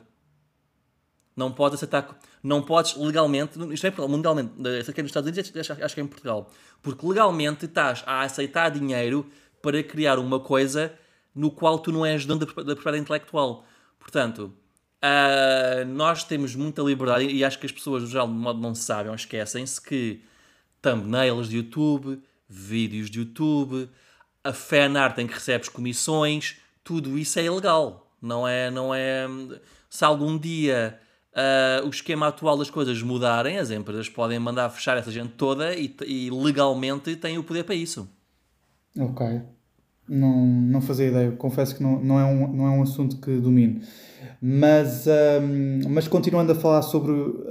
Não 1.36 1.52
podes 1.52 1.76
aceitar, 1.76 2.20
não 2.44 2.62
podes 2.62 2.96
legalmente, 2.98 3.58
isto 3.74 3.88
é 3.88 3.94
mundialmente, 4.08 4.52
isso 4.80 4.92
aqui 4.92 5.00
é 5.00 5.04
nos 5.04 5.10
Estados 5.10 5.30
Unidos, 5.30 5.72
acho, 5.82 5.96
que 5.96 6.02
é 6.02 6.04
em 6.04 6.08
Portugal, 6.08 6.52
porque 6.82 7.06
legalmente 7.06 7.64
estás 7.64 8.04
a 8.06 8.24
aceitar 8.24 8.72
dinheiro 8.72 9.26
para 9.62 9.82
criar 9.82 10.20
uma 10.20 10.40
coisa 10.40 10.94
no 11.34 11.50
qual 11.50 11.80
tu 11.80 11.94
não 11.94 12.06
és 12.06 12.26
dono 12.26 12.42
da, 12.42 12.46
da 12.46 12.76
propriedade 12.76 13.00
intelectual. 13.00 13.66
Portanto, 13.98 14.54
Uh, 15.00 15.86
nós 15.86 16.26
temos 16.26 16.56
muita 16.56 16.82
liberdade 16.82 17.24
e 17.24 17.42
acho 17.42 17.58
que 17.58 17.66
as 17.66 17.72
pessoas, 17.72 18.04
no 18.04 18.10
geral, 18.10 18.28
de 18.28 18.34
modo 18.34 18.60
não 18.60 18.76
sabem 18.76 19.10
ou 19.10 19.16
esquecem-se 19.16 19.82
que 19.82 20.22
thumbnails 20.82 21.48
de 21.48 21.56
YouTube, 21.56 22.22
vídeos 22.50 23.10
de 23.10 23.20
YouTube, 23.20 23.90
a 24.44 24.52
fanart 24.52 25.18
em 25.20 25.28
que 25.28 25.34
recebes 25.34 25.70
comissões, 25.70 26.58
tudo 26.84 27.18
isso 27.18 27.38
é 27.40 27.46
ilegal. 27.46 28.12
Não 28.22 28.48
é, 28.48 28.72
não 28.72 28.94
é. 28.94 29.28
Se 29.90 30.04
algum 30.04 30.38
dia 30.38 31.00
uh, 31.34 31.86
o 31.86 31.90
esquema 31.90 32.28
atual 32.28 32.58
das 32.58 32.70
coisas 32.70 33.02
mudarem, 33.02 33.58
as 33.58 33.72
empresas 33.72 34.10
podem 34.10 34.40
mandar 34.40 34.70
fechar 34.70 34.98
essa 34.98 35.12
gente 35.12 35.34
toda 35.34 35.76
e, 35.76 35.96
e 36.06 36.30
legalmente 36.30 37.16
têm 37.16 37.38
o 37.38 37.44
poder 37.44 37.64
para 37.64 37.76
isso. 37.76 38.10
Ok. 38.98 39.42
Não, 40.08 40.46
não 40.46 40.82
fazia 40.82 41.08
ideia. 41.08 41.32
Confesso 41.32 41.76
que 41.76 41.84
não, 41.84 42.02
não, 42.02 42.20
é 42.20 42.26
um, 42.26 42.52
não 42.52 42.66
é 42.66 42.72
um 42.72 42.82
assunto 42.82 43.18
que 43.18 43.38
domino. 43.38 43.82
Mas, 44.42 45.06
um, 45.08 45.90
mas 45.90 46.08
continuando 46.08 46.52
a 46.52 46.56
falar 46.56 46.82
sobre 46.82 47.12
uh, 47.12 47.46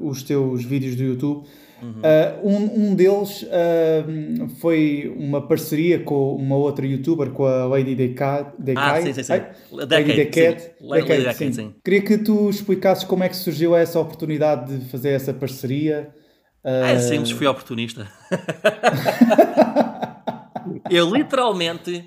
os 0.00 0.22
teus 0.22 0.64
vídeos 0.64 0.96
do 0.96 1.02
YouTube, 1.02 1.46
uhum. 1.82 2.00
uh, 2.00 2.48
um, 2.48 2.90
um 2.90 2.94
deles 2.94 3.42
uh, 3.42 4.48
foi 4.60 5.12
uma 5.16 5.46
parceria 5.46 6.00
com 6.00 6.34
uma 6.34 6.56
outra 6.56 6.86
youtuber, 6.86 7.30
com 7.30 7.46
a 7.46 7.66
Lady 7.66 7.94
Decay. 7.94 8.46
Ah, 8.76 9.00
sim, 9.00 9.12
sim, 9.12 9.22
sim. 9.22 9.40
Lady 9.72 10.14
Decade. 10.14 10.70
Decade, 10.80 11.54
sim. 11.54 11.74
Queria 11.84 12.02
que 12.02 12.18
tu 12.18 12.50
explicasses 12.50 13.04
como 13.04 13.24
é 13.24 13.28
que 13.28 13.36
surgiu 13.36 13.74
essa 13.74 13.98
oportunidade 13.98 14.78
de 14.78 14.84
fazer 14.86 15.10
essa 15.10 15.32
parceria. 15.32 16.14
Ah, 16.62 16.90
é 16.90 16.98
simples, 16.98 17.30
fui 17.30 17.46
oportunista. 17.46 18.08
Eu 20.90 21.14
literalmente 21.14 22.04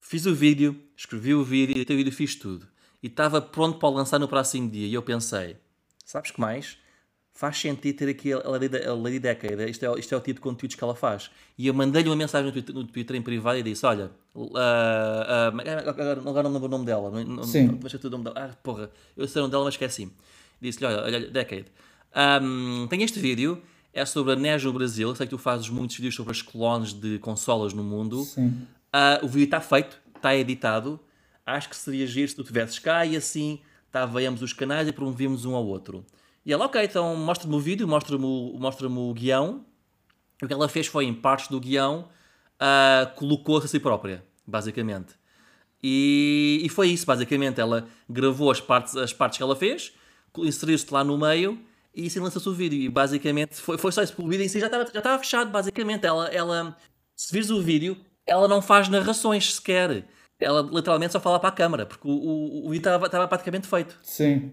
fiz 0.00 0.26
o 0.26 0.34
vídeo, 0.34 0.76
escrevi 0.96 1.34
o 1.34 1.44
vídeo, 1.44 1.76
e 1.76 1.82
o 1.82 1.96
vídeo 1.96 2.12
fiz 2.12 2.34
tudo 2.34 2.66
e 3.04 3.06
estava 3.06 3.38
pronto 3.38 3.78
para 3.78 3.90
lançar 3.90 4.18
no 4.18 4.26
próximo 4.26 4.70
dia. 4.70 4.86
E 4.86 4.94
eu 4.94 5.02
pensei, 5.02 5.58
sabes 6.06 6.30
que 6.30 6.40
mais? 6.40 6.78
Faz 7.36 7.58
sentido 7.58 7.96
ter 7.96 8.08
aqui 8.08 8.32
a 8.32 8.38
Lady, 8.48 8.76
a 8.76 8.94
Lady 8.94 9.18
Decade, 9.18 9.68
isto 9.68 9.84
é, 9.84 9.98
isto 9.98 10.14
é 10.14 10.16
o 10.16 10.20
tipo 10.20 10.36
de 10.36 10.40
conteúdos 10.40 10.76
que 10.76 10.84
ela 10.84 10.94
faz. 10.94 11.30
E 11.58 11.66
eu 11.66 11.74
mandei-lhe 11.74 12.08
uma 12.08 12.14
mensagem 12.14 12.46
no 12.46 12.52
Twitter, 12.52 12.74
no 12.74 12.84
Twitter, 12.84 13.16
em 13.16 13.22
privado 13.22 13.58
e 13.58 13.62
disse: 13.62 13.84
Olha, 13.84 14.10
uh, 14.34 14.40
uh, 14.40 15.88
agora, 15.88 16.12
agora 16.12 16.42
não 16.44 16.52
lembro 16.52 16.66
o 16.66 16.70
nome 16.70 16.86
dela. 16.86 17.10
Não, 17.10 17.42
Sim. 17.42 17.66
Não, 17.66 17.74
o 17.74 18.10
nome 18.10 18.24
dela. 18.24 18.36
Ah, 18.36 18.56
porra, 18.62 18.88
eu 19.16 19.26
sei 19.26 19.40
o 19.40 19.42
nome 19.42 19.52
dela, 19.52 19.64
mas 19.64 19.74
esqueci. 19.74 20.10
Disse-lhe: 20.60 20.86
Olha, 20.86 21.02
olha 21.02 21.20
Decade, 21.28 21.66
um, 22.40 22.86
tem 22.86 23.02
este 23.02 23.18
vídeo, 23.18 23.60
é 23.92 24.06
sobre 24.06 24.34
a 24.34 24.36
NES 24.36 24.62
no 24.62 24.72
Brasil. 24.72 25.14
Sei 25.16 25.26
que 25.26 25.30
tu 25.30 25.38
fazes 25.38 25.68
muitos 25.68 25.96
vídeos 25.96 26.14
sobre 26.14 26.30
as 26.30 26.40
clones 26.40 26.92
de 26.92 27.18
consolas 27.18 27.74
no 27.74 27.82
mundo. 27.82 28.24
Sim. 28.24 28.66
Uh, 28.94 29.24
o 29.24 29.28
vídeo 29.28 29.46
está 29.46 29.60
feito, 29.60 30.00
está 30.16 30.36
editado 30.36 31.00
acho 31.46 31.68
que 31.68 31.76
seria 31.76 32.06
giro 32.06 32.28
se 32.28 32.36
tu 32.36 32.44
tivesses 32.44 32.78
cá 32.78 33.04
e 33.04 33.16
assim 33.16 33.60
távamos 33.90 34.42
os 34.42 34.52
canais 34.52 34.88
e 34.88 34.92
promovíamos 34.92 35.44
um 35.44 35.54
ao 35.54 35.64
outro. 35.64 36.04
E 36.44 36.52
ela, 36.52 36.66
ok, 36.66 36.82
então 36.84 37.16
mostra-me 37.16 37.54
o 37.54 37.60
vídeo, 37.60 37.88
mostra-me 37.88 38.24
o, 38.24 38.56
mostra 38.58 38.88
o 38.88 39.14
guião. 39.14 39.64
O 40.42 40.46
que 40.46 40.52
ela 40.52 40.68
fez 40.68 40.86
foi, 40.86 41.06
em 41.06 41.14
partes 41.14 41.48
do 41.48 41.58
guião, 41.58 42.08
uh, 42.60 43.14
colocou-se 43.16 43.66
a 43.66 43.68
si 43.68 43.80
própria, 43.80 44.22
basicamente. 44.46 45.14
E, 45.82 46.60
e, 46.62 46.68
foi 46.68 46.88
isso, 46.88 47.06
basicamente. 47.06 47.60
Ela 47.60 47.86
gravou 48.08 48.50
as 48.50 48.60
partes, 48.60 48.96
as 48.96 49.12
partes 49.12 49.38
que 49.38 49.42
ela 49.42 49.56
fez, 49.56 49.92
inseriu-se 50.36 50.92
lá 50.92 51.04
no 51.04 51.16
meio 51.16 51.58
e 51.94 52.06
assim 52.06 52.20
lançou-se 52.20 52.48
o 52.48 52.52
vídeo. 52.52 52.80
E 52.80 52.88
basicamente 52.88 53.56
foi, 53.56 53.78
foi 53.78 53.92
só 53.92 54.02
isso. 54.02 54.14
O 54.18 54.28
vídeo 54.28 54.44
em 54.44 54.48
si 54.48 54.60
já 54.60 54.66
estava, 54.66 54.84
já 54.92 54.98
estava 54.98 55.18
fechado, 55.18 55.50
basicamente. 55.50 56.06
Ela, 56.06 56.28
ela, 56.28 56.76
se 57.14 57.32
vires 57.32 57.50
o 57.50 57.62
vídeo, 57.62 57.96
ela 58.26 58.48
não 58.48 58.60
faz 58.60 58.88
narrações 58.88 59.54
sequer 59.54 60.04
ela 60.40 60.62
literalmente 60.62 61.12
só 61.12 61.20
fala 61.20 61.38
para 61.38 61.48
a 61.48 61.52
câmara, 61.52 61.86
porque 61.86 62.06
o, 62.06 62.10
o, 62.10 62.66
o 62.66 62.70
vídeo 62.70 62.90
estava 63.06 63.28
praticamente 63.28 63.66
feito. 63.66 63.98
Sim. 64.02 64.52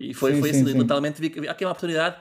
E 0.00 0.14
foi, 0.14 0.34
sim, 0.34 0.40
foi 0.40 0.52
sim, 0.52 0.62
assim, 0.62 0.72
sim. 0.72 0.78
literalmente, 0.78 1.20
vi, 1.20 1.46
aqui 1.46 1.64
uma 1.64 1.72
oportunidade. 1.72 2.16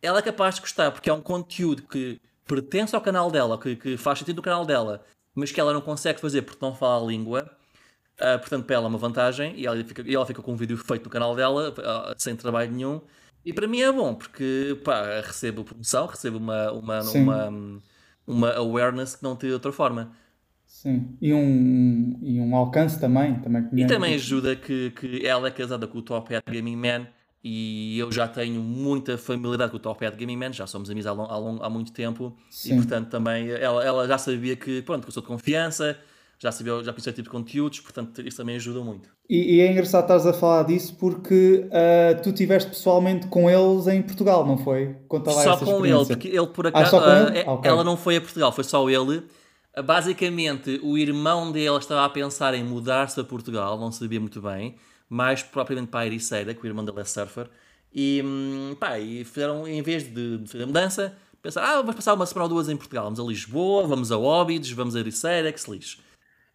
Ela 0.00 0.20
é 0.20 0.22
capaz 0.22 0.54
de 0.54 0.62
gostar, 0.62 0.90
porque 0.90 1.10
é 1.10 1.12
um 1.12 1.20
conteúdo 1.20 1.82
que 1.82 2.18
pertence 2.46 2.94
ao 2.94 3.02
canal 3.02 3.30
dela, 3.30 3.60
que, 3.60 3.76
que 3.76 3.96
faz 3.98 4.18
sentido 4.18 4.36
no 4.36 4.42
canal 4.42 4.64
dela, 4.64 5.04
mas 5.34 5.52
que 5.52 5.60
ela 5.60 5.74
não 5.74 5.82
consegue 5.82 6.18
fazer 6.18 6.42
porque 6.42 6.64
não 6.64 6.74
fala 6.74 7.04
a 7.04 7.06
língua. 7.06 7.50
Uh, 8.18 8.38
portanto, 8.38 8.64
para 8.64 8.76
ela 8.76 8.86
é 8.86 8.88
uma 8.88 8.98
vantagem 8.98 9.54
e 9.56 9.66
ela, 9.66 9.76
fica, 9.84 10.02
e 10.04 10.14
ela 10.14 10.26
fica 10.26 10.42
com 10.42 10.52
um 10.52 10.56
vídeo 10.56 10.76
feito 10.76 11.04
no 11.04 11.10
canal 11.10 11.36
dela, 11.36 11.70
uh, 11.70 12.14
sem 12.16 12.34
trabalho 12.34 12.72
nenhum. 12.72 13.00
E 13.44 13.52
para 13.52 13.68
mim 13.68 13.80
é 13.80 13.92
bom, 13.92 14.14
porque 14.14 14.80
pá, 14.82 15.20
recebo 15.20 15.62
promoção, 15.64 16.06
recebo 16.06 16.38
uma, 16.38 16.72
uma, 16.72 17.02
uma, 17.02 17.80
uma 18.26 18.52
awareness 18.54 19.16
que 19.16 19.22
não 19.22 19.36
tem 19.36 19.50
de 19.50 19.54
outra 19.54 19.70
forma. 19.70 20.10
Sim, 20.66 21.16
e 21.20 21.32
um, 21.32 22.18
e 22.22 22.40
um 22.40 22.54
alcance 22.54 23.00
também. 23.00 23.38
também 23.40 23.68
e 23.72 23.86
também 23.86 24.14
ajuda 24.14 24.56
que, 24.56 24.90
que 24.90 25.26
ela 25.26 25.48
é 25.48 25.50
casada 25.50 25.86
com 25.86 25.98
o 25.98 26.02
Top 26.02 26.34
Hat 26.34 26.44
Gaming 26.50 26.76
Man 26.76 27.06
e 27.42 27.98
eu 27.98 28.10
já 28.10 28.26
tenho 28.26 28.60
muita 28.60 29.16
familiaridade 29.16 29.70
com 29.70 29.76
o 29.76 29.80
Top 29.80 30.04
Hat 30.04 30.16
Gaming 30.16 30.36
Man, 30.36 30.52
já 30.52 30.66
somos 30.66 30.90
amigos 30.90 31.06
há, 31.06 31.12
long, 31.12 31.26
há, 31.30 31.38
long, 31.38 31.58
há 31.62 31.70
muito 31.70 31.92
tempo 31.92 32.36
Sim. 32.50 32.72
e 32.72 32.76
portanto 32.76 33.08
também 33.08 33.50
ela, 33.50 33.84
ela 33.84 34.08
já 34.08 34.18
sabia 34.18 34.56
que, 34.56 34.82
pronto, 34.82 35.02
que 35.02 35.08
eu 35.08 35.12
sou 35.12 35.22
de 35.22 35.28
confiança, 35.28 35.96
já 36.38 36.50
sabia, 36.50 36.82
já 36.82 36.92
conhecia 36.92 37.12
tipo 37.12 37.28
de 37.28 37.30
conteúdos, 37.30 37.80
portanto 37.80 38.20
isso 38.22 38.36
também 38.36 38.56
ajuda 38.56 38.80
muito. 38.80 39.08
E, 39.28 39.56
e 39.56 39.60
é 39.60 39.70
engraçado 39.70 40.02
estares 40.02 40.26
a 40.26 40.32
falar 40.32 40.64
disso 40.64 40.96
porque 40.98 41.66
uh, 41.66 42.22
tu 42.22 42.30
estiveste 42.30 42.70
pessoalmente 42.70 43.26
com 43.28 43.48
eles 43.48 43.86
em 43.86 44.02
Portugal, 44.02 44.46
não 44.46 44.58
foi? 44.58 44.96
Conta 45.06 45.30
lá 45.30 45.42
só 45.42 45.56
com 45.58 45.86
ele, 45.86 46.06
porque 46.06 46.28
ele 46.28 46.46
por 46.48 46.66
acaso, 46.66 46.96
ah, 46.96 47.30
uh, 47.30 47.36
ele? 47.36 47.48
Okay. 47.48 47.70
ela 47.70 47.84
não 47.84 47.96
foi 47.96 48.16
a 48.16 48.20
Portugal, 48.20 48.50
foi 48.52 48.64
só 48.64 48.88
ele 48.88 49.22
Basicamente, 49.82 50.80
o 50.82 50.96
irmão 50.96 51.52
dele 51.52 51.76
estava 51.76 52.04
a 52.04 52.08
pensar 52.08 52.54
em 52.54 52.64
mudar-se 52.64 53.20
a 53.20 53.24
Portugal, 53.24 53.78
não 53.78 53.92
sabia 53.92 54.20
muito 54.20 54.40
bem, 54.40 54.76
mais 55.08 55.42
propriamente 55.42 55.90
para 55.90 56.00
a 56.00 56.06
Ericeira, 56.06 56.54
que 56.54 56.62
o 56.62 56.66
irmão 56.66 56.84
dele 56.84 57.00
é 57.00 57.04
surfer, 57.04 57.48
e, 57.92 58.22
hum, 58.24 58.76
pá, 58.78 58.98
e 58.98 59.24
fizeram, 59.24 59.66
em 59.66 59.82
vez 59.82 60.04
de 60.04 60.42
fazer 60.46 60.64
a 60.64 60.66
mudança, 60.66 61.16
pensaram, 61.40 61.68
ah, 61.68 61.76
vamos 61.76 61.96
passar 61.96 62.14
uma 62.14 62.26
semana 62.26 62.44
ou 62.44 62.48
duas 62.50 62.68
em 62.68 62.76
Portugal, 62.76 63.04
vamos 63.04 63.20
a 63.20 63.22
Lisboa, 63.22 63.86
vamos 63.86 64.12
a 64.12 64.18
Óbidos, 64.18 64.70
vamos 64.72 64.94
a 64.94 65.00
Ericeira, 65.00 65.52
que 65.52 65.60
se 65.60 65.70
lixe. 65.70 65.98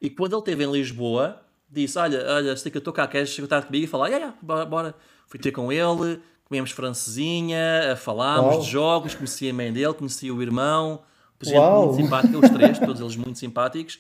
E 0.02 0.10
quando 0.10 0.34
ele 0.34 0.42
esteve 0.42 0.64
em 0.64 0.72
Lisboa, 0.72 1.42
disse, 1.70 1.98
olha, 1.98 2.24
olha, 2.30 2.56
sei 2.56 2.72
que 2.72 2.78
eu 2.78 2.80
estou 2.80 2.94
cá, 2.94 3.08
queres 3.08 3.38
contar 3.40 3.64
comigo? 3.64 3.86
E 3.86 3.88
falar, 3.88 4.06
ah, 4.06 4.10
yeah, 4.10 4.36
bora, 4.42 4.66
bora. 4.66 4.96
Fui 5.28 5.40
ter 5.40 5.52
com 5.52 5.72
ele, 5.72 6.22
comemos 6.46 6.72
francesinha, 6.72 7.96
falámos 7.98 8.58
oh. 8.58 8.60
de 8.60 8.70
jogos, 8.70 9.16
conheci 9.16 9.50
a 9.50 9.54
mãe 9.54 9.74
dele, 9.74 9.94
conheci 9.94 10.30
o 10.30 10.42
irmão, 10.42 11.02
gente 11.44 11.58
Uau. 11.58 11.88
muito 11.88 12.04
simpática, 12.04 12.38
os 12.38 12.50
três, 12.50 12.80
todos 12.80 13.02
eles 13.02 13.16
muito 13.16 13.40
simpáticos. 13.40 14.00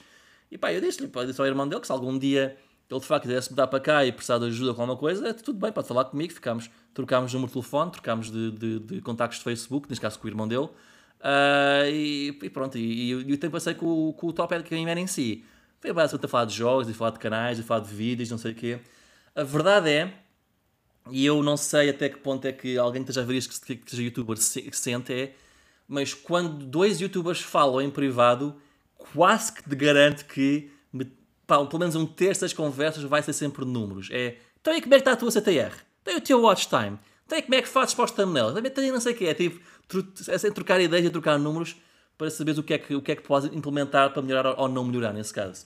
E 0.51 0.57
pá, 0.57 0.71
eu 0.71 0.81
disse-lhe, 0.81 1.09
disse 1.25 1.41
ao 1.41 1.47
irmão 1.47 1.67
dele 1.67 1.81
que 1.81 1.87
se 1.87 1.93
algum 1.93 2.17
dia 2.17 2.57
ele 2.89 2.99
de 2.99 3.05
facto 3.05 3.23
quisesse 3.23 3.49
mudar 3.49 3.67
para 3.67 3.79
cá 3.79 4.05
e 4.05 4.11
precisar 4.11 4.37
de 4.37 4.45
ajuda 4.45 4.73
com 4.73 4.81
alguma 4.81 4.97
coisa, 4.97 5.29
é 5.29 5.33
tudo 5.33 5.59
bem, 5.59 5.71
pode 5.71 5.87
falar 5.87 6.05
comigo. 6.05 6.33
Ficámos, 6.33 6.69
trocámos 6.93 7.33
número 7.33 7.47
de 7.47 7.53
telefone, 7.53 7.91
trocámos 7.91 8.31
de, 8.31 8.51
de, 8.51 8.79
de 8.79 9.01
contactos 9.01 9.39
de 9.39 9.43
Facebook, 9.43 9.89
neste 9.89 10.01
caso 10.01 10.19
com 10.19 10.27
o 10.27 10.29
irmão 10.29 10.47
dele. 10.47 10.69
Uh, 11.23 11.87
e, 11.89 12.37
e, 12.41 12.49
pronto, 12.49 12.77
e, 12.77 13.05
e 13.05 13.31
eu 13.31 13.37
tempo 13.37 13.53
passei 13.53 13.73
com, 13.73 14.13
com 14.13 14.27
o 14.27 14.33
Top 14.33 14.53
Ad 14.53 14.67
Gamer 14.69 14.97
em 14.97 15.07
si. 15.07 15.43
Foi 15.79 15.91
basicamente 15.93 16.25
a 16.25 16.27
falar 16.27 16.45
de 16.45 16.53
jogos, 16.53 16.89
e 16.89 16.93
falar 16.93 17.11
de 17.11 17.19
canais, 17.19 17.59
e 17.59 17.63
falar 17.63 17.79
de 17.79 17.93
vídeos, 17.93 18.29
não 18.29 18.37
sei 18.37 18.51
o 18.51 18.55
quê. 18.55 18.79
A 19.35 19.43
verdade 19.43 19.89
é, 19.89 20.13
e 21.09 21.25
eu 21.25 21.41
não 21.41 21.57
sei 21.57 21.89
até 21.89 22.09
que 22.09 22.17
ponto 22.17 22.45
é 22.45 22.51
que 22.51 22.77
alguém 22.77 23.03
que 23.03 23.09
esteja 23.09 23.23
a 23.23 23.27
ver 23.27 23.37
isto 23.37 23.65
que, 23.65 23.75
que 23.75 23.89
seja 23.89 24.03
youtuber 24.03 24.37
se, 24.37 24.69
sente, 24.71 25.13
é 25.13 25.33
mas 25.87 26.13
quando 26.13 26.65
dois 26.65 26.99
youtubers 26.99 27.41
falam 27.41 27.81
em 27.81 27.89
privado, 27.89 28.55
quase 28.97 29.53
que 29.53 29.67
te 29.67 29.75
garanto 29.75 30.25
que 30.25 30.71
pá, 31.45 31.63
pelo 31.65 31.79
menos 31.79 31.95
um 31.95 32.05
terço 32.05 32.41
das 32.41 32.53
conversas 32.53 33.03
vai 33.03 33.21
ser 33.21 33.33
sempre 33.33 33.65
números. 33.65 34.09
É, 34.11 34.37
então 34.59 34.73
aí 34.73 34.81
como 34.81 34.93
é 34.93 34.97
que 34.97 35.01
está 35.01 35.13
a 35.13 35.15
tua 35.15 35.31
CTR? 35.31 35.73
Tem 36.03 36.17
o 36.17 36.21
teu 36.21 36.41
watch 36.41 36.67
time? 36.67 36.97
Então 37.25 37.37
aí 37.37 37.41
como 37.41 37.55
é 37.55 37.61
que 37.61 37.67
fazes 37.67 37.93
para 37.93 38.05
os 38.05 38.11
thumbnails? 38.11 38.53
Também 38.53 38.71
tem 38.71 38.91
não 38.91 39.01
sei 39.01 39.13
o 39.13 39.15
que 39.15 39.25
é, 39.25 39.33
tipo, 39.33 39.59
é 40.27 40.37
sem 40.37 40.51
trocar 40.51 40.79
ideias 40.81 41.05
e 41.05 41.09
trocar 41.09 41.37
números 41.37 41.75
para 42.17 42.29
saberes 42.29 42.57
o 42.57 42.63
que 42.63 42.73
é 42.73 42.77
que, 42.77 42.95
o 42.95 43.01
que, 43.01 43.11
é 43.11 43.15
que 43.15 43.23
podes 43.23 43.51
implementar 43.53 44.11
para 44.11 44.21
melhorar 44.21 44.59
ou 44.59 44.67
não 44.67 44.85
melhorar 44.85 45.13
nesse 45.13 45.33
caso. 45.33 45.65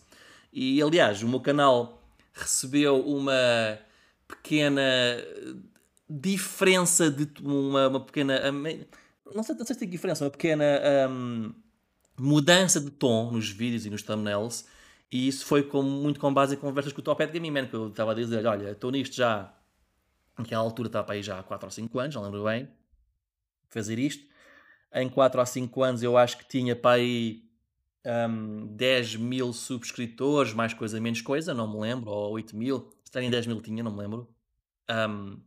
E 0.51 0.82
aliás, 0.82 1.21
o 1.21 1.27
meu 1.27 1.39
canal 1.39 2.01
recebeu 2.34 2.99
uma 3.06 3.77
pequena 4.27 4.82
diferença 6.10 7.12
de 7.12 7.27
uma, 7.41 7.88
uma 7.88 7.99
pequena 7.99 8.41
não 9.33 9.43
sei, 9.43 9.55
não 9.55 9.65
sei 9.65 9.73
se 9.73 9.79
tem 9.79 9.89
diferença, 9.89 10.23
uma 10.23 10.31
pequena 10.31 10.65
um, 11.09 11.53
mudança 12.17 12.79
de 12.81 12.89
tom 12.89 13.31
nos 13.31 13.49
vídeos 13.49 13.85
e 13.85 13.89
nos 13.89 14.01
thumbnails. 14.03 14.65
E 15.11 15.27
isso 15.27 15.45
foi 15.45 15.63
com, 15.63 15.81
muito 15.81 16.19
com 16.19 16.33
base 16.33 16.55
em 16.55 16.57
conversas 16.57 16.91
com 16.91 16.99
o 16.99 17.03
Top 17.03 17.21
Hat 17.23 17.31
Gaming 17.31 17.51
Man, 17.51 17.67
que 17.67 17.75
eu 17.75 17.87
estava 17.87 18.11
a 18.11 18.15
dizer: 18.15 18.45
olha, 18.45 18.71
estou 18.71 18.91
nisto 18.91 19.15
já. 19.15 19.53
Naquela 20.37 20.61
altura 20.61 20.87
estava 20.87 21.13
aí 21.13 21.23
já 21.23 21.39
há 21.39 21.43
4 21.43 21.65
ou 21.65 21.71
5 21.71 21.99
anos, 21.99 22.15
não 22.15 22.23
lembro 22.23 22.43
bem. 22.43 22.69
Fazer 23.69 23.97
isto. 23.97 24.25
Em 24.93 25.09
4 25.09 25.39
ou 25.39 25.45
5 25.45 25.83
anos 25.83 26.03
eu 26.03 26.17
acho 26.17 26.37
que 26.37 26.47
tinha 26.47 26.75
para 26.75 26.97
aí 26.97 27.43
um, 28.05 28.67
10 28.75 29.15
mil 29.17 29.51
subscritores, 29.53 30.53
mais 30.53 30.73
coisa, 30.73 30.99
menos 31.01 31.21
coisa, 31.21 31.53
não 31.53 31.71
me 31.71 31.80
lembro. 31.80 32.11
Ou 32.11 32.34
8 32.34 32.55
mil. 32.55 32.89
Se 33.03 33.11
tem 33.11 33.30
10 33.30 33.47
mil 33.47 33.61
tinha, 33.61 33.84
não 33.84 33.91
me 33.91 33.99
lembro. 33.99 34.30
Um, 34.89 35.41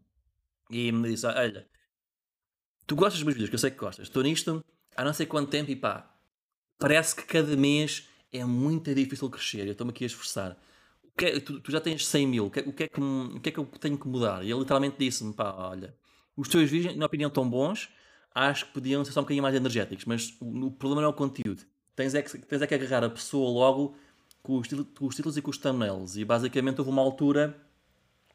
e 0.71 0.91
me 0.93 1.11
disse: 1.11 1.27
olha, 1.27 1.67
tu 2.91 2.97
gostas 2.97 3.21
dos 3.21 3.23
meus 3.23 3.35
vídeos, 3.35 3.51
que 3.51 3.55
eu 3.55 3.59
sei 3.61 3.71
que 3.71 3.77
gostas. 3.77 4.09
Estou 4.09 4.21
nisto 4.21 4.65
há 4.97 5.05
não 5.05 5.13
sei 5.13 5.25
quanto 5.25 5.49
tempo 5.49 5.71
e 5.71 5.77
pá, 5.77 6.13
parece 6.77 7.15
que 7.15 7.23
cada 7.23 7.57
mês 7.57 8.09
é 8.33 8.45
muito 8.45 8.93
difícil 8.93 9.31
crescer. 9.31 9.65
Eu 9.65 9.73
estou-me 9.73 9.93
aqui 9.93 10.03
a 10.03 10.07
esforçar. 10.09 10.57
é, 11.19 11.39
tu, 11.39 11.61
tu, 11.61 11.71
já 11.71 11.81
tens 11.81 12.05
100 12.05 12.27
mil, 12.27 12.47
o 12.47 12.51
que, 12.51 12.59
o, 12.61 12.73
que 12.73 12.83
é 12.83 12.89
que, 12.89 13.01
o 13.01 13.41
que 13.41 13.49
é 13.49 13.53
que 13.53 13.59
eu 13.59 13.67
tenho 13.67 13.97
que 13.97 14.09
mudar? 14.09 14.43
E 14.43 14.51
ele 14.51 14.59
literalmente 14.59 14.97
disse-me, 14.99 15.33
pá, 15.33 15.55
olha, 15.57 15.95
os 16.37 16.49
teus 16.49 16.69
vídeos, 16.69 16.97
na 16.97 17.07
opinião, 17.07 17.31
tão 17.31 17.49
bons, 17.49 17.89
acho 18.35 18.67
que 18.67 18.73
podiam 18.73 19.05
ser 19.05 19.13
só 19.13 19.21
um 19.21 19.23
bocadinho 19.23 19.45
mais 19.45 19.55
energéticos, 19.55 20.05
mas 20.05 20.37
o, 20.41 20.67
o 20.67 20.71
problema 20.73 21.03
não 21.03 21.11
é 21.11 21.13
o 21.13 21.15
conteúdo. 21.15 21.63
Tens 21.95 22.17
é, 22.17 22.23
que, 22.23 22.39
tens 22.39 22.61
é 22.61 22.67
que 22.67 22.75
agarrar 22.75 23.05
a 23.05 23.11
pessoa 23.11 23.49
logo 23.53 23.97
com 24.43 24.59
os, 24.59 24.67
com 24.67 25.07
os 25.07 25.15
títulos 25.15 25.37
e 25.37 25.43
com 25.43 25.51
os 25.51 25.59
thumbnails. 25.59 26.17
E 26.17 26.25
basicamente 26.25 26.81
houve 26.81 26.91
uma 26.91 27.03
altura 27.03 27.57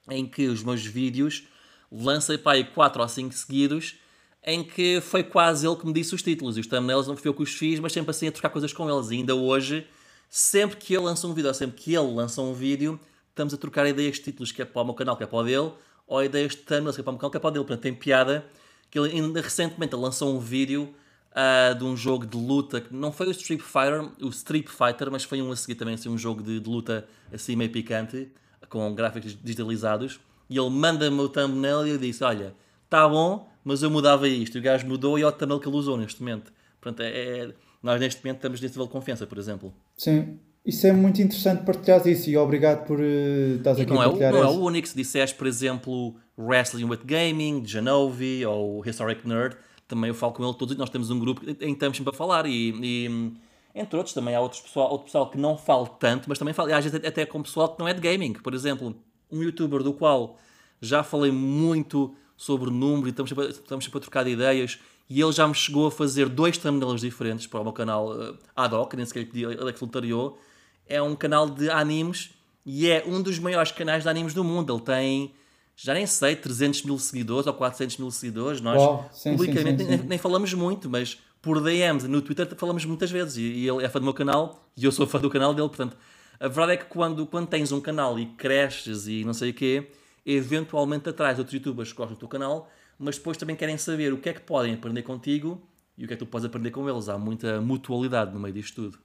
em 0.09 0.25
que 0.25 0.47
os 0.47 0.63
meus 0.63 0.85
vídeos 0.85 1.45
lancei 1.91 2.37
para 2.37 2.53
aí 2.53 2.63
4 2.63 3.01
ou 3.01 3.07
5 3.09 3.33
seguidos 3.33 3.99
em 4.45 4.63
que 4.63 5.01
foi 5.01 5.23
quase 5.23 5.67
ele 5.67 5.75
que 5.75 5.87
me 5.87 5.93
disse 5.93 6.13
os 6.13 6.21
títulos 6.21 6.55
e 6.55 6.59
os 6.59 6.67
thumbnails 6.67 7.07
não 7.07 7.17
fui 7.17 7.27
eu 7.27 7.33
que 7.33 7.41
os 7.41 7.53
fiz, 7.53 7.79
mas 7.79 7.91
sempre 7.91 8.11
assim 8.11 8.27
a 8.27 8.31
trocar 8.31 8.49
coisas 8.49 8.71
com 8.71 8.87
eles. 8.89 9.09
E 9.09 9.15
ainda 9.15 9.33
hoje, 9.33 9.87
sempre 10.29 10.77
que 10.77 10.93
ele 10.93 11.03
lança 11.03 11.25
um 11.27 11.33
vídeo, 11.33 11.47
ou 11.47 11.53
sempre 11.53 11.81
que 11.81 11.95
ele 11.95 12.13
lança 12.13 12.41
um 12.41 12.53
vídeo, 12.53 12.99
estamos 13.29 13.53
a 13.53 13.57
trocar 13.57 13.87
ideias 13.87 14.17
de 14.17 14.21
títulos, 14.21 14.51
que 14.51 14.61
é 14.61 14.65
para 14.65 14.81
o 14.81 14.85
meu 14.85 14.93
canal, 14.93 15.17
que 15.17 15.23
é 15.23 15.27
para 15.27 15.39
o 15.39 15.43
dele, 15.43 15.71
ou 16.05 16.23
ideias 16.23 16.51
de 16.51 16.59
thumbnails, 16.59 16.95
que 16.95 17.01
é 17.01 17.03
para 17.03 17.09
o 17.09 17.13
meu 17.13 17.19
canal, 17.19 17.31
que 17.31 17.37
é 17.37 17.39
para 17.39 17.47
o 17.47 17.51
dele. 17.51 17.65
Portanto, 17.65 17.81
tem 17.81 17.93
piada 17.93 18.45
que 18.91 18.99
ele 18.99 19.11
ainda 19.11 19.41
recentemente 19.41 19.95
lançou 19.95 20.35
um 20.35 20.39
vídeo 20.39 20.93
uh, 21.31 21.73
de 21.73 21.83
um 21.83 21.97
jogo 21.97 22.25
de 22.25 22.37
luta, 22.37 22.79
que 22.81 22.93
não 22.93 23.11
foi 23.11 23.27
o 23.27 23.31
Street 23.31 23.61
Fighter, 23.61 24.11
o 24.21 24.29
Street 24.29 24.67
Fighter, 24.67 25.11
mas 25.11 25.23
foi 25.23 25.41
um 25.41 25.51
a 25.51 25.55
seguir 25.55 25.75
também, 25.75 25.95
assim, 25.95 26.07
um 26.07 26.17
jogo 26.17 26.43
de, 26.43 26.59
de 26.59 26.69
luta 26.69 27.07
assim 27.33 27.55
meio 27.55 27.71
picante, 27.71 28.31
com 28.69 28.93
gráficos 28.93 29.35
digitalizados, 29.41 30.19
e 30.49 30.57
ele 30.57 30.69
manda-me 30.69 31.19
o 31.19 31.27
thumbnail 31.27 31.87
e 31.87 31.89
eu 31.91 31.97
disse, 31.97 32.23
olha, 32.23 32.55
está 32.85 33.07
bom, 33.09 33.49
mas 33.65 33.81
eu 33.81 33.89
mudava 33.89 34.29
isto. 34.29 34.57
E 34.57 34.59
o 34.59 34.63
gajo 34.63 34.87
mudou 34.87 35.17
e 35.19 35.23
é 35.23 35.27
o 35.27 35.31
thumbnail 35.31 35.59
que 35.59 35.67
ele 35.67 35.75
usou 35.75 35.97
neste 35.97 36.21
momento. 36.21 36.53
Portanto, 36.79 37.01
é, 37.01 37.09
é, 37.09 37.49
nós 37.81 37.99
neste 37.99 38.23
momento 38.23 38.37
estamos 38.37 38.61
nesse 38.61 38.73
nível 38.75 38.85
de 38.85 38.91
confiança, 38.91 39.25
por 39.25 39.37
exemplo. 39.37 39.73
Sim. 39.97 40.39
Isso 40.63 40.87
é 40.87 40.91
muito 40.91 41.21
interessante 41.21 41.63
partilhar 41.63 42.07
isso 42.07 42.27
e 42.29 42.37
obrigado 42.37 42.87
por 42.87 42.99
uh, 42.99 43.55
estás 43.57 43.79
aqui 43.79 43.91
não 43.91 44.01
a 44.01 44.05
partilhar 44.05 44.33
é, 44.33 44.37
Não 44.37 44.43
é 44.43 44.47
o 44.47 44.61
único. 44.61 44.87
Se 44.87 44.95
disseres, 44.95 45.33
por 45.33 45.45
exemplo, 45.45 46.15
Wrestling 46.37 46.85
with 46.85 47.01
Gaming, 47.05 47.65
Genovi 47.65 48.45
ou 48.45 48.83
Historic 48.85 49.27
Nerd, 49.27 49.57
também 49.87 50.09
eu 50.09 50.15
falo 50.15 50.33
com 50.33 50.43
ele 50.43 50.53
todos 50.55 50.73
e 50.73 50.77
nós 50.77 50.89
temos 50.89 51.09
um 51.11 51.19
grupo 51.19 51.47
em 51.47 51.55
que 51.55 51.65
estamos 51.65 51.97
sempre 51.97 52.13
a 52.13 52.17
falar 52.17 52.47
e, 52.47 52.73
e 52.81 53.33
entre 53.75 53.97
outros 53.97 54.13
também 54.13 54.33
há 54.33 54.41
outros 54.41 54.61
pessoal, 54.61 54.89
outro 54.89 55.05
pessoal 55.05 55.29
que 55.29 55.37
não 55.37 55.57
fala 55.57 55.87
tanto, 55.87 56.27
mas 56.27 56.39
também 56.39 56.53
fala, 56.53 56.75
às 56.75 56.83
vezes 56.83 56.99
até 57.05 57.25
com 57.25 57.43
pessoal 57.43 57.69
que 57.69 57.79
não 57.79 57.87
é 57.87 57.93
de 57.93 58.01
gaming. 58.01 58.33
Por 58.33 58.53
exemplo, 58.55 58.95
um 59.31 59.43
youtuber 59.43 59.83
do 59.83 59.93
qual 59.93 60.37
já 60.81 61.03
falei 61.03 61.31
muito 61.31 62.15
sobre 62.37 62.69
número 62.69 63.07
e 63.07 63.09
estamos 63.11 63.29
sempre, 63.29 63.47
estamos 63.47 63.85
sempre 63.85 63.97
a 63.97 64.01
trocar 64.01 64.23
de 64.23 64.31
ideias. 64.31 64.79
E 65.09 65.21
ele 65.21 65.31
já 65.31 65.47
me 65.47 65.53
chegou 65.53 65.87
a 65.87 65.91
fazer 65.91 66.27
dois 66.27 66.57
thumbnails 66.57 67.01
diferentes 67.01 67.45
para 67.45 67.59
o 67.59 67.63
meu 67.63 67.73
canal 67.73 68.11
uh, 68.11 68.37
ad 68.55 68.73
hoc, 68.73 68.93
nem 68.95 69.05
sequer 69.05 69.19
lhe 69.19 69.25
pedi, 69.27 69.43
ele 69.43 69.69
é 69.69 69.71
que 69.71 69.79
voluntariou. 69.79 70.39
É 70.87 71.01
um 71.01 71.15
canal 71.15 71.49
de 71.49 71.69
animes 71.69 72.31
e 72.65 72.89
é 72.89 73.03
um 73.05 73.21
dos 73.21 73.37
maiores 73.37 73.71
canais 73.71 74.03
de 74.03 74.09
animes 74.09 74.33
do 74.33 74.43
mundo. 74.43 74.73
Ele 74.73 74.81
tem, 74.81 75.33
já 75.75 75.93
nem 75.93 76.07
sei, 76.07 76.35
300 76.35 76.83
mil 76.83 76.97
seguidores 76.97 77.45
ou 77.45 77.53
400 77.53 77.97
mil 77.97 78.09
seguidores. 78.09 78.61
Nós, 78.61 78.81
sim, 79.15 79.31
publicamente, 79.31 79.83
sim, 79.83 79.89
sim, 79.89 79.97
nem, 79.97 80.07
nem, 80.07 80.17
falamos 80.17 80.53
muito, 80.53 80.89
mas 80.89 81.19
por 81.39 81.61
DMs 81.61 82.07
no 82.07 82.21
Twitter 82.21 82.47
falamos 82.55 82.83
muitas 82.85 83.11
vezes. 83.11 83.37
E, 83.37 83.41
e, 83.41 83.67
ele 83.67 83.83
é 83.83 83.89
fã 83.89 83.99
do 83.99 84.05
meu 84.05 84.13
canal 84.13 84.67
e 84.75 84.85
eu 84.85 84.91
sou 84.91 85.05
fã 85.05 85.19
do 85.19 85.29
canal 85.29 85.53
dele. 85.53 85.67
Portanto, 85.67 85.95
a 86.39 86.47
verdade 86.47 86.71
é 86.73 86.77
que 86.77 86.85
quando, 86.85 87.27
quando 87.27 87.47
tens 87.47 87.71
um 87.71 87.79
canal 87.79 88.17
e 88.17 88.25
cresces 88.25 89.07
e 89.07 89.23
não 89.23 89.33
sei 89.33 89.51
o 89.51 89.53
quê 89.53 89.87
eventualmente 90.25 91.09
atrás 91.09 91.37
outros 91.37 91.53
youtubers 91.53 91.91
que 91.91 91.97
gostam 91.97 92.15
do 92.15 92.19
teu 92.19 92.27
canal, 92.27 92.69
mas 92.97 93.17
depois 93.17 93.37
também 93.37 93.55
querem 93.55 93.77
saber 93.77 94.11
o 94.13 94.17
que 94.17 94.29
é 94.29 94.33
que 94.33 94.41
podem 94.41 94.73
aprender 94.73 95.03
contigo 95.03 95.61
e 95.97 96.05
o 96.05 96.07
que 96.07 96.13
é 96.13 96.17
que 96.17 96.25
tu 96.25 96.29
podes 96.29 96.45
aprender 96.45 96.71
com 96.71 96.89
eles. 96.89 97.09
Há 97.09 97.17
muita 97.17 97.61
mutualidade 97.61 98.33
no 98.33 98.39
meio 98.39 98.53
disto 98.53 98.83
tudo. 98.83 98.99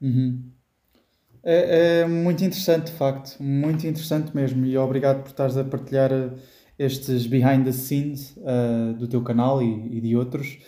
Uhum. 0.00 0.50
É, 1.42 2.00
é, 2.00 2.06
muito 2.06 2.44
interessante, 2.44 2.86
de 2.86 2.98
facto, 2.98 3.42
muito 3.42 3.86
interessante 3.86 4.34
mesmo. 4.34 4.64
E 4.66 4.76
obrigado 4.76 5.22
por 5.22 5.28
estares 5.28 5.56
a 5.56 5.64
partilhar 5.64 6.12
eh, 6.12 6.30
estes 6.78 7.26
behind 7.26 7.64
the 7.64 7.72
scenes 7.72 8.36
uh, 8.38 8.94
do 8.94 9.06
teu 9.06 9.22
canal 9.22 9.62
e, 9.62 9.96
e, 9.96 10.00
de 10.00 10.16
outros. 10.16 10.58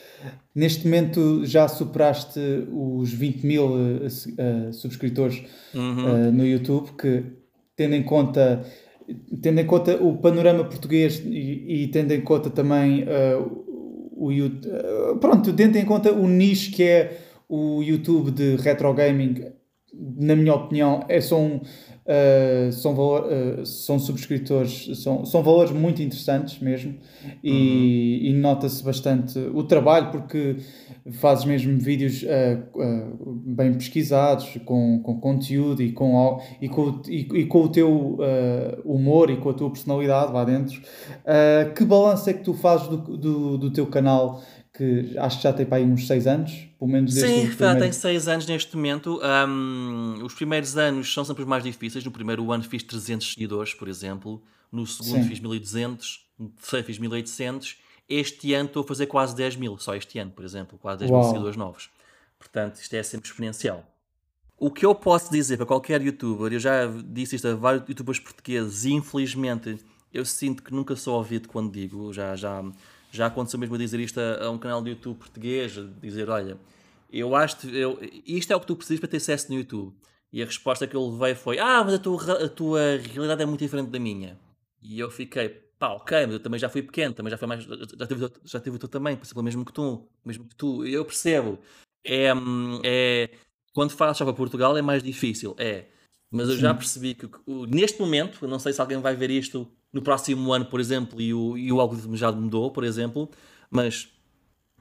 Neste 0.54 0.84
momento 0.84 1.44
já 1.44 1.68
superaste 1.68 2.40
os 2.70 3.12
20 3.12 3.46
mil 3.46 3.66
uh, 3.66 4.06
uh, 4.06 4.72
subscritores 4.72 5.42
uhum. 5.74 6.32
no 6.32 6.46
YouTube, 6.46 6.92
que 6.92 7.24
tendo 7.76 7.94
em 7.94 8.02
conta 8.02 8.64
tendo 9.40 9.60
em 9.60 9.66
conta 9.66 9.96
o 10.02 10.16
panorama 10.18 10.64
português 10.64 11.22
e, 11.24 11.84
e 11.84 11.88
tendo 11.88 12.12
em 12.12 12.20
conta 12.20 12.50
também 12.50 13.04
uh, 13.04 13.62
o, 14.12 14.30
uh, 14.30 15.16
pronto, 15.18 15.52
tendo 15.52 15.76
em 15.76 15.84
conta 15.84 16.12
o 16.12 16.28
nicho 16.28 16.72
que 16.72 16.82
é 16.82 17.18
o 17.48 17.82
YouTube 17.82 18.30
de 18.30 18.56
retro 18.56 18.92
gaming, 18.94 19.44
na 19.92 20.34
minha 20.34 20.54
opinião, 20.54 21.04
é 21.08 21.20
só 21.20 21.38
um, 21.38 21.60
Uh, 22.04 22.72
são, 22.72 22.96
valor, 22.96 23.28
uh, 23.30 23.64
são 23.64 23.96
subscritores, 23.96 24.90
são, 25.00 25.24
são 25.24 25.40
valores 25.40 25.70
muito 25.70 26.02
interessantes 26.02 26.58
mesmo 26.58 26.96
e, 27.44 27.52
uhum. 27.52 28.28
e 28.28 28.32
nota-se 28.40 28.82
bastante 28.82 29.38
o 29.38 29.62
trabalho 29.62 30.10
porque 30.10 30.56
fazes 31.12 31.44
mesmo 31.44 31.78
vídeos 31.78 32.24
uh, 32.24 33.40
bem 33.46 33.72
pesquisados, 33.74 34.58
com, 34.64 35.00
com 35.00 35.20
conteúdo 35.20 35.80
e 35.80 35.92
com, 35.92 36.40
e 36.60 36.68
com, 36.68 37.00
e, 37.06 37.20
e 37.20 37.46
com 37.46 37.62
o 37.62 37.68
teu 37.68 38.18
humor 38.84 39.30
e 39.30 39.36
com 39.36 39.50
a 39.50 39.54
tua 39.54 39.70
personalidade 39.70 40.32
lá 40.32 40.44
dentro. 40.44 40.80
que 41.76 41.84
balanço 41.84 42.28
é 42.30 42.32
que 42.32 42.42
tu 42.42 42.52
fazes 42.54 42.88
do, 42.88 42.96
do, 43.16 43.58
do 43.58 43.70
teu 43.70 43.86
canal? 43.86 44.42
Que 44.72 45.18
acho 45.18 45.36
que 45.36 45.42
já 45.42 45.52
tem 45.52 45.66
para 45.66 45.78
aí 45.78 45.84
uns 45.84 46.06
6 46.06 46.26
anos, 46.26 46.52
pelo 46.78 46.90
menos 46.90 47.12
desde 47.12 47.50
Sim, 47.50 47.58
já 47.58 47.76
tem 47.76 47.92
6 47.92 48.28
anos 48.28 48.46
neste 48.46 48.74
momento. 48.74 49.20
Um, 49.22 50.24
os 50.24 50.34
primeiros 50.34 50.76
anos 50.78 51.12
são 51.12 51.24
sempre 51.24 51.42
os 51.42 51.48
mais 51.48 51.62
difíceis. 51.62 52.04
No 52.04 52.10
primeiro 52.10 52.50
ano 52.50 52.62
fiz 52.62 52.82
300 52.82 53.34
seguidores, 53.34 53.74
por 53.74 53.86
exemplo. 53.86 54.42
No 54.70 54.86
segundo 54.86 55.22
Sim. 55.22 55.28
fiz 55.28 55.40
1200. 55.40 56.26
No 56.38 56.48
terceiro 56.48 56.86
fiz 56.86 56.98
1800. 56.98 57.76
Este 58.08 58.54
ano 58.54 58.66
estou 58.66 58.82
a 58.82 58.86
fazer 58.86 59.06
quase 59.06 59.36
10 59.36 59.56
mil, 59.56 59.78
só 59.78 59.94
este 59.94 60.18
ano, 60.18 60.30
por 60.30 60.44
exemplo. 60.44 60.78
Quase 60.78 61.00
10 61.00 61.10
Uau. 61.10 61.20
mil 61.20 61.28
seguidores 61.28 61.56
novos. 61.56 61.90
Portanto, 62.38 62.76
isto 62.76 62.94
é 62.94 63.02
sempre 63.02 63.28
exponencial. 63.28 63.84
O 64.58 64.70
que 64.70 64.86
eu 64.86 64.94
posso 64.94 65.30
dizer 65.30 65.56
para 65.56 65.66
qualquer 65.66 66.00
youtuber, 66.00 66.52
eu 66.52 66.58
já 66.58 66.86
disse 66.86 67.36
isto 67.36 67.48
a 67.48 67.54
vários 67.54 67.86
youtubers 67.88 68.20
portugueses 68.20 68.84
e 68.84 68.92
infelizmente 68.92 69.78
eu 70.12 70.24
sinto 70.24 70.62
que 70.62 70.72
nunca 70.72 70.94
sou 70.94 71.16
ouvido 71.16 71.48
quando 71.48 71.72
digo, 71.72 72.12
já, 72.12 72.36
já 72.36 72.62
já 73.12 73.26
aconteceu 73.26 73.60
mesmo 73.60 73.74
a 73.74 73.78
dizer 73.78 74.00
isto 74.00 74.18
a, 74.18 74.46
a 74.46 74.50
um 74.50 74.58
canal 74.58 74.82
de 74.82 74.90
YouTube 74.90 75.18
português, 75.18 75.78
dizer, 76.00 76.28
olha, 76.30 76.58
eu 77.12 77.36
acho 77.36 77.68
eu, 77.68 77.98
isto 78.26 78.52
é 78.52 78.56
o 78.56 78.60
que 78.60 78.66
tu 78.66 78.74
precisas 78.74 78.98
para 78.98 79.08
ter 79.08 79.20
sucesso 79.20 79.52
no 79.52 79.58
YouTube. 79.58 79.94
E 80.32 80.42
a 80.42 80.46
resposta 80.46 80.86
que 80.86 80.96
eu 80.96 81.06
levei 81.10 81.34
foi, 81.34 81.58
ah, 81.58 81.84
mas 81.84 81.94
a 81.94 81.98
tua, 81.98 82.44
a 82.44 82.48
tua 82.48 82.80
realidade 82.96 83.42
é 83.42 83.46
muito 83.46 83.60
diferente 83.60 83.90
da 83.90 83.98
minha. 83.98 84.38
E 84.80 84.98
eu 84.98 85.10
fiquei, 85.10 85.50
pá, 85.78 85.90
ok, 85.90 86.24
mas 86.24 86.32
eu 86.32 86.40
também 86.40 86.58
já 86.58 86.70
fui 86.70 86.82
pequeno, 86.82 87.12
também 87.12 87.30
já 87.30 87.36
fui 87.36 87.46
mais, 87.46 87.64
já 87.64 88.06
tive, 88.06 88.30
já 88.42 88.60
tive 88.60 88.76
o 88.76 88.78
teu 88.78 88.88
também, 88.88 89.14
por 89.14 89.26
exemplo, 89.26 89.42
mesmo 89.42 89.62
que 89.62 89.72
tu, 89.74 90.08
mesmo 90.24 90.48
que 90.48 90.56
tu, 90.56 90.86
eu 90.86 91.04
percebo. 91.04 91.58
É, 92.02 92.32
é, 92.82 93.30
quando 93.74 93.90
só 93.90 94.24
para 94.24 94.32
Portugal 94.32 94.76
é 94.76 94.80
mais 94.80 95.02
difícil, 95.02 95.54
é. 95.58 95.84
Mas 96.30 96.48
eu 96.48 96.54
Sim. 96.54 96.62
já 96.62 96.74
percebi 96.74 97.14
que, 97.14 97.28
neste 97.68 98.00
momento, 98.00 98.48
não 98.48 98.58
sei 98.58 98.72
se 98.72 98.80
alguém 98.80 98.98
vai 98.98 99.14
ver 99.14 99.30
isto 99.30 99.70
no 99.92 100.02
próximo 100.02 100.52
ano, 100.52 100.64
por 100.64 100.80
exemplo, 100.80 101.20
e 101.20 101.34
o, 101.34 101.56
e 101.56 101.70
o 101.70 101.80
algoritmo 101.80 102.16
já 102.16 102.32
mudou, 102.32 102.70
por 102.70 102.84
exemplo, 102.84 103.30
mas 103.70 104.08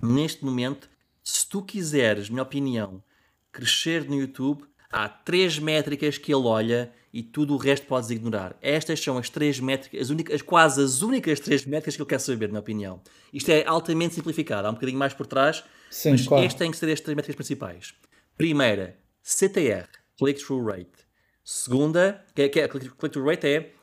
neste 0.02 0.44
momento, 0.46 0.90
se 1.24 1.48
tu 1.48 1.62
quiseres, 1.62 2.30
minha 2.30 2.44
opinião, 2.44 3.04
crescer 3.52 4.10
no 4.10 4.16
YouTube, 4.16 4.64
há 4.90 5.08
três 5.10 5.60
métricas 5.60 6.18
que 6.18 6.34
ele 6.34 6.46
olha 6.46 6.92
e 7.14 7.22
tudo 7.22 7.54
o 7.54 7.58
resto 7.58 7.86
podes 7.88 8.10
ignorar. 8.10 8.56
Estas 8.62 9.00
são 9.02 9.18
as 9.18 9.30
três 9.30 9.60
métricas, 9.60 10.02
as 10.02 10.10
únicas, 10.10 10.42
quase 10.42 10.82
as 10.82 11.02
únicas 11.02 11.40
três 11.40 11.66
métricas 11.66 11.96
que 11.96 12.02
ele 12.02 12.10
quer 12.10 12.20
saber, 12.20 12.48
na 12.48 12.54
minha 12.54 12.62
opinião. 12.62 13.02
Isto 13.34 13.50
é 13.50 13.66
altamente 13.66 14.16
simplificado, 14.16 14.68
há 14.68 14.72
um 14.72 14.76
bocadinho 14.76 14.98
mais 14.98 15.14
por 15.14 15.28
trás, 15.28 15.64
Sim, 15.90 16.12
mas 16.12 16.26
claro. 16.26 16.46
este 16.46 16.58
tem 16.58 16.72
que 16.72 16.78
ser 16.78 16.90
as 16.90 17.02
três 17.02 17.16
métricas 17.16 17.36
principais. 17.36 17.94
Primeira, 18.38 18.98
CTR, 19.22 19.88
Click-Through 20.18 20.66
Rate. 20.66 21.12
Segunda, 21.44 22.24
que 22.34 22.44
é, 22.44 22.50
que 22.50 22.60
é 22.60 22.68
Click-Through 22.68 23.28
Rate 23.28 23.48
é 23.48 23.74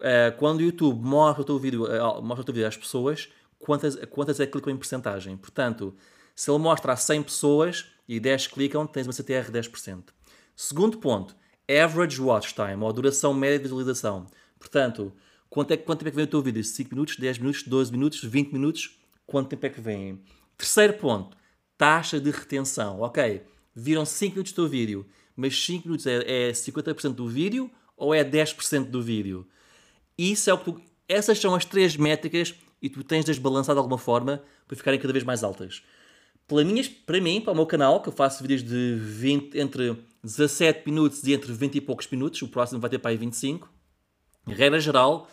uh, 0.00 0.36
quando 0.38 0.58
o 0.58 0.62
YouTube 0.62 1.02
mostra 1.04 1.42
o 1.42 1.44
teu 1.44 1.58
vídeo, 1.58 1.84
uh, 1.84 2.22
mostra 2.22 2.42
o 2.42 2.44
teu 2.44 2.54
vídeo 2.54 2.68
às 2.68 2.76
pessoas, 2.76 3.28
quantas, 3.58 3.96
quantas 4.06 4.40
é 4.40 4.46
que 4.46 4.52
clicam 4.52 4.72
em 4.72 4.76
porcentagem. 4.76 5.36
Portanto, 5.36 5.94
se 6.34 6.50
ele 6.50 6.58
mostra 6.58 6.92
a 6.92 6.96
100 6.96 7.22
pessoas 7.22 7.86
e 8.08 8.18
10 8.18 8.48
clicam, 8.48 8.86
tens 8.86 9.06
uma 9.06 9.12
CTR 9.12 9.50
de 9.50 9.58
10%. 9.58 10.04
Segundo 10.56 10.98
ponto, 10.98 11.34
average 11.68 12.20
watch 12.20 12.54
time, 12.54 12.82
ou 12.82 12.92
duração 12.92 13.32
média 13.32 13.58
de 13.58 13.64
visualização. 13.64 14.26
Portanto, 14.58 15.12
quanto, 15.48 15.72
é, 15.72 15.76
quanto 15.76 16.00
tempo 16.00 16.08
é 16.08 16.10
que 16.10 16.16
vem 16.16 16.24
o 16.24 16.28
teu 16.28 16.42
vídeo? 16.42 16.64
5 16.64 16.90
minutos, 16.90 17.16
10 17.16 17.38
minutos, 17.38 17.62
12 17.62 17.92
minutos, 17.92 18.24
20 18.24 18.52
minutos? 18.52 18.98
Quanto 19.26 19.48
tempo 19.48 19.66
é 19.66 19.68
que 19.68 19.80
vem? 19.80 20.20
Terceiro 20.56 20.94
ponto, 20.94 21.36
taxa 21.78 22.20
de 22.20 22.30
retenção. 22.30 23.00
Ok, 23.00 23.42
viram 23.74 24.04
5 24.04 24.32
minutos 24.32 24.52
do 24.52 24.56
teu 24.56 24.68
vídeo, 24.68 25.06
mas 25.36 25.56
5 25.64 25.86
minutos 25.86 26.06
é, 26.06 26.48
é 26.48 26.52
50% 26.52 27.14
do 27.14 27.28
vídeo 27.28 27.70
ou 27.96 28.14
é 28.14 28.24
10% 28.24 28.84
do 28.90 29.00
vídeo? 29.00 29.46
Isso 30.16 30.50
é 30.50 30.52
o 30.52 30.58
que 30.58 30.64
tu, 30.64 30.82
essas 31.08 31.38
são 31.38 31.54
as 31.54 31.64
três 31.64 31.96
métricas 31.96 32.54
e 32.80 32.88
tu 32.88 33.02
tens 33.02 33.24
de 33.24 33.30
as 33.30 33.38
balançar 33.38 33.74
de 33.74 33.78
alguma 33.78 33.98
forma 33.98 34.42
para 34.66 34.76
ficarem 34.76 34.98
cada 34.98 35.12
vez 35.12 35.24
mais 35.24 35.42
altas. 35.42 35.82
Pela 36.46 36.64
minhas, 36.64 36.88
para 36.88 37.20
mim, 37.20 37.40
para 37.40 37.52
o 37.52 37.56
meu 37.56 37.66
canal, 37.66 38.02
que 38.02 38.08
eu 38.08 38.12
faço 38.12 38.42
vídeos 38.42 38.62
de 38.62 38.96
20, 38.96 39.58
entre 39.58 39.96
17 40.22 40.82
minutos 40.86 41.22
e 41.24 41.32
entre 41.32 41.52
20 41.52 41.76
e 41.76 41.80
poucos 41.80 42.08
minutos, 42.08 42.42
o 42.42 42.48
próximo 42.48 42.80
vai 42.80 42.90
ter 42.90 42.98
para 42.98 43.10
aí 43.10 43.16
25. 43.16 43.70
Regra 44.46 44.80
geral, 44.80 45.30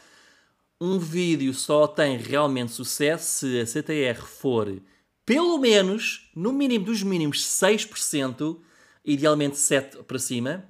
um 0.80 1.00
vídeo 1.00 1.54
só 1.54 1.88
tem 1.88 2.18
realmente 2.18 2.72
sucesso 2.72 3.40
se 3.40 3.60
a 3.60 3.66
CTR 3.66 4.22
for 4.22 4.80
pelo 5.28 5.58
menos, 5.58 6.32
no 6.34 6.54
mínimo 6.54 6.86
dos 6.86 7.04
mínimos, 7.04 7.44
6%, 7.44 8.62
idealmente 9.04 9.58
7% 9.58 10.04
para 10.04 10.18
cima. 10.18 10.64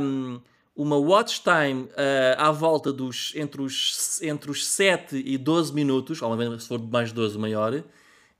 Um, 0.00 0.40
uma 0.78 0.96
watch 0.96 1.42
time 1.42 1.86
uh, 1.86 2.38
à 2.38 2.52
volta 2.52 2.92
dos 2.92 3.32
entre 3.34 3.60
os, 3.60 4.22
entre 4.22 4.48
os 4.48 4.64
7 4.64 5.16
e 5.16 5.36
12 5.36 5.74
minutos, 5.74 6.22
ou 6.22 6.60
se 6.60 6.68
for 6.68 6.80
mais 6.80 7.10
12 7.10 7.36
maior, 7.36 7.82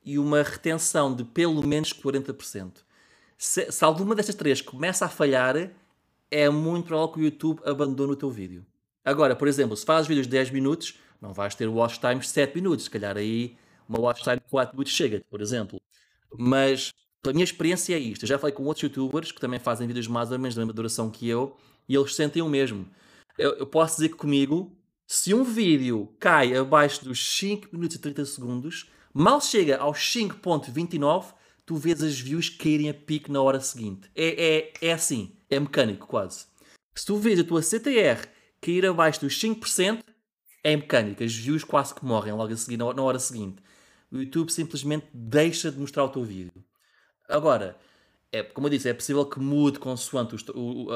e 0.04 0.20
uma 0.20 0.40
retenção 0.44 1.12
de 1.12 1.24
pelo 1.24 1.66
menos 1.66 1.92
40%. 1.92 2.74
Se, 3.36 3.72
se 3.72 3.84
alguma 3.84 4.14
destas 4.14 4.36
três 4.36 4.60
começa 4.60 5.04
a 5.04 5.08
falhar, 5.08 5.72
é 6.30 6.48
muito 6.48 6.86
provável 6.86 7.12
que 7.12 7.20
o 7.20 7.24
YouTube 7.24 7.60
abandone 7.64 8.12
o 8.12 8.16
teu 8.16 8.30
vídeo. 8.30 8.64
Agora, 9.04 9.34
por 9.34 9.48
exemplo, 9.48 9.76
se 9.76 9.84
fazes 9.84 10.06
vídeos 10.06 10.28
de 10.28 10.30
10 10.30 10.50
minutos, 10.52 10.94
não 11.20 11.32
vais 11.32 11.56
ter 11.56 11.66
watch 11.66 11.98
times 11.98 12.26
de 12.26 12.30
7 12.30 12.54
minutos. 12.54 12.84
Se 12.84 12.90
calhar 12.90 13.16
aí 13.16 13.56
uma 13.88 13.98
watch 13.98 14.22
time 14.22 14.36
de 14.36 14.48
4 14.48 14.76
minutos 14.76 14.92
chega, 14.92 15.20
por 15.28 15.40
exemplo. 15.40 15.80
Mas, 16.38 16.92
pela 17.20 17.32
minha 17.32 17.44
experiência 17.44 17.96
é 17.96 17.98
isto. 17.98 18.22
Eu 18.22 18.28
já 18.28 18.38
falei 18.38 18.54
com 18.54 18.62
outros 18.62 18.84
youtubers 18.84 19.32
que 19.32 19.40
também 19.40 19.58
fazem 19.58 19.88
vídeos 19.88 20.06
mais 20.06 20.30
ou 20.30 20.38
menos 20.38 20.54
da 20.54 20.60
mesma 20.60 20.72
duração 20.72 21.10
que 21.10 21.28
eu 21.28 21.56
e 21.88 21.96
eles 21.96 22.14
sentem 22.14 22.42
o 22.42 22.48
mesmo. 22.48 22.88
Eu, 23.38 23.52
eu 23.56 23.66
posso 23.66 23.96
dizer 23.96 24.10
que 24.10 24.16
comigo, 24.16 24.76
se 25.06 25.32
um 25.32 25.44
vídeo 25.44 26.14
cai 26.18 26.54
abaixo 26.54 27.04
dos 27.04 27.38
5 27.38 27.68
minutos 27.72 27.96
e 27.96 28.00
30 28.00 28.24
segundos, 28.24 28.90
mal 29.14 29.40
chega 29.40 29.78
aos 29.78 29.98
5.29, 29.98 31.34
tu 31.64 31.76
vês 31.76 32.02
as 32.02 32.18
views 32.18 32.48
caírem 32.48 32.90
a 32.90 32.94
pique 32.94 33.30
na 33.30 33.40
hora 33.40 33.60
seguinte. 33.60 34.10
É, 34.14 34.72
é, 34.82 34.88
é 34.88 34.92
assim, 34.92 35.36
é 35.48 35.58
mecânico 35.58 36.06
quase. 36.06 36.46
Se 36.94 37.06
tu 37.06 37.16
vês 37.16 37.38
a 37.38 37.44
tua 37.44 37.62
CTR 37.62 38.26
cair 38.60 38.84
abaixo 38.86 39.20
dos 39.20 39.40
5%, 39.40 40.00
é 40.64 40.76
mecânico. 40.76 41.22
As 41.22 41.34
views 41.34 41.64
quase 41.64 41.94
que 41.94 42.04
morrem 42.04 42.32
logo 42.32 42.52
a 42.52 42.56
seguir, 42.56 42.76
na 42.76 43.02
hora 43.02 43.18
seguinte. 43.18 43.62
O 44.10 44.18
YouTube 44.18 44.50
simplesmente 44.50 45.06
deixa 45.12 45.70
de 45.70 45.78
mostrar 45.78 46.04
o 46.04 46.08
teu 46.08 46.24
vídeo. 46.24 46.52
Agora, 47.28 47.76
é, 48.30 48.42
como 48.42 48.66
eu 48.66 48.70
disse, 48.70 48.88
é 48.88 48.94
possível 48.94 49.24
que 49.24 49.40
mude 49.40 49.78
consoante 49.78 50.34
os, 50.34 50.44
o, 50.48 50.88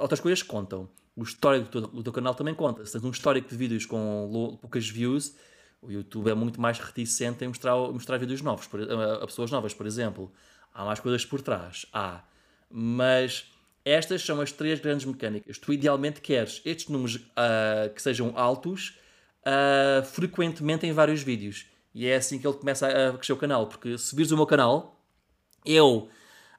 outras 0.00 0.20
coisas 0.20 0.42
contam. 0.42 0.88
O 1.14 1.22
histórico 1.22 1.68
do 1.68 1.86
do 1.88 2.02
teu, 2.02 2.12
canal 2.12 2.34
também 2.34 2.54
conta. 2.54 2.84
Se 2.86 2.92
tens 2.92 3.04
um 3.04 3.10
histórico 3.10 3.48
de 3.48 3.56
vídeos 3.56 3.84
com 3.84 4.56
poucas 4.60 4.88
views, 4.88 5.34
o 5.82 5.90
YouTube 5.90 6.30
é 6.30 6.34
muito 6.34 6.60
mais 6.60 6.78
reticente 6.78 7.44
em 7.44 7.48
mostrar, 7.48 7.76
mostrar 7.76 8.18
vídeos 8.18 8.40
novos 8.40 8.66
por, 8.66 8.80
a, 8.80 9.14
a, 9.16 9.26
pessoas 9.26 9.50
novas, 9.50 9.74
por 9.74 9.86
exemplo. 9.86 10.32
Há 10.72 10.84
mais 10.84 11.00
coisas 11.00 11.24
por 11.24 11.42
trás. 11.42 11.86
Há. 11.92 12.22
Mas 12.70 13.50
estas 13.84 14.22
são 14.22 14.40
as 14.40 14.52
três 14.52 14.80
grandes 14.80 15.06
mecânicas. 15.06 15.58
Tu 15.58 15.72
idealmente 15.72 16.20
queres 16.20 16.62
estes 16.64 16.88
números 16.88 17.16
uh, 17.16 17.92
que 17.94 18.00
sejam 18.00 18.32
altos 18.36 18.98
uh, 19.42 20.04
frequentemente 20.04 20.86
em 20.86 20.92
vários 20.92 21.22
vídeos. 21.22 21.66
E 21.94 22.06
é 22.06 22.16
assim 22.16 22.38
que 22.38 22.46
ele 22.46 22.56
começa 22.56 22.86
a 22.86 23.12
crescer 23.14 23.32
o 23.32 23.36
canal. 23.36 23.66
Porque 23.66 23.98
se 23.98 24.14
vires 24.14 24.30
o 24.30 24.36
meu 24.36 24.46
canal, 24.46 25.00
eu 25.64 26.08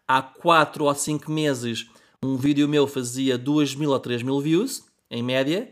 há 0.10 0.24
4 0.24 0.86
ou 0.86 0.96
5 0.96 1.32
meses 1.32 1.88
um 2.24 2.36
vídeo 2.36 2.68
meu 2.68 2.88
fazia 2.88 3.38
2 3.38 3.76
mil 3.76 3.92
ou 3.92 4.00
3 4.00 4.24
mil 4.24 4.42
views, 4.42 4.84
em 5.10 5.22
média. 5.22 5.72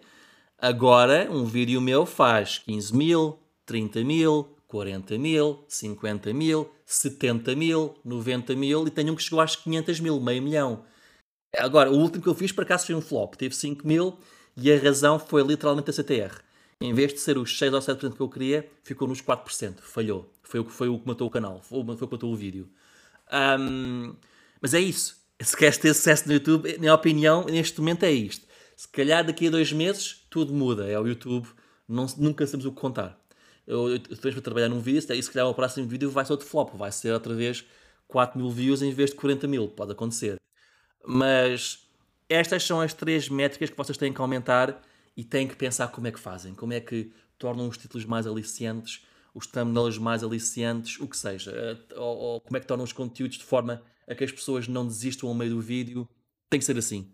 Agora 0.60 1.28
um 1.32 1.44
vídeo 1.44 1.82
meu 1.82 2.06
faz 2.06 2.60
15 2.60 2.96
mil, 2.96 3.40
30 3.66 4.04
mil, 4.04 4.48
40 4.68 5.18
mil, 5.18 5.66
50 5.68 6.34
mil, 6.34 6.70
70 6.86 7.56
mil, 7.56 7.96
90 8.06 8.56
mil 8.56 8.88
e 8.88 8.92
tenho 8.92 9.12
um 9.12 9.16
que 9.16 9.24
chegou 9.24 9.42
às 9.42 9.56
500 9.56 10.00
mil, 10.00 10.20
meio 10.20 10.42
milhão. 10.42 10.84
Agora, 11.58 11.90
o 11.90 11.98
último 11.98 12.24
que 12.24 12.30
eu 12.30 12.36
fiz, 12.36 12.52
por 12.52 12.64
acaso, 12.64 12.86
foi 12.86 12.96
um 12.96 13.02
flop. 13.02 13.34
Teve 13.36 13.56
5 13.56 13.88
mil 13.88 14.20
e 14.56 14.72
a 14.72 14.80
razão 14.80 15.18
foi 15.18 15.42
literalmente 15.42 15.90
a 15.90 15.94
CTR. 15.94 16.42
Em 16.80 16.94
vez 16.94 17.12
de 17.12 17.20
ser 17.20 17.40
os 17.40 17.58
6 17.58 17.74
ou 17.74 17.80
7% 17.80 18.14
que 18.16 18.22
eu 18.22 18.30
queria, 18.30 18.70
ficou 18.84 19.08
nos 19.08 19.22
4%. 19.22 19.80
Falhou. 19.82 20.32
Foi 20.44 20.60
o 20.60 20.66
que, 20.66 20.72
foi 20.72 20.88
o 20.90 21.00
que 21.00 21.08
matou 21.08 21.28
o 21.28 21.32
canal. 21.32 21.62
Foi, 21.64 21.80
o 21.80 21.98
que 21.98 22.12
matou 22.12 22.32
o 22.32 22.36
vídeo. 22.36 22.70
Um, 23.32 24.16
mas 24.62 24.74
é 24.74 24.80
isso. 24.80 25.18
Se 25.42 25.56
queres 25.56 25.78
ter 25.78 25.94
sucesso 25.94 26.28
no 26.28 26.34
YouTube, 26.34 26.72
na 26.74 26.80
minha 26.80 26.94
opinião, 26.94 27.46
neste 27.46 27.80
momento 27.80 28.04
é 28.04 28.12
isto. 28.12 28.46
Se 28.76 28.88
calhar 28.88 29.26
daqui 29.26 29.48
a 29.48 29.52
dois 29.52 29.72
meses 29.72 30.26
tudo 30.30 30.54
muda. 30.54 30.88
É 30.88 31.00
o 31.00 31.08
YouTube. 31.08 31.48
Não, 31.88 32.06
nunca 32.18 32.46
sabemos 32.46 32.66
o 32.66 32.72
que 32.72 32.80
contar. 32.80 33.20
Eu, 33.66 33.96
estou 33.96 34.32
para 34.32 34.42
trabalhar 34.42 34.70
num 34.70 34.80
vídeo, 34.80 35.00
e 35.14 35.24
se 35.24 35.32
calhar 35.32 35.48
o 35.48 35.54
próximo 35.54 35.88
vídeo 35.88 36.10
vai 36.10 36.26
ser 36.26 36.34
outro 36.34 36.48
flop. 36.48 36.74
Vai 36.76 36.92
ser 36.92 37.12
outra 37.12 37.34
vez 37.34 37.66
4 38.08 38.40
mil 38.40 38.50
views 38.50 38.82
em 38.82 38.92
vez 38.92 39.12
de 39.12 39.16
40 39.16 39.48
mil. 39.48 39.68
Pode 39.68 39.92
acontecer. 39.92 40.38
Mas 41.06 41.88
estas 42.30 42.64
são 42.64 42.82
as 42.82 42.94
três 42.94 43.30
métricas 43.30 43.70
que 43.70 43.78
vocês 43.78 43.98
têm 43.98 44.12
que 44.12 44.22
aumentar 44.22 44.82
e 45.16 45.24
têm 45.24 45.48
que 45.48 45.56
pensar 45.56 45.88
como 45.88 46.08
é 46.08 46.12
que 46.12 46.20
fazem, 46.20 46.54
como 46.54 46.74
é 46.74 46.80
que 46.80 47.12
tornam 47.38 47.68
os 47.68 47.78
títulos 47.78 48.06
mais 48.06 48.28
aliciantes, 48.28 49.06
os 49.38 49.46
thumbnails 49.46 50.00
mais 50.00 50.24
aliciantes, 50.24 51.00
o 51.00 51.08
que 51.08 51.16
seja, 51.16 51.52
eh, 51.52 51.78
ou, 51.96 52.18
ou, 52.18 52.42
como 52.42 52.58
é 52.58 52.60
que 52.60 52.66
tornam 52.66 52.84
os 52.84 52.92
conteúdos 52.92 53.38
de 53.38 53.44
forma 53.44 53.84
a 54.08 54.16
que 54.16 54.24
as 54.24 54.32
pessoas 54.32 54.68
não 54.68 54.88
desistam 54.88 55.30
ao 55.30 55.36
meio 55.36 55.52
do 55.52 55.62
vídeo. 55.62 56.08
Tem 56.50 56.60
que 56.60 56.66
ser 56.66 56.78
assim. 56.78 57.12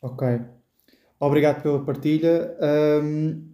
Ok. 0.00 0.26
Obrigado 1.20 1.62
pela 1.62 1.84
partilha. 1.84 2.56
Um, 3.02 3.48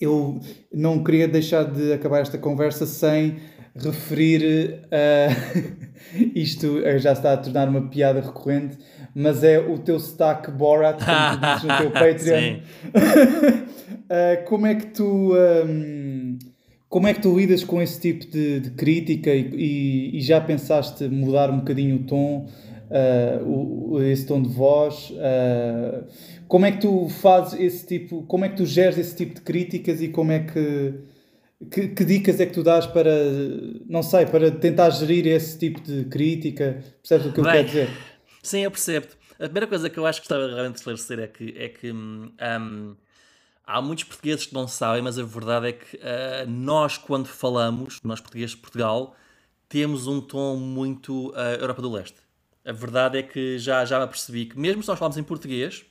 eu 0.00 0.40
não 0.72 1.02
queria 1.02 1.26
deixar 1.26 1.64
de 1.64 1.92
acabar 1.92 2.20
esta 2.20 2.38
conversa 2.38 2.86
sem 2.86 3.40
referir 3.74 4.82
uh, 4.86 5.76
isto 6.34 6.80
já 6.98 7.12
está 7.12 7.32
a 7.32 7.36
tornar 7.36 7.68
uma 7.68 7.88
piada 7.88 8.20
recorrente, 8.20 8.78
mas 9.14 9.42
é 9.42 9.58
o 9.58 9.78
teu 9.78 9.96
stack 9.96 10.50
Borat, 10.50 11.02
como 11.04 11.30
tu 11.30 11.46
dizes 11.46 11.62
no 11.64 11.76
teu 11.78 11.90
Patreon. 11.92 12.60
uh, 14.12 14.44
como 14.46 14.66
é 14.66 14.74
que 14.74 14.86
tu 14.86 15.34
um, 15.34 16.38
como 16.88 17.06
é 17.08 17.14
que 17.14 17.20
tu 17.20 17.36
lidas 17.36 17.64
com 17.64 17.80
esse 17.82 18.00
tipo 18.00 18.26
de, 18.26 18.60
de 18.60 18.70
crítica 18.70 19.30
e, 19.34 19.50
e, 19.54 20.18
e, 20.18 20.20
já 20.20 20.40
pensaste 20.40 21.08
mudar 21.08 21.50
um 21.50 21.58
bocadinho 21.58 21.96
o 21.96 22.04
tom, 22.04 22.48
uh, 22.90 23.44
o, 23.44 24.02
esse 24.02 24.26
tom 24.26 24.42
de 24.42 24.48
voz? 24.48 25.12
como 26.48 26.64
é 26.64 26.72
que 26.72 26.80
tu 26.80 27.08
fazes 27.08 27.58
esse 27.58 27.86
tipo, 27.86 28.22
como 28.22 28.44
é 28.44 28.48
que 28.48 28.56
tu 28.56 28.64
geres 28.64 28.98
esse 28.98 29.16
tipo 29.16 29.34
de 29.34 29.40
críticas 29.40 30.00
e 30.00 30.08
como 30.08 30.32
é 30.32 30.40
que 30.40 30.94
que, 31.70 31.88
que, 31.88 32.04
dicas 32.04 32.38
é 32.38 32.46
que 32.46 32.52
tu 32.52 32.62
dás 32.62 32.86
para, 32.86 33.10
não 33.88 34.02
sei, 34.02 34.26
para 34.26 34.50
tentar 34.50 34.90
gerir 34.90 35.26
esse 35.26 35.58
tipo 35.58 35.80
de 35.80 36.04
crítica? 36.04 36.82
Percebes 37.02 37.26
o 37.26 37.32
que 37.32 37.40
eu 37.40 37.44
Bem, 37.44 37.52
quero 37.52 37.66
dizer? 37.66 37.88
Sim, 38.42 38.60
eu 38.60 38.70
percebo. 38.70 39.06
A 39.38 39.44
primeira 39.44 39.66
coisa 39.66 39.88
que 39.88 39.98
eu 39.98 40.06
acho 40.06 40.20
que 40.20 40.26
estava 40.26 40.46
realmente 40.46 40.74
a 40.74 40.76
esclarecer 40.76 41.18
é 41.18 41.26
que, 41.26 41.54
é 41.56 41.68
que 41.68 41.92
um, 41.92 42.30
há 43.66 43.82
muitos 43.82 44.04
portugueses 44.04 44.46
que 44.46 44.54
não 44.54 44.68
sabem, 44.68 45.02
mas 45.02 45.18
a 45.18 45.24
verdade 45.24 45.68
é 45.68 45.72
que 45.72 45.96
uh, 45.96 46.48
nós, 46.48 46.96
quando 46.96 47.26
falamos, 47.26 48.00
nós 48.04 48.20
portugueses 48.20 48.52
de 48.52 48.58
Portugal, 48.58 49.16
temos 49.68 50.06
um 50.06 50.20
tom 50.20 50.56
muito 50.56 51.30
uh, 51.30 51.60
Europa 51.60 51.82
do 51.82 51.90
Leste. 51.90 52.16
A 52.64 52.72
verdade 52.72 53.18
é 53.18 53.22
que 53.22 53.58
já, 53.58 53.84
já 53.84 54.00
me 54.00 54.06
percebi 54.06 54.46
que, 54.46 54.58
mesmo 54.58 54.82
se 54.82 54.88
nós 54.88 54.98
falamos 54.98 55.16
em 55.16 55.22
português, 55.22 55.84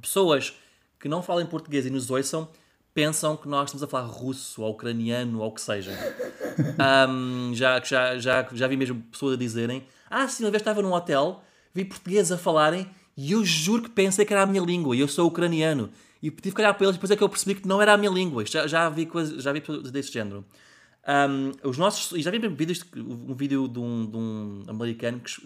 pessoas 0.00 0.54
que 0.98 1.08
não 1.08 1.22
falam 1.22 1.46
português 1.46 1.86
e 1.86 1.90
nos 1.90 2.10
ouçam 2.10 2.48
pensam 2.92 3.36
que 3.36 3.48
nós 3.48 3.68
estamos 3.68 3.82
a 3.82 3.86
falar 3.86 4.06
russo 4.06 4.62
ou 4.62 4.72
ucraniano 4.72 5.40
ou 5.40 5.48
o 5.48 5.52
que 5.52 5.60
seja. 5.60 5.92
Um, 7.08 7.54
já, 7.54 7.80
já, 7.80 8.18
já, 8.18 8.46
já 8.52 8.66
vi 8.66 8.76
mesmo 8.76 9.00
pessoas 9.10 9.34
a 9.34 9.36
dizerem: 9.36 9.86
Ah, 10.10 10.28
sim, 10.28 10.44
uma 10.44 10.50
vez 10.50 10.60
estava 10.60 10.82
num 10.82 10.92
hotel, 10.92 11.42
vi 11.72 11.86
portugueses 11.86 12.30
a 12.32 12.36
falarem 12.36 12.86
e 13.16 13.32
eu 13.32 13.42
juro 13.44 13.84
que 13.84 13.88
pensei 13.88 14.26
que 14.26 14.32
era 14.32 14.42
a 14.42 14.46
minha 14.46 14.62
língua 14.62 14.94
e 14.94 15.00
eu 15.00 15.08
sou 15.08 15.26
ucraniano. 15.26 15.88
E 16.22 16.30
tive 16.30 16.54
que 16.54 16.60
olhar 16.60 16.74
para 16.74 16.84
eles 16.84 16.96
depois 16.96 17.10
é 17.10 17.16
que 17.16 17.22
eu 17.22 17.28
percebi 17.28 17.60
que 17.60 17.66
não 17.66 17.80
era 17.80 17.94
a 17.94 17.96
minha 17.96 18.10
língua. 18.10 18.44
Já, 18.44 18.66
já 18.66 18.88
vi 18.88 19.06
coisas, 19.06 19.42
já 19.42 19.52
vi 19.52 19.62
desse 19.90 20.12
género. 20.12 20.44
Um, 21.06 21.68
os 21.68 21.78
nossos, 21.78 22.12
e 22.12 22.22
já 22.22 22.30
vi 22.30 22.38
vídeos, 22.48 22.84
um 22.94 23.34
vídeo 23.34 23.66
de 23.66 23.78
um, 23.78 24.10
de 24.10 24.16
um 24.16 24.64
americano 24.68 25.20
que, 25.20 25.40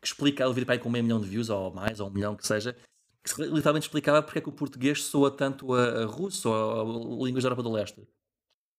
que 0.00 0.06
explica, 0.06 0.46
o 0.48 0.52
vídeo 0.52 0.66
para 0.66 0.74
aí 0.74 0.78
com 0.78 0.90
meio 0.90 1.02
milhão 1.02 1.20
de 1.20 1.28
views 1.28 1.48
ou 1.48 1.72
mais, 1.72 1.98
ou 1.98 2.08
um 2.08 2.10
milhão 2.12 2.36
que 2.36 2.46
seja, 2.46 2.76
que 3.24 3.42
literalmente 3.42 3.86
explicava 3.86 4.22
porque 4.22 4.38
é 4.38 4.42
que 4.42 4.48
o 4.48 4.52
português 4.52 5.02
soa 5.04 5.30
tanto 5.30 5.74
a, 5.74 6.02
a 6.02 6.04
russo 6.04 6.50
ou 6.50 7.22
a, 7.22 7.26
línguas 7.26 7.42
da 7.42 7.48
Europa 7.48 7.62
do 7.62 7.72
Leste. 7.72 8.06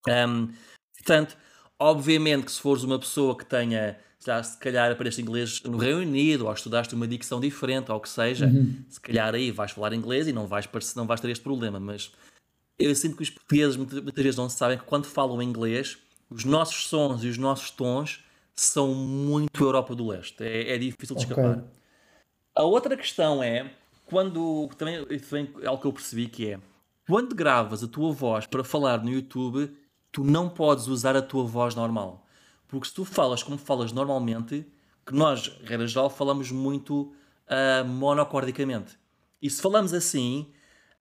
Um, 0.07 0.53
portanto, 0.97 1.37
obviamente 1.79 2.45
que 2.45 2.51
se 2.51 2.61
fores 2.61 2.83
uma 2.83 2.99
pessoa 2.99 3.37
que 3.37 3.45
tenha, 3.45 3.97
se 4.23 4.57
calhar 4.57 4.91
aparece 4.91 5.21
inglês 5.21 5.61
no 5.63 5.77
Reino 5.77 5.99
Unido, 5.99 6.45
ou 6.45 6.53
estudaste 6.53 6.95
uma 6.95 7.07
dicção 7.07 7.39
diferente, 7.39 7.91
ou 7.91 7.97
o 7.97 7.99
que 7.99 8.09
seja, 8.09 8.45
uhum. 8.45 8.75
se 8.89 8.99
calhar 8.99 9.33
aí 9.33 9.51
vais 9.51 9.71
falar 9.71 9.93
inglês 9.93 10.27
e 10.27 10.33
não 10.33 10.47
vais, 10.47 10.67
não 10.95 11.05
vais 11.05 11.19
ter 11.19 11.29
este 11.29 11.43
problema, 11.43 11.79
mas 11.79 12.11
eu 12.77 12.93
sinto 12.95 13.17
que 13.17 13.23
os 13.23 13.29
portugueses 13.29 13.75
muitas, 13.75 14.01
muitas 14.01 14.23
vezes 14.23 14.37
não 14.37 14.49
sabem 14.49 14.77
que 14.77 14.85
quando 14.85 15.05
falam 15.05 15.41
inglês, 15.41 15.97
os 16.29 16.45
nossos 16.45 16.87
sons 16.87 17.23
e 17.23 17.27
os 17.27 17.37
nossos 17.37 17.69
tons 17.71 18.23
são 18.55 18.93
muito 18.93 19.63
Europa 19.63 19.95
do 19.95 20.07
Leste. 20.07 20.43
É, 20.43 20.73
é 20.73 20.77
difícil 20.77 21.15
de 21.15 21.25
okay. 21.25 21.35
escapar. 21.37 21.63
A 22.55 22.63
outra 22.63 22.95
questão 22.95 23.41
é 23.41 23.71
quando 24.05 24.69
também, 24.77 25.05
também 25.19 25.49
é 25.61 25.67
algo 25.67 25.81
que 25.81 25.87
eu 25.87 25.93
percebi 25.93 26.27
que 26.27 26.51
é 26.51 26.59
quando 27.07 27.35
gravas 27.35 27.83
a 27.83 27.87
tua 27.87 28.11
voz 28.11 28.45
para 28.45 28.63
falar 28.63 29.03
no 29.03 29.09
YouTube, 29.09 29.75
tu 30.11 30.23
não 30.23 30.47
podes 30.47 30.87
usar 30.87 31.15
a 31.15 31.21
tua 31.21 31.43
voz 31.43 31.75
normal. 31.75 32.22
Porque 32.73 32.87
se 32.87 32.93
tu 32.95 33.05
falas 33.05 33.43
como 33.43 33.55
falas 33.55 33.91
normalmente, 33.91 34.65
que 35.05 35.13
nós, 35.13 35.55
regra 35.63 35.85
geral, 35.85 36.09
falamos 36.09 36.49
muito 36.49 37.13
uh, 37.45 37.85
monocordicamente. 37.87 38.97
E 39.39 39.47
se 39.47 39.61
falamos 39.61 39.93
assim, 39.93 40.47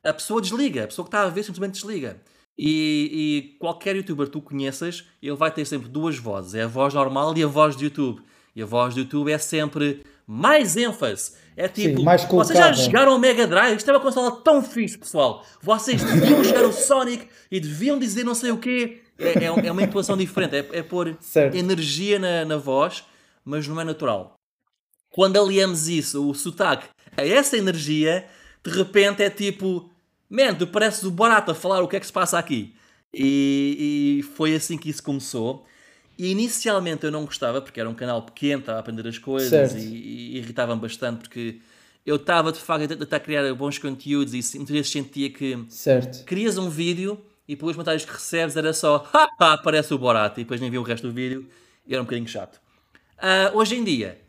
a 0.04 0.12
pessoa 0.12 0.42
desliga, 0.42 0.84
a 0.84 0.86
pessoa 0.86 1.06
que 1.06 1.08
está 1.08 1.22
a 1.22 1.30
ver 1.30 1.42
simplesmente 1.42 1.72
desliga. 1.72 2.20
E, 2.58 3.54
e, 3.54 3.58
qualquer 3.58 3.96
youtuber 3.96 4.26
que 4.26 4.32
tu 4.32 4.42
conheças, 4.42 5.04
ele 5.22 5.34
vai 5.34 5.50
ter 5.50 5.64
sempre 5.64 5.88
duas 5.88 6.18
vozes: 6.18 6.54
é 6.54 6.64
a 6.64 6.66
voz 6.66 6.92
normal 6.92 7.34
e 7.38 7.42
a 7.42 7.46
voz 7.46 7.74
de 7.74 7.84
YouTube. 7.84 8.20
E 8.54 8.62
a 8.62 8.66
voz 8.66 8.92
do 8.92 9.00
YouTube 9.00 9.32
é 9.32 9.38
sempre 9.38 10.04
mais 10.26 10.76
ênfase. 10.76 11.36
É 11.56 11.68
tipo, 11.68 12.00
Sim, 12.00 12.04
mais 12.04 12.22
vocês 12.24 12.58
já 12.58 12.70
jogaram 12.72 13.16
o 13.16 13.18
Mega 13.18 13.46
Drive? 13.46 13.78
Isto 13.78 13.90
é 13.90 13.94
uma 13.94 14.00
consola 14.00 14.30
tão 14.42 14.62
fixe, 14.62 14.98
pessoal. 14.98 15.42
Vocês 15.62 16.04
deviam 16.04 16.44
jogar 16.44 16.66
o 16.66 16.72
Sonic 16.72 17.26
e 17.50 17.58
deviam 17.58 17.98
dizer 17.98 18.24
não 18.24 18.34
sei 18.34 18.50
o 18.50 18.58
quê. 18.58 19.00
É, 19.22 19.44
é, 19.44 19.66
é 19.66 19.72
uma 19.72 19.82
intuação 19.82 20.16
diferente. 20.16 20.56
É, 20.56 20.78
é 20.78 20.82
pôr 20.82 21.16
certo. 21.20 21.56
energia 21.56 22.18
na, 22.18 22.44
na 22.44 22.56
voz, 22.56 23.04
mas 23.44 23.66
não 23.66 23.80
é 23.80 23.84
natural. 23.84 24.34
Quando 25.10 25.38
aliamos 25.38 25.88
isso, 25.88 26.28
o 26.28 26.34
sotaque, 26.34 26.88
a 27.16 27.26
essa 27.26 27.56
energia, 27.56 28.26
de 28.64 28.70
repente 28.70 29.22
é 29.22 29.28
tipo, 29.28 29.90
man, 30.28 30.54
tu 30.54 30.66
pareces 30.66 31.02
o 31.02 31.10
barato 31.10 31.50
a 31.50 31.54
falar 31.54 31.82
o 31.82 31.88
que 31.88 31.96
é 31.96 32.00
que 32.00 32.06
se 32.06 32.12
passa 32.12 32.38
aqui. 32.38 32.74
E, 33.14 34.20
e 34.20 34.22
foi 34.22 34.54
assim 34.54 34.78
que 34.78 34.88
isso 34.88 35.02
começou. 35.02 35.66
E 36.18 36.30
inicialmente 36.30 37.04
eu 37.04 37.10
não 37.10 37.24
gostava, 37.24 37.60
porque 37.60 37.80
era 37.80 37.88
um 37.88 37.94
canal 37.94 38.22
pequeno, 38.22 38.60
estava 38.60 38.78
a 38.78 38.80
aprender 38.80 39.06
as 39.06 39.18
coisas 39.18 39.74
e, 39.74 39.78
e 39.78 40.38
irritava-me 40.38 40.80
bastante, 40.80 41.20
porque 41.20 41.58
eu 42.04 42.16
estava 42.16 42.52
de 42.52 42.58
facto 42.58 42.84
a 42.84 42.96
tentar 42.96 43.20
criar 43.20 43.52
bons 43.54 43.78
conteúdos 43.78 44.32
e 44.32 44.56
muitas 44.56 44.74
vezes 44.74 44.90
sentia 44.90 45.30
que 45.30 45.64
certo. 45.68 46.24
crias 46.24 46.58
um 46.58 46.68
vídeo 46.68 47.20
e 47.49 47.55
depois 47.55 47.70
os 47.70 47.76
comentários 47.76 48.05
que 48.05 48.12
recebes 48.12 48.57
era 48.57 48.72
só 48.72 49.09
ha, 49.12 49.53
aparece 49.53 49.93
o 49.93 49.99
Borat 49.99 50.38
e 50.38 50.45
depois 50.45 50.61
nem 50.61 50.70
vi 50.70 50.78
o 50.78 50.82
resto 50.82 51.09
do 51.09 51.12
vídeo 51.12 51.49
e 51.86 51.93
era 51.93 52.03
um 52.03 52.05
bocadinho 52.05 52.28
chato. 52.28 52.61
Uh, 53.18 53.57
hoje 53.57 53.76
em 53.76 53.84
dia, 53.84 54.20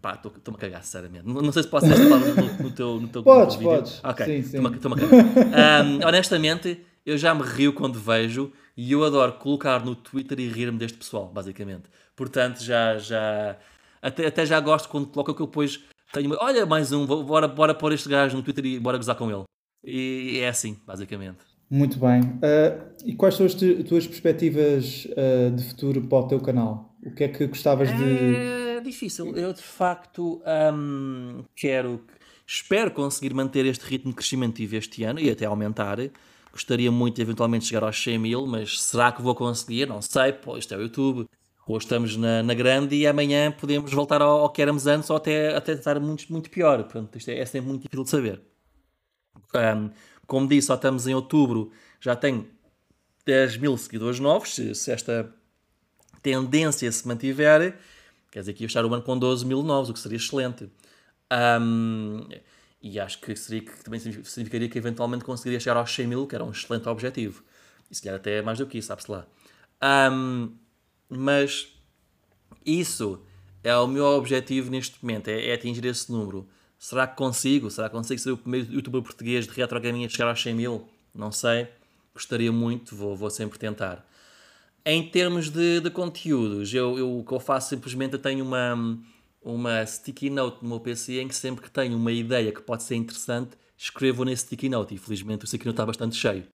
pá, 0.00 0.14
estou-me 0.14 0.56
a 0.56 0.60
cagar, 0.60 0.82
sinceramente. 0.82 1.26
Não, 1.26 1.40
não 1.40 1.52
sei 1.52 1.62
se 1.62 1.68
posso 1.68 1.86
ter 1.86 1.92
esta 1.92 2.08
palavra 2.08 2.34
no, 2.34 2.62
no, 2.62 2.70
teu, 2.70 3.00
no 3.00 3.08
teu 3.08 3.22
Podes, 3.22 3.56
no 3.56 3.60
teu 3.60 3.70
podes. 3.70 4.00
Ok, 4.04 4.38
estou-me 4.38 4.66
a 4.68 5.08
cagar. 5.08 5.86
Um, 5.86 6.06
honestamente, 6.06 6.80
eu 7.04 7.16
já 7.16 7.34
me 7.34 7.42
rio 7.42 7.72
quando 7.72 7.98
vejo 7.98 8.52
e 8.76 8.92
eu 8.92 9.04
adoro 9.04 9.32
colocar 9.34 9.84
no 9.84 9.94
Twitter 9.94 10.38
e 10.40 10.48
rir-me 10.48 10.78
deste 10.78 10.98
pessoal, 10.98 11.26
basicamente. 11.26 11.84
Portanto, 12.14 12.62
já, 12.62 12.98
já 12.98 13.56
até, 14.00 14.26
até 14.26 14.46
já 14.46 14.60
gosto 14.60 14.88
quando 14.88 15.06
coloca 15.08 15.34
que 15.34 15.42
eu 15.42 15.46
depois 15.46 15.80
tenho, 16.12 16.36
olha, 16.40 16.64
mais 16.64 16.92
um, 16.92 17.04
bora, 17.06 17.48
bora 17.48 17.74
pôr 17.74 17.92
este 17.92 18.08
gajo 18.08 18.36
no 18.36 18.42
Twitter 18.42 18.64
e 18.66 18.78
bora 18.78 18.96
gozar 18.96 19.16
com 19.16 19.30
ele. 19.30 19.44
E 19.84 20.38
é 20.40 20.48
assim, 20.48 20.78
basicamente. 20.86 21.47
Muito 21.70 21.98
bem. 21.98 22.20
Uh, 22.22 22.88
e 23.04 23.14
quais 23.14 23.34
são 23.34 23.44
as 23.44 23.54
tuas 23.54 24.06
perspectivas 24.06 25.06
uh, 25.06 25.50
de 25.54 25.62
futuro 25.64 26.00
para 26.02 26.18
o 26.18 26.28
teu 26.28 26.40
canal? 26.40 26.94
O 27.04 27.10
que 27.10 27.24
é 27.24 27.28
que 27.28 27.46
gostavas 27.46 27.88
de. 27.88 28.34
É 28.76 28.80
difícil. 28.80 29.36
Eu 29.36 29.52
de 29.52 29.62
facto 29.62 30.42
um, 30.74 31.44
quero, 31.54 32.04
espero 32.46 32.90
conseguir 32.90 33.34
manter 33.34 33.66
este 33.66 33.84
ritmo 33.84 34.10
de 34.10 34.16
crescimento 34.16 34.60
este 34.60 35.04
ano 35.04 35.20
e 35.20 35.30
até 35.30 35.44
aumentar. 35.44 35.98
Gostaria 36.52 36.90
muito 36.90 37.16
de 37.16 37.22
eventualmente 37.22 37.66
chegar 37.66 37.84
aos 37.84 38.02
100 38.02 38.18
mil, 38.18 38.46
mas 38.46 38.80
será 38.80 39.12
que 39.12 39.20
vou 39.20 39.34
conseguir? 39.34 39.86
Não 39.86 40.00
sei, 40.00 40.32
pô, 40.32 40.56
isto 40.56 40.72
é 40.74 40.76
o 40.76 40.80
YouTube. 40.80 41.28
Hoje 41.66 41.84
estamos 41.84 42.16
na, 42.16 42.42
na 42.42 42.54
grande 42.54 42.96
e 42.96 43.06
amanhã 43.06 43.52
podemos 43.52 43.92
voltar 43.92 44.22
ao, 44.22 44.40
ao, 44.40 44.50
que 44.50 44.62
éramos 44.62 44.86
antes 44.86 45.10
ou 45.10 45.16
até, 45.16 45.54
até 45.54 45.72
estar 45.72 46.00
muito, 46.00 46.24
muito 46.32 46.48
pior. 46.48 46.82
Portanto, 46.84 47.16
isto 47.18 47.30
é, 47.30 47.38
é 47.38 47.44
sempre 47.44 47.68
muito 47.68 47.82
difícil 47.82 48.04
de 48.04 48.10
saber. 48.10 48.42
Um, 49.54 49.90
como 50.28 50.46
disse, 50.46 50.68
só 50.68 50.74
estamos 50.74 51.08
em 51.08 51.14
outubro, 51.14 51.72
já 52.00 52.14
tenho 52.14 52.46
10 53.26 53.56
mil 53.56 53.76
seguidores 53.76 54.20
novos. 54.20 54.54
Se, 54.54 54.74
se, 54.74 54.92
esta 54.92 55.34
tendência 56.22 56.92
se 56.92 57.08
mantiver, 57.08 57.76
quer 58.30 58.40
dizer 58.40 58.52
que 58.52 58.62
ia 58.62 58.66
estar 58.66 58.84
o 58.84 58.94
ano 58.94 59.02
com 59.02 59.18
12 59.18 59.44
mil 59.44 59.62
novos, 59.62 59.90
o 59.90 59.94
que 59.94 59.98
seria 59.98 60.18
excelente. 60.18 60.70
Um, 61.60 62.28
e 62.80 63.00
acho 63.00 63.20
que, 63.20 63.34
seria, 63.34 63.62
que 63.62 63.82
também 63.82 63.98
significaria 63.98 64.68
que 64.68 64.78
eventualmente 64.78 65.24
conseguiria 65.24 65.58
chegar 65.58 65.78
aos 65.78 65.92
100 65.92 66.06
mil, 66.06 66.26
que 66.26 66.34
era 66.34 66.44
um 66.44 66.50
excelente 66.50 66.88
objetivo. 66.88 67.42
E 67.90 67.94
se 67.94 68.02
calhar 68.02 68.20
até 68.20 68.42
mais 68.42 68.58
do 68.58 68.66
que 68.66 68.78
isso, 68.78 68.88
sabe-se 68.88 69.10
lá. 69.10 69.26
Um, 70.12 70.54
mas 71.08 71.72
isso 72.64 73.22
é 73.64 73.74
o 73.76 73.86
meu 73.86 74.04
objetivo 74.04 74.70
neste 74.70 75.02
momento, 75.02 75.28
é, 75.28 75.48
é, 75.48 75.54
atingir 75.54 75.84
esse 75.86 76.12
número. 76.12 76.46
Será 76.78 77.06
que 77.06 77.16
consigo? 77.16 77.70
Será 77.70 77.88
que 77.88 77.96
consigo 77.96 78.20
ser 78.20 78.30
o 78.30 78.36
primeiro 78.36 78.72
youtuber 78.72 79.02
português 79.02 79.46
de 79.46 79.52
retro 79.52 79.80
gaming 79.80 80.04
a 80.04 80.08
chegar 80.08 80.28
aos 80.28 80.40
100 80.40 80.54
mil? 80.54 80.88
Não 81.14 81.32
sei. 81.32 81.68
Gostaria 82.14 82.52
muito, 82.52 82.94
vou, 82.94 83.16
vou 83.16 83.30
sempre 83.30 83.58
tentar. 83.58 84.06
Em 84.84 85.08
termos 85.08 85.50
de, 85.50 85.80
de 85.80 85.90
conteúdos, 85.90 86.72
eu, 86.72 86.96
eu, 86.96 87.18
o 87.18 87.24
que 87.24 87.32
eu 87.32 87.40
faço 87.40 87.68
simplesmente 87.68 88.14
eu 88.14 88.18
tenho 88.18 88.44
uma 88.44 88.98
uma 89.40 89.84
sticky 89.86 90.30
note 90.30 90.62
no 90.62 90.68
meu 90.68 90.80
PC 90.80 91.20
em 91.20 91.28
que 91.28 91.34
sempre 91.34 91.62
que 91.62 91.70
tenho 91.70 91.96
uma 91.96 92.12
ideia 92.12 92.52
que 92.52 92.60
pode 92.60 92.82
ser 92.82 92.96
interessante, 92.96 93.56
escrevo 93.76 94.24
nesse 94.24 94.42
sticky 94.42 94.68
note. 94.68 94.94
E 94.94 94.98
felizmente 94.98 95.44
o 95.44 95.48
sticky 95.48 95.66
note 95.66 95.74
está 95.74 95.86
bastante 95.86 96.16
cheio. 96.16 96.44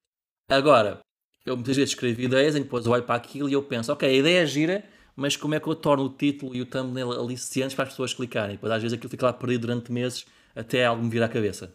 Agora, 0.49 0.99
eu 1.45 1.55
muitas 1.55 1.75
vezes 1.75 1.91
escrevo 1.91 2.21
ideias 2.21 2.53
que 2.53 2.61
depois 2.61 2.85
eu 2.85 2.91
olho 2.91 3.03
para 3.03 3.15
aquilo 3.15 3.49
e 3.49 3.53
eu 3.53 3.63
penso, 3.63 3.91
ok, 3.91 4.07
a 4.07 4.13
ideia 4.13 4.43
é 4.43 4.45
gira, 4.45 4.85
mas 5.15 5.35
como 5.35 5.55
é 5.55 5.59
que 5.59 5.67
eu 5.67 5.75
torno 5.75 6.05
o 6.05 6.09
título 6.09 6.55
e 6.55 6.61
o 6.61 6.65
thumbnail 6.65 7.11
aliciantes 7.11 7.75
para 7.75 7.83
as 7.85 7.91
pessoas 7.91 8.13
clicarem? 8.13 8.55
Depois 8.55 8.71
às 8.71 8.81
vezes 8.81 8.97
aquilo 8.97 9.09
fica 9.09 9.25
lá 9.25 9.33
perdido 9.33 9.61
durante 9.61 9.91
meses 9.91 10.25
até 10.55 10.85
algo 10.85 11.03
me 11.03 11.09
vir 11.09 11.23
à 11.23 11.29
cabeça. 11.29 11.73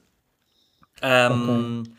Um, 1.03 1.81
okay. 1.81 1.93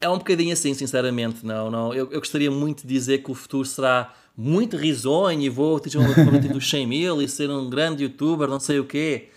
É 0.00 0.08
um 0.08 0.18
bocadinho 0.18 0.52
assim, 0.52 0.74
sinceramente. 0.74 1.46
Não, 1.46 1.70
não. 1.70 1.94
Eu, 1.94 2.10
eu 2.10 2.18
gostaria 2.18 2.50
muito 2.50 2.82
de 2.82 2.88
dizer 2.88 3.18
que 3.22 3.30
o 3.30 3.34
futuro 3.34 3.64
será 3.64 4.12
muito 4.36 4.76
risonho 4.76 5.40
e 5.40 5.48
vou 5.48 5.76
atingir 5.76 5.98
um 5.98 6.04
objetivo 6.10 6.54
dos 6.54 6.68
100 6.68 6.86
mil 6.86 7.22
e 7.22 7.28
ser 7.28 7.48
um 7.50 7.70
grande 7.70 8.02
youtuber, 8.02 8.48
não 8.48 8.60
sei 8.60 8.78
o 8.78 8.84
quê. 8.84 9.30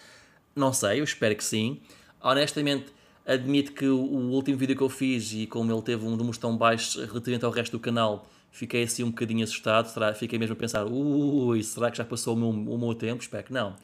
Não 0.55 0.73
sei, 0.73 0.99
eu 0.99 1.03
espero 1.03 1.35
que 1.35 1.43
sim. 1.43 1.79
Honestamente, 2.21 2.87
admito 3.25 3.73
que 3.73 3.85
o, 3.85 3.97
o 3.97 4.31
último 4.31 4.57
vídeo 4.57 4.75
que 4.75 4.81
eu 4.81 4.89
fiz 4.89 5.31
e 5.33 5.45
como 5.45 5.71
ele 5.71 5.81
teve 5.81 6.05
um 6.05 6.15
número 6.15 6.37
tão 6.37 6.57
baixo 6.57 6.99
relativamente 7.05 7.45
ao 7.45 7.51
resto 7.51 7.73
do 7.73 7.79
canal, 7.79 8.27
fiquei 8.57 8.83
assim 8.83 9.03
um 9.03 9.09
bocadinho 9.09 9.43
assustado. 9.43 9.87
Será, 9.87 10.13
fiquei 10.13 10.39
mesmo 10.39 10.53
a 10.53 10.55
pensar, 10.55 10.85
ui, 10.85 11.61
será 11.63 11.91
que 11.91 11.97
já 11.97 12.05
passou 12.05 12.35
o 12.35 12.37
meu, 12.37 12.49
o 12.49 12.77
meu 12.77 12.95
tempo? 12.95 13.21
Espero 13.21 13.43
que 13.43 13.53
não. 13.53 13.75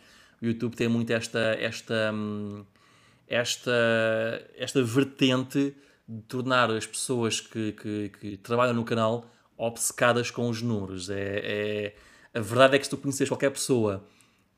O 0.41 0.45
YouTube 0.45 0.75
tem 0.75 0.87
muito 0.87 1.11
esta, 1.11 1.39
esta, 1.59 2.11
hum, 2.13 2.65
esta, 3.27 3.71
esta 4.57 4.83
vertente 4.83 5.75
de 6.07 6.21
tornar 6.23 6.71
as 6.71 6.85
pessoas 6.85 7.39
que, 7.39 7.73
que, 7.73 8.11
que 8.19 8.37
trabalham 8.37 8.73
no 8.73 8.83
canal 8.83 9.31
obcecadas 9.55 10.31
com 10.31 10.49
os 10.49 10.61
números. 10.61 11.09
É, 11.09 11.93
é, 12.33 12.39
a 12.39 12.41
verdade 12.41 12.75
é 12.75 12.79
que 12.79 12.85
se 12.85 12.89
tu 12.89 12.97
conheces 12.97 13.29
qualquer 13.29 13.51
pessoa 13.51 14.03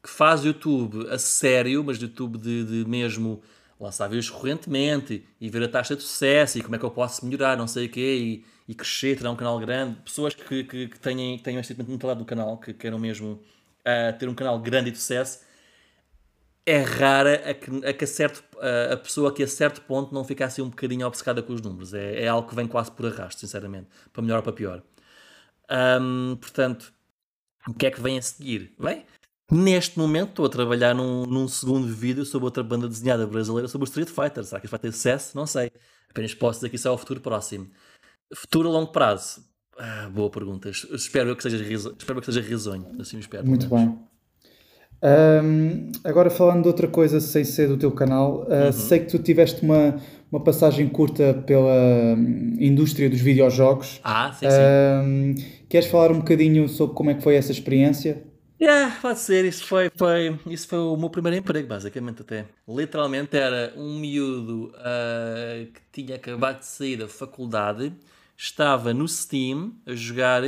que 0.02 0.10
faz 0.10 0.46
YouTube 0.46 1.08
a 1.10 1.20
sério, 1.20 1.84
mas 1.84 2.02
YouTube 2.02 2.38
de, 2.38 2.64
de 2.64 2.90
mesmo 2.90 3.42
lançar 3.80 4.08
vídeos 4.08 4.30
correntemente 4.30 5.26
e 5.40 5.50
ver 5.50 5.64
a 5.64 5.68
taxa 5.68 5.96
de 5.96 6.02
sucesso 6.02 6.58
e 6.58 6.62
como 6.62 6.76
é 6.76 6.80
que 6.80 6.86
eu 6.86 6.92
posso 6.92 7.26
melhorar, 7.26 7.58
não 7.58 7.68
sei 7.68 7.88
o 7.88 7.90
quê, 7.90 8.44
e, 8.68 8.72
e 8.72 8.76
crescer, 8.76 9.18
ter 9.18 9.28
um 9.28 9.36
canal 9.36 9.60
grande. 9.60 9.98
Pessoas 10.02 10.34
que, 10.34 10.64
que, 10.64 10.88
que 10.88 11.00
tenham, 11.00 11.38
tenham 11.40 11.60
este 11.60 11.74
tipo 11.74 11.84
de 11.84 11.92
mentalidade 11.92 12.20
do 12.20 12.26
canal, 12.26 12.58
que 12.58 12.74
queiram 12.74 12.98
mesmo 12.98 13.34
uh, 13.34 14.18
ter 14.18 14.30
um 14.30 14.36
canal 14.36 14.60
grande 14.60 14.90
e 14.90 14.92
de 14.92 14.98
sucesso, 14.98 15.40
é 16.66 16.80
rara 16.80 17.52
a 17.52 17.54
que, 17.54 17.86
a, 17.86 17.94
que 17.94 18.04
a, 18.04 18.08
certo, 18.08 18.44
a, 18.60 18.94
a, 18.94 18.98
pessoa 18.98 19.32
que 19.34 19.44
a 19.44 19.48
certo 19.48 19.82
ponto 19.82 20.14
não 20.14 20.24
fica 20.24 20.46
assim 20.46 20.62
um 20.62 20.70
bocadinho 20.70 21.06
obcecada 21.06 21.44
com 21.44 21.54
os 21.54 21.62
números. 21.62 21.94
É, 21.94 22.24
é 22.24 22.28
algo 22.28 22.50
que 22.50 22.56
vem 22.56 22.68
quase 22.68 22.92
por 22.92 23.06
arrasto, 23.06 23.42
sinceramente, 23.42 23.88
para 24.12 24.22
melhor 24.24 24.38
ou 24.38 24.44
para 24.44 24.54
pior. 24.54 24.84
Um, 25.70 26.36
portanto, 26.38 26.94
o 27.68 27.74
que 27.74 27.86
é 27.86 27.92
que 27.92 28.02
vem 28.02 28.18
a 28.18 28.22
seguir? 28.22 28.74
Bem, 28.80 29.06
neste 29.52 29.98
momento 29.98 30.30
estou 30.30 30.46
a 30.46 30.50
trabalhar 30.50 30.94
num, 30.94 31.26
num, 31.26 31.48
segundo 31.48 31.88
vídeo 31.88 32.26
sobre 32.26 32.46
outra 32.46 32.64
banda 32.64 32.88
desenhada 32.88 33.28
brasileira 33.28 33.68
sobre 33.68 33.86
o 33.86 33.90
Street 33.90 34.10
Fighter. 34.10 34.44
Será 34.44 34.60
que 34.60 34.66
isso 34.66 34.72
vai 34.72 34.80
ter 34.80 34.92
sucesso? 34.92 35.36
Não 35.36 35.46
sei. 35.46 35.72
Apenas 36.10 36.34
posso 36.34 36.60
dizer 36.60 36.70
que 36.70 36.76
isso 36.76 36.88
é 36.88 36.92
o 36.92 36.98
futuro 36.98 37.22
próximo. 37.22 37.68
Futuro 38.34 38.70
a 38.70 38.72
longo 38.72 38.92
prazo? 38.92 39.44
Ah, 39.78 40.10
boa 40.14 40.30
pergunta. 40.30 40.70
Espero 40.70 41.36
que 41.36 41.44
seja, 41.44 41.58
espero 41.98 42.20
que 42.20 42.26
seja 42.26 42.42
risonho. 42.42 42.88
Assim 43.00 43.20
espero. 43.20 43.46
Muito 43.46 43.68
bem. 43.68 43.98
Um, 45.04 45.92
agora 46.04 46.30
falando 46.30 46.64
de 46.64 46.68
outra 46.68 46.88
coisa 46.88 47.20
sem 47.20 47.44
ser 47.44 47.68
do 47.68 47.78
teu 47.78 47.92
canal, 47.92 48.48
uh, 48.50 48.66
uhum. 48.66 48.72
sei 48.72 49.00
que 49.00 49.08
tu 49.08 49.20
tiveste 49.20 49.62
uma, 49.62 49.98
uma 50.32 50.44
passagem 50.44 50.88
curta 50.88 51.44
pela 51.46 52.16
hum, 52.18 52.56
indústria 52.60 53.10
dos 53.10 53.20
videojogos. 53.20 54.00
Ah, 54.04 54.34
sim, 54.34 54.48
sim. 54.50 54.58
Um, 54.58 55.36
queres 55.70 55.88
falar 55.90 56.12
um 56.12 56.20
bocadinho 56.20 56.68
sobre 56.68 56.96
como 56.96 57.12
é 57.12 57.14
que 57.14 57.22
foi 57.22 57.36
essa 57.36 57.52
experiência? 57.52 58.24
Yeah, 58.60 58.98
pode 59.02 59.20
ser, 59.20 59.44
isso 59.44 59.66
foi, 59.66 59.92
foi, 59.96 60.40
isso 60.48 60.68
foi 60.68 60.80
o 60.80 60.96
meu 60.96 61.10
primeiro 61.10 61.38
emprego, 61.38 61.68
basicamente 61.68 62.22
até. 62.22 62.46
Literalmente 62.68 63.36
era 63.36 63.74
um 63.76 64.00
miúdo 64.00 64.74
uh, 64.76 65.66
que 65.72 65.82
tinha 65.92 66.16
acabado 66.16 66.60
de 66.60 66.66
sair 66.66 66.96
da 66.96 67.08
faculdade, 67.08 67.92
estava 68.38 68.94
no 68.94 69.08
Steam 69.08 69.74
a 69.86 69.94
jogar 69.94 70.44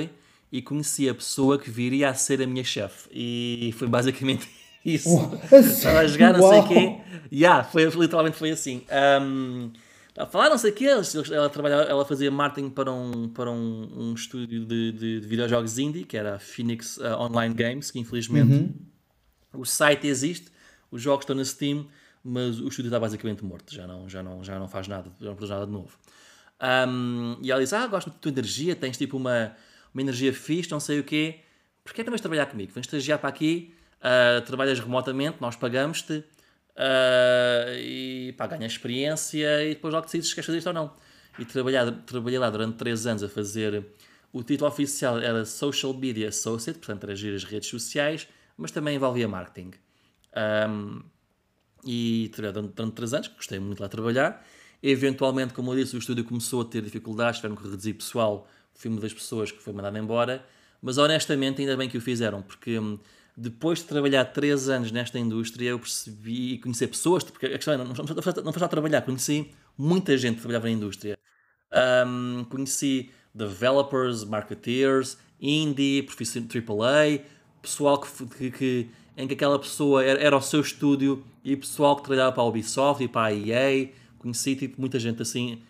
e 0.51 0.61
conheci 0.61 1.09
a 1.09 1.13
pessoa 1.13 1.59
que 1.59 1.69
viria 1.69 2.09
a 2.09 2.13
ser 2.13 2.41
a 2.41 2.47
minha 2.47 2.63
chefe. 2.63 3.09
E 3.11 3.73
foi 3.77 3.89
basicamente 3.89 4.47
isso. 4.85 5.09
Estava 5.51 5.99
a 5.99 6.07
jogar, 6.07 6.37
não 6.37 6.49
sei 6.49 6.59
o 6.59 6.67
quê. 6.67 6.97
Yeah, 7.31 7.65
foi, 7.65 7.85
literalmente 7.85 8.37
foi 8.37 8.51
assim. 8.51 8.83
Um, 9.21 9.71
a 10.17 10.25
falar 10.25 10.49
não 10.49 10.57
sei 10.57 10.71
o 10.71 10.73
quê, 10.73 10.85
ela, 11.31 11.49
trabalhava, 11.49 11.83
ela 11.83 12.03
fazia 12.03 12.31
marketing 12.31 12.71
para 12.71 12.91
um, 12.91 13.29
para 13.29 13.51
um, 13.51 14.09
um 14.09 14.13
estúdio 14.13 14.65
de, 14.65 14.91
de, 14.91 15.19
de 15.21 15.27
videojogos 15.27 15.77
indie, 15.77 16.03
que 16.03 16.17
era 16.17 16.35
a 16.35 16.39
Phoenix 16.39 16.97
uh, 16.97 17.19
Online 17.19 17.53
Games, 17.53 17.91
que 17.91 17.99
infelizmente 17.99 18.51
uhum. 18.51 18.73
o 19.53 19.65
site 19.65 20.07
existe, 20.07 20.51
os 20.89 21.01
jogos 21.01 21.23
estão 21.23 21.35
na 21.35 21.45
Steam, 21.45 21.87
mas 22.23 22.59
o 22.59 22.67
estúdio 22.67 22.89
está 22.89 22.99
basicamente 22.99 23.45
morto, 23.45 23.73
já 23.73 23.85
não, 23.85 24.09
já 24.09 24.23
não, 24.23 24.43
já 24.43 24.57
não 24.57 24.67
faz 24.67 24.87
nada, 24.87 25.11
já 25.21 25.27
não 25.27 25.35
produz 25.35 25.51
nada 25.51 25.65
de 25.67 25.71
novo. 25.71 25.97
Um, 26.59 27.37
e 27.41 27.51
ela 27.51 27.61
diz: 27.61 27.71
Ah, 27.71 27.85
gosto 27.85 28.09
da 28.09 28.15
tua 28.17 28.31
energia, 28.31 28.75
tens 28.75 28.97
tipo 28.97 29.17
uma, 29.17 29.55
uma 29.93 30.01
energia 30.01 30.33
fixe, 30.33 30.71
não 30.71 30.79
sei 30.79 30.99
o 30.99 31.03
quê. 31.03 31.41
Porquê 31.83 32.01
é 32.01 32.03
que 32.03 32.09
vais 32.09 32.19
trabalhar 32.19 32.47
comigo? 32.47 32.71
Vens 32.73 32.85
estagiar 32.85 33.19
para 33.19 33.29
aqui, 33.29 33.73
uh, 34.01 34.41
trabalhas 34.41 34.79
remotamente, 34.79 35.37
nós 35.39 35.55
pagamos-te 35.55 36.23
uh, 36.77 37.73
e 37.79 38.33
pá, 38.37 38.47
ganhas 38.47 38.73
experiência 38.73 39.63
e 39.65 39.69
depois 39.69 39.93
logo 39.93 40.05
decides 40.05 40.29
se 40.29 40.35
queres 40.35 40.45
fazer 40.45 40.57
isto 40.59 40.67
ou 40.67 40.73
não. 40.73 40.93
E 41.39 41.45
trabalhar, 41.45 41.91
trabalhei 42.05 42.39
lá 42.39 42.49
durante 42.49 42.77
3 42.77 43.07
anos 43.07 43.23
a 43.23 43.29
fazer. 43.29 43.85
O 44.31 44.43
título 44.43 44.69
oficial 44.69 45.19
era 45.19 45.45
Social 45.45 45.93
Media 45.93 46.29
Associate, 46.29 46.77
portanto, 46.77 47.03
era 47.05 47.15
gerir 47.15 47.35
as 47.35 47.43
redes 47.43 47.69
sociais, 47.69 48.27
mas 48.55 48.71
também 48.71 48.95
envolvia 48.95 49.27
marketing. 49.27 49.71
Um, 50.69 51.01
e 51.85 52.29
trabalhei 52.33 52.69
durante 52.69 52.93
3 52.93 53.13
anos, 53.13 53.27
gostei 53.29 53.59
muito 53.59 53.79
lá 53.79 53.87
de 53.87 53.91
trabalhar. 53.91 54.45
Eventualmente, 54.81 55.53
como 55.53 55.71
eu 55.71 55.75
disse, 55.77 55.95
o 55.95 55.99
estúdio 55.99 56.23
começou 56.23 56.61
a 56.61 56.65
ter 56.65 56.81
dificuldades, 56.81 57.39
tiveram 57.39 57.55
que 57.55 57.63
reduzir 57.63 57.93
pessoal, 57.93 58.47
fui 58.73 58.91
uma 58.91 58.99
das 58.99 59.13
pessoas 59.13 59.51
que 59.51 59.61
foi 59.61 59.73
mandada 59.73 59.97
embora, 59.97 60.45
mas 60.81 60.97
honestamente 60.97 61.61
ainda 61.61 61.75
bem 61.75 61.89
que 61.89 61.97
o 61.97 62.01
fizeram, 62.01 62.41
porque 62.41 62.77
hum, 62.77 62.99
depois 63.39 63.79
de 63.79 63.85
trabalhar 63.85 64.25
3 64.25 64.67
anos 64.69 64.91
nesta 64.91 65.19
indústria, 65.19 65.69
eu 65.69 65.79
percebi 65.79 66.53
e 66.53 66.57
conhecer 66.57 66.87
pessoas, 66.87 67.23
porque 67.23 67.45
a 67.45 67.49
questão 67.49 67.75
é, 67.75 67.77
não, 67.77 67.85
não, 67.85 67.93
não 67.93 68.51
foi 68.51 68.59
só 68.59 68.67
trabalhar, 68.67 69.03
conheci 69.03 69.51
muita 69.77 70.17
gente 70.17 70.35
que 70.35 70.41
trabalhava 70.41 70.65
na 70.65 70.73
indústria. 70.73 71.17
Um, 72.07 72.43
conheci 72.45 73.11
developers, 73.35 74.23
marketeers, 74.23 75.17
indie, 75.39 76.01
profissional 76.01 76.49
AAA, 76.49 77.21
pessoal 77.61 78.01
que, 78.01 78.25
que, 78.25 78.51
que, 78.51 78.89
em 79.15 79.27
que 79.27 79.33
aquela 79.35 79.59
pessoa 79.59 80.03
era, 80.03 80.19
era 80.19 80.35
o 80.35 80.41
seu 80.41 80.61
estúdio 80.61 81.23
e 81.43 81.55
pessoal 81.55 81.95
que 81.95 82.03
trabalhava 82.03 82.31
para 82.31 82.41
a 82.41 82.47
Ubisoft 82.47 83.03
e 83.03 83.07
para 83.07 83.27
a 83.27 83.33
EA 83.33 83.89
Conheci 84.17 84.55
tipo, 84.55 84.79
muita 84.81 84.99
gente 84.99 85.21
assim, 85.21 85.61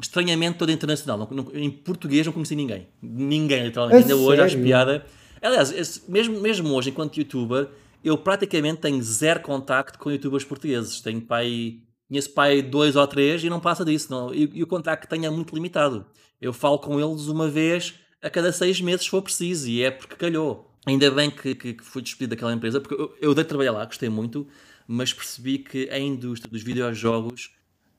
estranhamente 0.00 0.58
toda 0.58 0.72
internacional. 0.72 1.18
Não, 1.18 1.44
não, 1.44 1.52
em 1.54 1.70
português 1.70 2.24
não 2.24 2.32
conheci 2.32 2.54
ninguém. 2.54 2.86
Ninguém, 3.02 3.64
literalmente. 3.64 3.96
É 3.96 4.02
Ainda 4.02 4.14
sério? 4.14 4.24
hoje 4.24 4.40
acho 4.40 4.58
piada. 4.58 5.04
Aliás, 5.42 6.02
mesmo, 6.08 6.40
mesmo 6.40 6.72
hoje, 6.74 6.90
enquanto 6.90 7.16
youtuber, 7.16 7.68
eu 8.04 8.16
praticamente 8.16 8.80
tenho 8.80 9.02
zero 9.02 9.40
contacto 9.40 9.98
com 9.98 10.10
youtubers 10.10 10.44
portugueses. 10.44 11.00
Tenho 11.00 11.20
pai, 11.20 11.78
conheço 12.08 12.32
pai 12.32 12.62
dois 12.62 12.96
ou 12.96 13.06
três 13.06 13.42
e 13.42 13.50
não 13.50 13.60
passa 13.60 13.84
disso. 13.84 14.10
Não. 14.10 14.34
E, 14.34 14.50
e 14.54 14.62
o 14.62 14.66
contacto 14.66 15.06
que 15.06 15.10
tenho 15.10 15.26
é 15.26 15.30
muito 15.30 15.54
limitado. 15.54 16.06
Eu 16.40 16.52
falo 16.52 16.78
com 16.78 16.98
eles 16.98 17.26
uma 17.26 17.48
vez 17.48 17.94
a 18.22 18.30
cada 18.30 18.52
seis 18.52 18.80
meses, 18.80 19.02
se 19.02 19.10
for 19.10 19.22
preciso, 19.22 19.68
e 19.68 19.82
é 19.82 19.90
porque 19.90 20.16
calhou. 20.16 20.70
Ainda 20.86 21.10
bem 21.10 21.30
que, 21.30 21.54
que, 21.54 21.74
que 21.74 21.84
fui 21.84 22.00
despedido 22.02 22.34
daquela 22.34 22.52
empresa, 22.52 22.80
porque 22.80 22.94
eu, 22.94 23.14
eu 23.20 23.34
dei 23.34 23.44
trabalhar 23.44 23.72
lá, 23.72 23.84
gostei 23.84 24.08
muito, 24.08 24.46
mas 24.86 25.12
percebi 25.12 25.58
que 25.58 25.88
a 25.90 25.98
indústria 25.98 26.50
dos 26.50 26.62
videojogos 26.62 27.50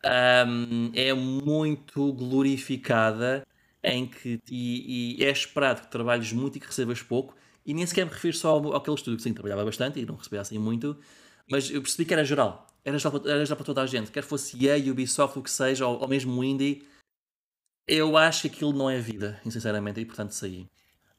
um, 0.03 0.91
é 0.95 1.13
muito 1.13 2.11
glorificada 2.13 3.45
em 3.83 4.05
que 4.07 4.39
e, 4.49 5.17
e, 5.19 5.23
é 5.23 5.31
esperado 5.31 5.81
que 5.81 5.87
trabalhes 5.87 6.31
muito 6.31 6.57
e 6.57 6.59
que 6.59 6.67
recebas 6.67 7.01
pouco 7.01 7.35
e 7.65 7.73
nem 7.73 7.85
sequer 7.85 8.05
me 8.05 8.11
refiro 8.11 8.35
só 8.35 8.49
ao, 8.49 8.75
àquele 8.75 8.95
estúdio 8.95 9.17
que 9.17 9.23
sim, 9.23 9.33
trabalhava 9.33 9.65
bastante 9.65 9.99
e 9.99 10.05
não 10.05 10.15
recebia 10.15 10.41
assim 10.41 10.57
muito 10.57 10.97
mas 11.49 11.69
eu 11.69 11.81
percebi 11.81 12.05
que 12.05 12.13
era 12.13 12.23
geral. 12.23 12.67
Era 12.85 12.97
geral, 12.97 13.21
era 13.25 13.45
geral 13.45 13.57
para 13.57 13.65
toda 13.65 13.81
a 13.81 13.85
gente 13.85 14.11
quer 14.11 14.23
fosse 14.23 14.65
EA, 14.65 14.77
Ubisoft, 14.91 15.37
o 15.37 15.43
que 15.43 15.51
seja 15.51 15.85
ou, 15.85 15.99
ou 15.99 16.07
mesmo 16.07 16.43
Indie 16.43 16.87
eu 17.87 18.15
acho 18.15 18.43
que 18.43 18.47
aquilo 18.47 18.73
não 18.73 18.89
é 18.89 18.99
vida 18.99 19.39
sinceramente 19.43 19.99
e 19.99 20.05
portanto 20.05 20.31
saí 20.31 20.67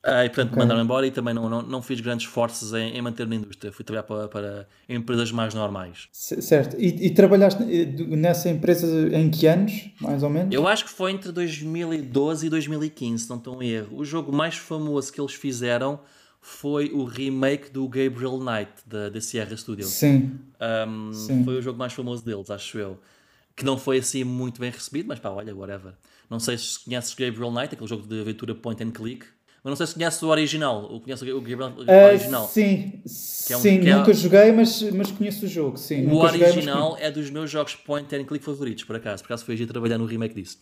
Uh, 0.05 0.24
e 0.24 0.28
portanto 0.30 0.48
okay. 0.48 0.59
mandaram 0.59 0.82
embora 0.82 1.07
e 1.07 1.12
também 1.12 1.32
não, 1.32 1.48
não, 1.48 1.62
não 1.62 1.80
fiz 1.80 2.00
grandes 2.00 2.26
esforços 2.26 2.72
em, 2.72 2.96
em 2.96 3.00
manter 3.00 3.24
na 3.24 3.36
indústria. 3.36 3.70
Fui 3.70 3.84
trabalhar 3.84 4.03
para, 4.03 4.26
para 4.26 4.68
empresas 4.88 5.30
mais 5.30 5.55
normais. 5.55 6.09
certo. 6.11 6.76
E, 6.76 7.07
e, 7.07 7.11
trabalhaste 7.11 7.62
eh, 7.62 7.86
nessa 8.16 8.48
empresa 8.48 8.86
em 9.16 9.30
que 9.30 9.46
anos, 9.46 9.90
mais 10.00 10.24
ou 10.24 10.28
menos? 10.28 10.53
Eu 10.53 10.66
acho 10.66 10.86
que 10.86 10.90
foi 10.90 11.12
entre 11.12 11.30
2012 11.30 12.46
e 12.46 12.50
2015, 12.50 13.22
se 13.22 13.30
não 13.30 13.36
estou 13.36 13.62
em 13.62 13.70
erro. 13.70 13.96
O 13.96 14.05
jogo 14.05 14.32
mais 14.32 14.57
famoso 14.57 15.12
que 15.12 15.20
eles 15.20 15.34
fizeram 15.34 16.00
foi 16.40 16.90
o 16.92 17.05
remake 17.05 17.70
do 17.70 17.86
Gabriel 17.86 18.38
Knight, 18.38 18.72
da, 18.84 19.09
da 19.09 19.20
Sierra 19.20 19.57
Studio. 19.57 19.86
Sim. 19.86 20.32
Um, 20.88 21.12
Sim. 21.12 21.44
Foi 21.44 21.59
o 21.59 21.62
jogo 21.62 21.78
mais 21.78 21.92
famoso 21.92 22.24
deles, 22.24 22.50
acho 22.50 22.76
eu. 22.76 22.98
Que 23.55 23.64
não 23.64 23.78
foi 23.78 23.98
assim 23.98 24.24
muito 24.24 24.61
bem 24.61 24.72
recebido, 24.72 25.07
mas 25.07 25.20
pá, 25.20 25.30
olha, 25.30 25.55
whatever. 25.55 25.92
Não 26.28 26.40
sei 26.40 26.59
se 26.59 26.84
conheces 26.84 27.14
Gabriel 27.14 27.53
Knight, 27.53 27.74
aquele 27.74 27.88
jogo 27.88 28.05
de 28.05 28.20
aventura 28.20 28.53
point 28.53 28.82
and 28.82 28.90
click 28.90 29.24
mas 29.62 29.70
não 29.70 29.76
sei 29.76 29.86
se 29.86 29.94
conheces 29.94 30.22
o 30.22 30.28
original. 30.28 30.88
Ou 30.90 31.00
conheces 31.00 31.28
o 31.28 31.40
Gabriel 31.40 31.72
uh, 31.76 32.06
original. 32.08 32.48
Sim, 32.48 33.00
é 33.50 33.56
um, 33.56 33.60
sim 33.60 33.88
é 33.88 33.96
nunca 33.96 34.10
é... 34.10 34.14
joguei, 34.14 34.52
mas, 34.52 34.82
mas 34.92 35.10
conheço 35.10 35.44
o 35.44 35.48
jogo. 35.48 35.76
Sim, 35.76 36.06
o 36.06 36.16
original 36.16 36.90
joguei, 36.90 36.92
mas... 36.92 37.00
é 37.00 37.10
dos 37.10 37.30
meus 37.30 37.50
jogos 37.50 37.74
point 37.76 38.14
and 38.14 38.24
click 38.24 38.44
favoritos, 38.44 38.84
por 38.84 38.96
acaso. 38.96 39.22
Por 39.22 39.26
acaso 39.28 39.44
foi 39.44 39.60
a 39.62 39.66
trabalhar 39.66 39.98
no 39.98 40.06
remake 40.06 40.34
disso. 40.34 40.58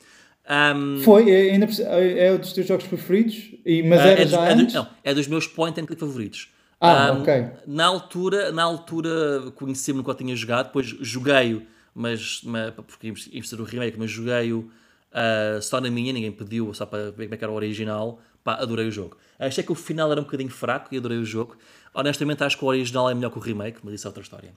Um, 0.48 1.00
foi, 1.02 1.30
é, 1.30 1.52
ainda, 1.52 1.66
é 1.66 2.32
um 2.32 2.38
dos 2.38 2.52
teus 2.52 2.66
jogos 2.66 2.86
preferidos? 2.86 3.52
E, 3.64 3.82
mas 3.82 4.00
uh, 4.00 4.02
era 4.02 4.22
é 4.22 4.26
já 4.26 4.48
é 4.48 4.52
antes? 4.52 4.74
Do, 4.74 4.78
não, 4.80 4.88
é 5.04 5.14
dos 5.14 5.28
meus 5.28 5.46
point 5.46 5.80
and 5.80 5.86
click 5.86 6.00
favoritos. 6.00 6.48
Ah, 6.80 7.12
um, 7.12 7.20
ok. 7.20 7.46
Na 7.66 7.86
altura, 7.86 8.50
na 8.52 8.62
altura 8.62 9.52
conheci-me 9.54 9.98
no 9.98 10.04
qual 10.04 10.16
tinha 10.16 10.34
jogado, 10.34 10.66
depois 10.66 10.86
joguei-o, 10.86 11.62
mas, 11.94 12.40
mas 12.42 12.72
porque 12.74 13.06
íamos 13.06 13.48
ser 13.48 13.60
o 13.60 13.64
remake, 13.64 13.98
mas 13.98 14.10
joguei-o 14.10 14.70
uh, 15.10 15.60
só 15.60 15.80
na 15.80 15.90
minha, 15.90 16.12
ninguém 16.12 16.32
pediu, 16.32 16.72
só 16.72 16.86
para 16.86 17.10
ver 17.10 17.24
como 17.24 17.34
é 17.34 17.36
que 17.36 17.44
era 17.44 17.52
o 17.52 17.56
original. 17.56 18.20
Pá, 18.42 18.54
adorei 18.54 18.88
o 18.88 18.90
jogo. 18.90 19.16
Achei 19.38 19.62
que 19.62 19.72
o 19.72 19.74
final 19.74 20.10
era 20.10 20.20
um 20.20 20.24
bocadinho 20.24 20.50
fraco 20.50 20.94
e 20.94 20.98
adorei 20.98 21.18
o 21.18 21.24
jogo. 21.24 21.56
Honestamente, 21.94 22.42
acho 22.42 22.56
que 22.56 22.64
o 22.64 22.68
original 22.68 23.10
é 23.10 23.14
melhor 23.14 23.30
que 23.30 23.38
o 23.38 23.40
remake, 23.40 23.80
mas 23.82 23.94
isso 23.94 24.06
é 24.06 24.08
outra 24.08 24.22
história. 24.22 24.54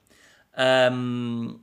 Um, 0.92 1.58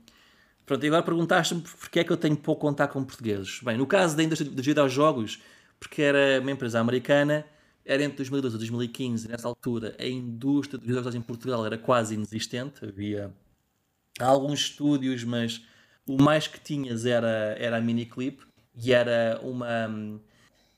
pronto, 0.64 0.84
e 0.84 0.86
agora 0.86 1.02
perguntaste-me 1.02 1.62
porque 1.62 2.00
é 2.00 2.04
que 2.04 2.12
eu 2.12 2.16
tenho 2.16 2.36
pouco 2.36 2.60
contato 2.60 2.92
com 2.92 3.04
portugueses. 3.04 3.60
Bem, 3.62 3.76
no 3.76 3.86
caso 3.86 4.16
da 4.16 4.22
indústria 4.22 4.50
de 4.50 4.80
aos 4.80 4.92
jogos, 4.92 5.40
porque 5.80 6.02
era 6.02 6.40
uma 6.40 6.50
empresa 6.50 6.78
americana, 6.78 7.44
era 7.84 8.02
entre 8.02 8.18
2012 8.18 8.54
e 8.54 8.58
2015, 8.58 9.28
nessa 9.28 9.48
altura, 9.48 9.96
a 9.98 10.06
indústria 10.06 10.78
de 10.78 10.86
videojogos 10.86 11.14
em 11.14 11.20
Portugal 11.20 11.66
era 11.66 11.76
quase 11.76 12.14
inexistente. 12.14 12.84
Havia 12.84 13.32
alguns 14.20 14.60
estúdios, 14.60 15.24
mas 15.24 15.64
o 16.06 16.20
mais 16.22 16.46
que 16.46 16.60
tinhas 16.60 17.04
era, 17.04 17.56
era 17.58 17.78
a 17.78 17.80
Miniclip 17.80 18.44
e 18.74 18.92
era 18.92 19.40
uma 19.42 20.20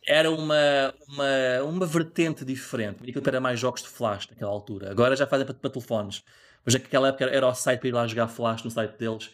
era 0.07 0.30
uma, 0.30 0.94
uma, 1.09 1.62
uma 1.64 1.86
vertente 1.86 2.44
diferente. 2.44 3.09
Aquilo 3.09 3.22
era 3.26 3.40
mais 3.40 3.59
jogos 3.59 3.82
de 3.82 3.88
flash 3.88 4.28
naquela 4.28 4.50
altura. 4.50 4.90
Agora 4.90 5.16
já 5.16 5.26
fazem 5.26 5.46
para, 5.46 5.55
para 5.55 5.70
telefones. 5.70 6.22
Mas 6.64 6.74
naquela 6.74 7.09
época 7.09 7.24
era, 7.24 7.34
era 7.34 7.46
o 7.46 7.55
site 7.55 7.80
para 7.80 7.88
ir 7.88 7.92
lá 7.92 8.07
jogar 8.07 8.28
flash 8.28 8.62
no 8.62 8.70
site 8.70 8.96
deles. 8.98 9.30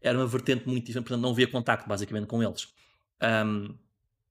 Era 0.00 0.18
uma 0.18 0.26
vertente 0.26 0.66
muito 0.66 0.86
diferente, 0.86 1.06
portanto 1.06 1.22
não 1.22 1.30
havia 1.30 1.46
contacto 1.46 1.88
basicamente 1.88 2.26
com 2.26 2.42
eles. 2.42 2.68
Um, 3.22 3.74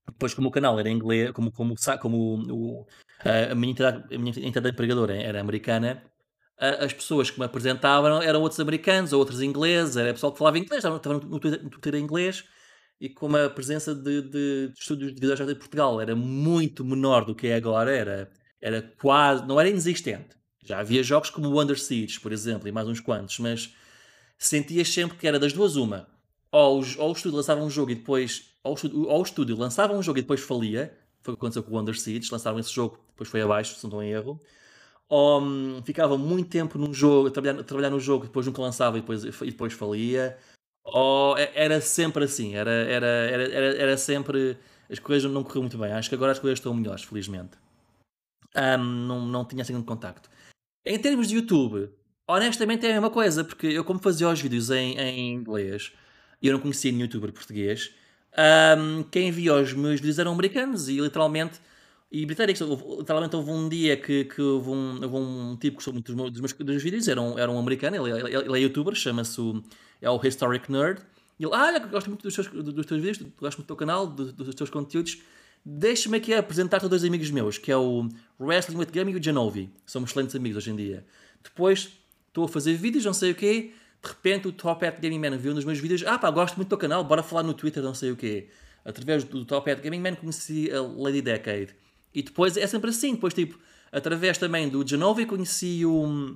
depois, 0.08 0.34
como 0.34 0.50
o 0.50 0.52
canal 0.52 0.80
era 0.80 0.90
inglês, 0.90 1.32
como, 1.32 1.52
como, 1.52 1.76
como 2.02 2.18
o, 2.52 2.88
a, 3.24 3.54
minha 3.54 3.72
entidade, 3.72 4.16
a 4.16 4.18
minha 4.18 4.32
entidade 4.32 4.70
empregadora 4.70 5.16
era 5.16 5.40
americana, 5.40 6.04
as 6.58 6.92
pessoas 6.92 7.30
que 7.30 7.40
me 7.40 7.46
apresentavam 7.46 8.22
eram 8.22 8.42
outros 8.42 8.60
americanos 8.60 9.14
ou 9.14 9.20
outros 9.20 9.42
ingleses, 9.42 9.96
era 9.96 10.12
pessoal 10.12 10.34
que 10.34 10.40
falava 10.40 10.58
inglês, 10.58 10.84
estava 10.84 11.00
no, 11.08 11.20
no, 11.20 11.40
Twitter, 11.40 11.96
inglês 11.96 12.44
e 13.00 13.08
como 13.08 13.38
a 13.38 13.50
presença 13.50 13.96
de, 13.96 14.22
de, 14.22 14.68
de 14.68 14.74
estúdios 14.78 15.14
de 15.14 15.22
videojogos 15.22 15.54
em 15.54 15.56
Portugal 15.56 16.02
era 16.02 16.16
muito 16.16 16.84
menor 16.84 17.24
do 17.24 17.34
que 17.34 17.48
é 17.48 17.56
agora, 17.56 17.96
era, 17.96 18.30
era 18.62 18.82
quase, 19.00 19.46
não 19.48 19.60
era 19.60 19.70
inexistente. 19.70 20.38
Já 20.66 20.80
havia 20.80 21.02
jogos 21.02 21.30
como 21.30 21.50
Wonder 21.50 21.80
Siege, 21.80 22.20
por 22.20 22.34
exemplo, 22.34 22.68
e 22.68 22.72
mais 22.72 22.88
uns 22.88 23.00
quantos, 23.00 23.40
mas 23.40 23.74
sentias 24.38 24.90
sempre 24.90 25.18
que 25.18 25.28
era 25.28 25.40
das 25.40 25.54
duas 25.54 25.78
uma. 25.78 26.08
Ou, 26.52 26.84
ou 26.98 27.10
o 27.10 27.14
estúdio 27.14 27.38
lançava 27.38 27.62
um 27.62 27.70
jogo 27.70 27.92
e 27.92 27.96
depois. 27.96 28.50
Ou 28.64 28.76
o, 28.76 29.08
ou 29.08 29.20
o 29.20 29.24
estúdio 29.24 29.58
lançava 29.58 29.94
um 29.94 30.04
jogo 30.04 30.20
e 30.20 30.22
depois 30.22 30.42
falia. 30.42 30.94
Foi 31.22 31.34
o 31.34 31.38
que 31.38 31.40
aconteceu 31.40 31.64
com 31.64 31.72
o 31.72 31.76
Wonder 31.76 31.98
Siege. 31.98 32.30
Lançaram 32.32 32.60
esse 32.60 32.74
jogo, 32.74 33.00
depois 33.10 33.30
foi 33.30 33.42
abaixo, 33.42 33.76
se 33.76 33.84
não 33.84 33.90
estou 33.90 34.04
em 34.04 34.10
erro. 34.12 34.40
Ou 35.08 35.42
hum, 35.42 35.82
ficava 35.84 36.18
muito 36.18 36.50
tempo 36.50 36.78
num 36.78 36.94
jogo, 36.94 37.30
a 37.30 37.32
trabalhar, 37.32 37.60
a 37.60 37.64
trabalhar 37.64 37.90
no 37.90 38.00
jogo, 38.00 38.26
depois 38.26 38.46
nunca 38.46 38.62
lançava 38.62 38.98
e 38.98 39.02
depois, 39.02 39.24
e 39.24 39.46
depois 39.46 39.74
falia 39.74 40.38
ou 40.84 41.38
era 41.38 41.82
sempre 41.82 42.24
assim, 42.24 42.56
era, 42.56 42.72
era, 42.72 43.06
era, 43.06 43.78
era, 43.78 43.98
sempre. 43.98 44.58
As 44.90 45.00
coisas 45.00 45.32
não 45.32 45.44
correram 45.44 45.64
muito 45.64 45.78
bem. 45.78 45.92
Acho 45.92 46.10
que 46.10 46.16
agora 46.16 46.32
as 46.32 46.40
coisas 46.40 46.60
estão 46.60 46.74
melhores, 46.74 47.04
felizmente. 47.04 47.58
Um, 48.56 48.78
não, 48.78 49.26
não 49.26 49.46
tinha 49.46 49.62
assim 49.62 49.78
de 49.78 49.84
contacto. 49.84 50.30
Em 50.86 50.98
termos 50.98 51.28
de 51.28 51.36
YouTube, 51.36 51.92
honestamente 52.28 52.86
é 52.86 52.90
a 52.90 52.94
mesma 52.94 53.12
coisa, 53.12 53.44
porque 53.44 53.68
eu, 53.68 53.84
como 53.84 54.00
fazia 54.00 54.28
os 54.28 54.42
vídeos 54.42 54.72
em, 54.72 54.98
em 54.98 55.34
inglês 55.34 55.92
e 56.42 56.48
eu 56.48 56.54
não 56.54 56.60
conhecia 56.60 56.92
nenhum 56.92 57.04
youtuber 57.04 57.32
português, 57.32 57.94
um, 58.78 59.04
quem 59.04 59.32
via 59.32 59.56
os 59.56 59.74
meus 59.74 60.00
vídeos 60.00 60.20
eram 60.20 60.34
americanos 60.34 60.88
e 60.88 61.00
literalmente. 61.00 61.60
E 62.12 62.26
britânicos, 62.26 62.62
literalmente 62.98 63.36
houve 63.36 63.52
um 63.52 63.70
dia 63.70 63.96
que, 63.96 64.26
que 64.26 64.42
houve, 64.42 64.70
um, 64.72 65.04
houve 65.04 65.16
um 65.16 65.56
tipo 65.58 65.78
que 65.78 65.86
gostou 65.86 65.94
muito 65.94 66.12
dos 66.12 66.32
dos 66.32 66.42
meus, 66.42 66.54
dos 66.54 66.66
meus 66.66 66.84
vídeos, 66.84 67.08
era 67.08 67.22
um, 67.22 67.38
era 67.38 67.52
um 67.52 67.60
americano, 67.60 67.96
ele, 68.08 68.20
ele, 68.20 68.36
ele 68.36 68.58
é 68.58 68.62
youtuber, 68.62 68.96
chama-se 68.96 69.40
é 70.02 70.10
o 70.10 70.20
Historic 70.24 70.72
Nerd. 70.72 71.02
E 71.40 71.46
ele, 71.46 71.54
ah, 71.54 71.78
gosto 71.80 72.08
muito 72.08 72.24
dos 72.24 72.34
teus, 72.34 72.48
dos 72.48 72.86
teus 72.86 73.02
vídeos, 73.02 73.32
gosto 73.40 73.58
muito 73.58 73.68
do 73.68 73.68
teu 73.68 73.76
canal, 73.76 74.08
dos 74.08 74.56
teus 74.56 74.70
conteúdos. 74.70 75.20
Deixa-me 75.64 76.18
aqui 76.18 76.34
apresentar-te 76.34 76.86
a 76.86 76.90
dois 76.90 77.04
amigos 77.04 77.30
meus, 77.30 77.58
que 77.58 77.72
é 77.72 77.78
o 77.78 78.10
Wrestling 78.40 78.78
with 78.78 78.88
Gaming 78.92 79.14
e 79.14 79.18
o 79.18 79.24
Genovi. 79.24 79.70
Somos 79.86 80.10
excelentes 80.10 80.36
amigos 80.36 80.58
hoje 80.58 80.72
em 80.72 80.76
dia. 80.76 81.06
Depois, 81.44 81.92
estou 82.28 82.46
a 82.46 82.48
fazer 82.48 82.74
vídeos, 82.74 83.06
não 83.06 83.14
sei 83.14 83.32
o 83.32 83.36
quê. 83.36 83.72
De 84.02 84.10
repente 84.10 84.48
o 84.48 84.52
Top 84.52 84.84
Hat 84.86 85.00
Gaming 85.02 85.20
Man 85.20 85.38
viu 85.38 85.54
nos 85.54 85.66
meus 85.66 85.78
vídeos, 85.78 86.04
ah 86.08 86.18
pá, 86.18 86.32
gosto 86.32 86.56
muito 86.56 86.68
do 86.68 86.70
teu 86.70 86.78
canal, 86.78 87.04
bora 87.04 87.22
falar 87.22 87.44
no 87.44 87.54
Twitter, 87.54 87.84
não 87.84 87.94
sei 87.94 88.12
o 88.12 88.16
quê. 88.16 88.48
Através 88.84 89.26
do 89.26 89.44
Top 89.44 89.70
Hat 89.70 89.82
Gaming 89.82 90.00
Man 90.00 90.16
conheci 90.16 90.72
a 90.72 90.82
Lady 90.82 91.22
Decade. 91.22 91.76
E 92.14 92.22
depois 92.24 92.58
é 92.58 92.66
sempre 92.68 92.90
assim, 92.90 93.14
depois 93.14 93.34
tipo, 93.34 93.58
através 93.92 94.38
também 94.38 94.68
do 94.68 94.88
Genovi 94.88 95.26
conheci 95.26 95.86
o 95.86 96.36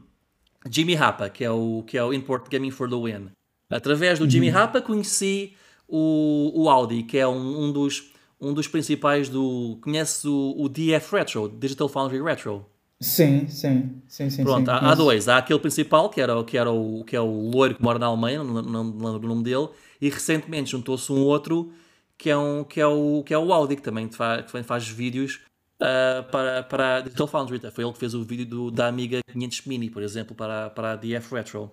Jimmy 0.70 0.96
Hapa, 0.96 1.30
que 1.30 1.44
é 1.44 1.52
o, 1.52 1.84
que 1.86 1.98
é 1.98 2.04
o 2.04 2.14
Import 2.14 2.50
Gaming 2.50 2.72
for 2.72 2.90
the 2.90 2.96
Win. 2.96 3.30
Através 3.70 4.20
do 4.20 4.30
Jimmy 4.30 4.50
Hapa 4.50 4.82
conheci 4.82 5.54
o, 5.88 6.52
o 6.54 6.70
Audi, 6.70 7.04
que 7.04 7.18
é 7.18 7.28
um, 7.28 7.66
um 7.66 7.72
dos 7.72 8.14
um 8.44 8.54
dos 8.54 8.68
principais 8.68 9.30
do. 9.30 9.80
Conheces 9.82 10.26
o, 10.26 10.56
o 10.58 10.68
DF 10.68 11.16
Retro, 11.16 11.48
Digital 11.48 11.88
Foundry 11.88 12.22
Retro? 12.22 12.66
Sim, 13.00 13.48
sim, 13.48 14.02
sim, 14.08 14.30
sim. 14.30 14.44
Pronto, 14.44 14.66
sim, 14.66 14.72
há, 14.72 14.92
há, 14.92 14.96
dois. 14.96 15.28
Há 15.28 15.38
aquele 15.38 15.60
principal, 15.60 16.10
que 16.10 16.22
era, 16.22 16.42
que 16.44 16.58
era, 16.58 16.72
o, 16.72 17.04
que 17.04 17.16
é 17.16 17.22
o 17.22 17.50
loiro 17.50 17.76
que 17.76 17.84
mora 17.84 18.00
na 18.00 18.06
Alemanha, 18.06 18.44
não, 18.44 18.62
não, 18.62 18.84
não 18.84 19.14
lembro 19.14 19.28
o 19.28 19.34
nome 19.34 19.44
dele, 19.44 19.70
e 20.00 20.10
recentemente 20.10 20.72
juntou-se 20.72 21.12
um 21.12 21.22
outro 21.24 21.72
que 22.18 22.30
é, 22.30 22.38
um, 22.38 22.64
que, 22.64 22.80
é 22.80 22.88
o, 22.88 23.24
que 23.26 23.34
é 23.34 23.38
o 23.38 23.52
Audi, 23.52 23.76
que 23.76 23.82
também 23.82 24.10
faz, 24.10 24.50
que 24.50 24.64
faz 24.64 24.88
vídeos 24.88 25.42
uh, 25.84 26.24
para, 26.32 26.64
para 26.64 26.98
a 26.98 27.02
Digital 27.02 27.28
Foundry. 27.28 27.60
Foi 27.72 27.84
ele 27.84 27.94
que 27.94 28.00
fez 28.00 28.14
o 28.14 28.24
vídeo 28.24 28.46
do, 28.46 28.72
da 28.72 28.88
Amiga 28.88 29.20
500 29.32 29.66
Mini, 29.66 29.90
por 29.90 30.02
exemplo, 30.02 30.36
para, 30.36 30.70
para 30.70 30.94
a 30.94 30.96
DF 30.96 31.34
Retro. 31.36 31.72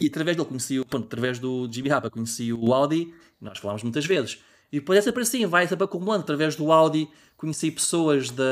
E 0.00 0.08
através 0.08 0.36
dele 0.36 0.48
conheci, 0.48 0.84
pronto, 0.84 1.06
através 1.06 1.38
do 1.38 1.68
Jimmy 1.70 1.88
Rapa 1.88 2.10
conheci 2.10 2.52
o 2.52 2.74
Audi, 2.74 3.14
nós 3.40 3.58
falámos 3.58 3.82
muitas 3.82 4.04
vezes. 4.04 4.38
E 4.70 4.80
depois 4.80 4.98
é 4.98 5.02
sempre 5.02 5.22
assim, 5.22 5.46
vai 5.46 5.66
sempre 5.66 5.84
acumulando. 5.84 6.22
Através 6.22 6.56
do 6.56 6.70
Audi, 6.70 7.08
conheci 7.36 7.70
pessoas 7.70 8.30
de, 8.30 8.42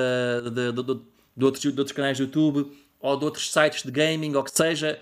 de, 0.45 0.73
de, 0.73 0.83
de, 0.83 1.01
de, 1.37 1.45
outros, 1.45 1.63
de 1.63 1.69
outros 1.69 1.93
canais 1.93 2.17
de 2.17 2.23
YouTube 2.23 2.71
ou 3.01 3.19
de 3.19 3.25
outros 3.25 3.53
sites 3.53 3.83
de 3.83 3.91
gaming, 3.91 4.35
ou 4.35 4.43
que 4.43 4.51
seja. 4.51 4.99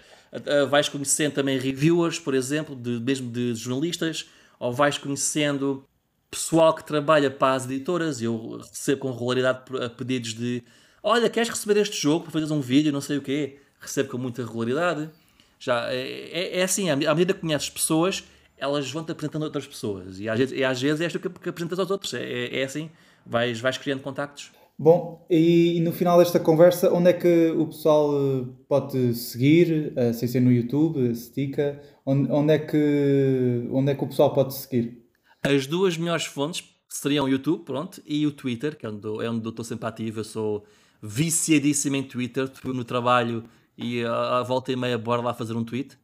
Vais 0.71 0.89
conhecendo 0.89 1.35
também 1.35 1.59
reviewers, 1.59 2.19
por 2.19 2.33
exemplo, 2.35 2.75
de, 2.75 2.99
mesmo 2.99 3.31
de 3.31 3.55
jornalistas, 3.55 4.31
ou 4.59 4.73
vais 4.73 4.97
conhecendo 4.97 5.85
pessoal 6.33 6.75
que 6.75 6.83
trabalha 6.83 7.31
para 7.31 7.55
as 7.55 7.67
editoras. 7.67 8.23
Eu 8.23 8.59
recebo 8.59 9.03
com 9.03 9.13
regularidade 9.13 9.61
pedidos 9.97 10.35
de: 10.35 10.65
Olha, 11.03 11.29
queres 11.29 11.51
receber 11.51 11.79
este 11.79 12.01
jogo 12.01 12.25
para 12.25 12.33
fazeres 12.33 12.51
um 12.51 12.61
vídeo, 12.61 12.91
não 12.91 13.03
sei 13.03 13.19
o 13.19 13.23
quê. 13.23 13.59
Recebo 13.79 14.09
com 14.09 14.19
muita 14.19 14.43
regularidade. 14.43 15.11
Já, 15.59 15.93
é, 15.93 16.01
é, 16.33 16.61
é 16.61 16.63
assim, 16.63 16.91
à 16.91 16.97
medida 16.97 17.35
que 17.35 17.41
conheces 17.41 17.71
pessoas, 17.71 18.25
elas 18.57 18.91
vão-te 18.91 19.13
apresentando 19.13 19.43
outras 19.43 19.67
pessoas. 19.67 20.19
E 20.19 20.29
às 20.29 20.39
vezes, 20.39 20.59
e 20.59 20.65
às 20.65 20.81
vezes 20.81 21.01
é 21.01 21.19
que, 21.19 21.29
que 21.29 21.49
apresentas 21.49 21.79
aos 21.79 21.91
outros. 21.91 22.15
É, 22.15 22.23
é, 22.23 22.61
é, 22.61 22.65
assim, 22.65 22.91
vais, 23.27 23.61
vais 23.61 23.77
criando 23.77 24.01
contactos. 24.01 24.51
Bom, 24.79 25.25
e, 25.31 25.77
e, 25.77 25.81
no 25.81 25.93
final 25.93 26.19
desta 26.19 26.41
conversa, 26.41 26.93
onde 26.93 27.11
é 27.11 27.13
que 27.13 27.51
o 27.51 27.67
pessoal 27.67 28.11
eh, 28.15 28.47
pode 28.67 29.15
seguir, 29.15 29.93
uh, 29.97 30.13
sem 30.15 30.27
ser 30.27 30.41
no 30.41 30.51
YouTube, 30.51 31.15
Stika, 31.15 31.79
onde, 32.05 32.33
onde, 32.33 32.55
é 32.55 32.59
que, 32.59 33.69
onde 33.71 33.93
é 33.93 33.95
que 33.95 34.03
o 34.03 34.09
pessoal 34.09 34.33
pode 34.33 34.55
seguir? 34.55 35.02
As 35.43 35.67
duas 35.67 35.97
melhores 35.97 36.25
fontes 36.25 36.65
seriam 36.89 37.25
o 37.25 37.29
YouTube, 37.29 37.65
pronto, 37.65 38.01
e 38.07 38.27
o 38.27 38.31
Twitter, 38.31 38.77
que 38.77 38.87
é 38.87 38.89
onde, 38.89 39.07
é 39.25 39.31
onde 39.31 39.45
eu 39.45 39.51
estou 39.51 39.65
sempre 39.65 39.89
ativo. 39.89 40.21
Eu 40.21 40.25
sou 40.25 40.67
viciadíssimo 41.03 41.97
em 41.97 42.03
Twitter, 42.03 42.51
no 42.65 42.85
trabalho 42.85 43.45
e 43.77 44.05
a 44.05 44.43
volta 44.43 44.71
e 44.71 44.77
meia 44.77 44.97
bora 44.97 45.21
lá 45.21 45.35
fazer 45.35 45.55
um 45.55 45.65
tweet. 45.65 45.99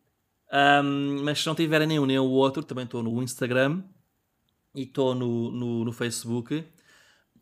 Um, 0.53 1.23
mas 1.23 1.41
se 1.41 1.47
não 1.47 1.55
tiverem 1.55 1.87
nenhum 1.87 2.07
nem 2.07 2.19
o 2.19 2.25
outro, 2.25 2.63
também 2.63 2.85
estou 2.85 3.03
no 3.03 3.23
Instagram 3.23 3.83
e 4.75 4.83
estou 4.83 5.15
no, 5.15 5.51
no, 5.51 5.85
no, 5.85 5.93
Facebook. 5.93 6.65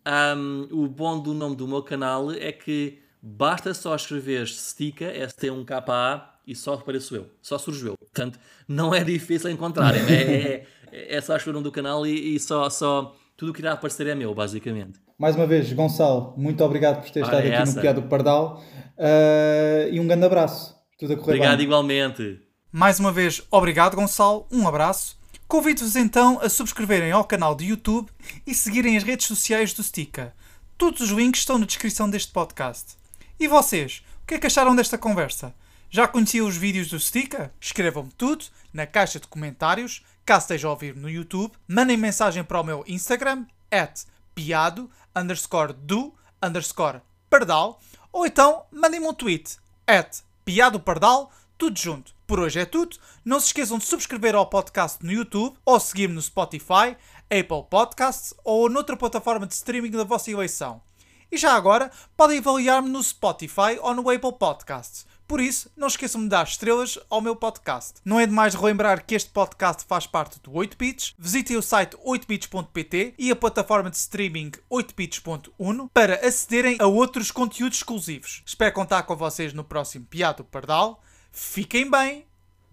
Um, 0.07 0.69
o 0.71 0.89
bom 0.89 1.21
do 1.21 1.33
nome 1.33 1.57
do 1.57 1.67
meu 1.67 1.83
canal 1.83 2.31
é 2.33 2.53
que 2.53 3.01
basta 3.23 3.73
só 3.73 3.95
escrever 3.95 4.47
Stika, 4.49 5.07
S-T-1-K-A, 5.07 6.37
e 6.47 6.55
só 6.55 6.75
apareço 6.75 7.17
eu, 7.17 7.29
só 7.43 7.59
surgiu 7.59 7.89
eu. 7.89 7.97
Portanto, 7.97 8.39
não 8.69 8.95
é 8.95 9.03
difícil 9.03 9.51
encontrar. 9.51 9.95
É, 9.97 10.01
é, 10.01 10.67
é, 10.93 11.20
só 11.20 11.37
o 11.37 11.53
nome 11.53 11.64
do 11.64 11.72
canal 11.72 12.07
e, 12.07 12.34
e, 12.34 12.41
só, 12.41 12.68
só 12.70 13.14
tudo 13.37 13.51
o 13.51 13.53
que 13.53 13.61
irá 13.61 13.72
aparecer 13.72 14.07
é 14.07 14.14
meu, 14.14 14.34
basicamente. 14.34 15.01
Mais 15.18 15.34
uma 15.34 15.47
vez, 15.47 15.72
Gonçalo, 15.72 16.34
muito 16.37 16.62
obrigado 16.62 17.03
por 17.03 17.11
ter 17.11 17.20
estado 17.20 17.47
é 17.47 17.49
aqui 17.49 17.62
essa. 17.62 17.74
no 17.76 17.80
Piado 17.80 18.03
Pardal 18.03 18.62
uh, 18.99 19.93
e 19.93 19.99
um 19.99 20.07
grande 20.07 20.26
abraço. 20.26 20.76
Tudo 20.99 21.14
a 21.14 21.16
correr 21.16 21.34
Obrigado 21.34 21.59
bem. 21.59 21.66
igualmente. 21.66 22.41
Mais 22.70 22.99
uma 22.99 23.12
vez, 23.12 23.43
obrigado 23.51 23.97
Gonçalo, 23.97 24.47
um 24.51 24.66
abraço. 24.66 25.16
Convido-vos 25.49 25.95
então 25.97 26.41
a 26.41 26.49
subscreverem 26.49 27.12
ao 27.12 27.24
canal 27.24 27.55
do 27.55 27.62
YouTube 27.62 28.11
e 28.47 28.55
seguirem 28.55 28.97
as 28.97 29.05
redes 29.05 29.26
sociais 29.26 29.72
do 29.72 29.82
Stika. 29.82 30.34
Todos 30.76 31.01
os 31.01 31.11
links 31.11 31.41
estão 31.41 31.57
na 31.57 31.64
descrição 31.64 32.11
deste 32.11 32.32
podcast. 32.32 32.97
E 33.39 33.47
vocês, 33.47 34.03
o 34.22 34.26
que 34.26 34.34
é 34.34 34.39
que 34.39 34.47
acharam 34.47 34.74
desta 34.74 34.99
conversa? 34.99 35.55
Já 35.89 36.09
conheciam 36.09 36.47
os 36.47 36.57
vídeos 36.57 36.89
do 36.89 36.99
Stika? 36.99 37.53
Escrevam-me 37.61 38.11
tudo 38.18 38.45
na 38.72 38.87
caixa 38.87 39.20
de 39.20 39.28
comentários, 39.28 40.03
caso 40.27 40.43
esteja 40.45 40.66
a 40.66 40.72
ouvir 40.72 40.97
no 40.97 41.09
YouTube. 41.09 41.55
Mandem 41.68 41.97
mensagem 41.97 42.43
para 42.43 42.61
o 42.61 42.64
meu 42.64 42.85
Instagram, 42.89 43.47
at 43.70 44.05
piado, 44.35 44.91
underscore 45.14 45.72
do, 45.72 46.12
underscore 46.43 47.01
pardal. 47.31 47.81
Ou 48.12 48.27
então, 48.27 48.64
mandem-me 48.72 49.07
um 49.07 49.14
tweet, 49.14 49.57
at 49.87 50.18
piado 50.45 50.81
pardal, 50.81 51.31
tudo 51.57 51.79
junto. 51.79 52.12
Por 52.27 52.41
hoje 52.41 52.59
é 52.59 52.64
tudo. 52.66 52.97
Não 53.24 53.39
se 53.39 53.47
esqueçam 53.47 53.79
de 53.79 53.85
subscrever 53.85 54.35
ao 54.35 54.47
podcast 54.47 55.05
no 55.05 55.12
YouTube 55.12 55.57
ou 55.64 55.79
seguir-me 55.79 56.14
no 56.14 56.22
Spotify, 56.22 56.97
Apple 57.31 57.64
Podcasts 57.70 58.35
ou 58.45 58.68
noutra 58.68 58.97
plataforma 58.97 59.47
de 59.47 59.55
streaming 59.55 59.93
da 59.93 60.03
vossa 60.03 60.31
eleição. 60.31 60.83
E 61.31 61.37
já 61.37 61.55
agora, 61.55 61.91
podem 62.16 62.39
avaliar-me 62.39 62.89
no 62.89 63.03
Spotify 63.03 63.79
ou 63.81 63.95
no 63.95 64.11
Apple 64.11 64.33
Podcasts. 64.33 65.07
Por 65.27 65.41
isso, 65.41 65.70
não 65.77 65.89
esqueçam 65.89 66.22
de 66.22 66.29
dar 66.29 66.45
estrelas 66.47 66.99
ao 67.11 67.20
meu 67.20 67.35
podcast. 67.35 68.01
Não 68.05 68.20
é 68.20 68.27
demais 68.27 68.55
relembrar 68.55 69.05
que 69.05 69.14
este 69.14 69.31
podcast 69.31 69.85
faz 69.87 70.07
parte 70.07 70.41
do 70.41 70.53
8bits. 70.53 71.14
Visitem 71.18 71.57
o 71.57 71.62
site 71.62 71.97
8bits.pt 71.97 73.14
e 73.18 73.31
a 73.31 73.37
plataforma 73.37 73.91
de 73.91 73.97
streaming 73.97 74.53
8bits.1 74.70 75.91
para 75.93 76.27
acederem 76.27 76.77
a 76.81 76.87
outros 76.87 77.31
conteúdos 77.31 77.79
exclusivos. 77.79 78.43
Espero 78.47 78.72
contar 78.72 79.03
com 79.03 79.16
vocês 79.16 79.53
no 79.53 79.64
próximo 79.64 80.07
Piado 80.07 80.45
Pardal. 80.45 81.03
Fiquem 81.33 81.91
bem. 81.91 82.24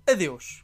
Adeus. 0.07 0.63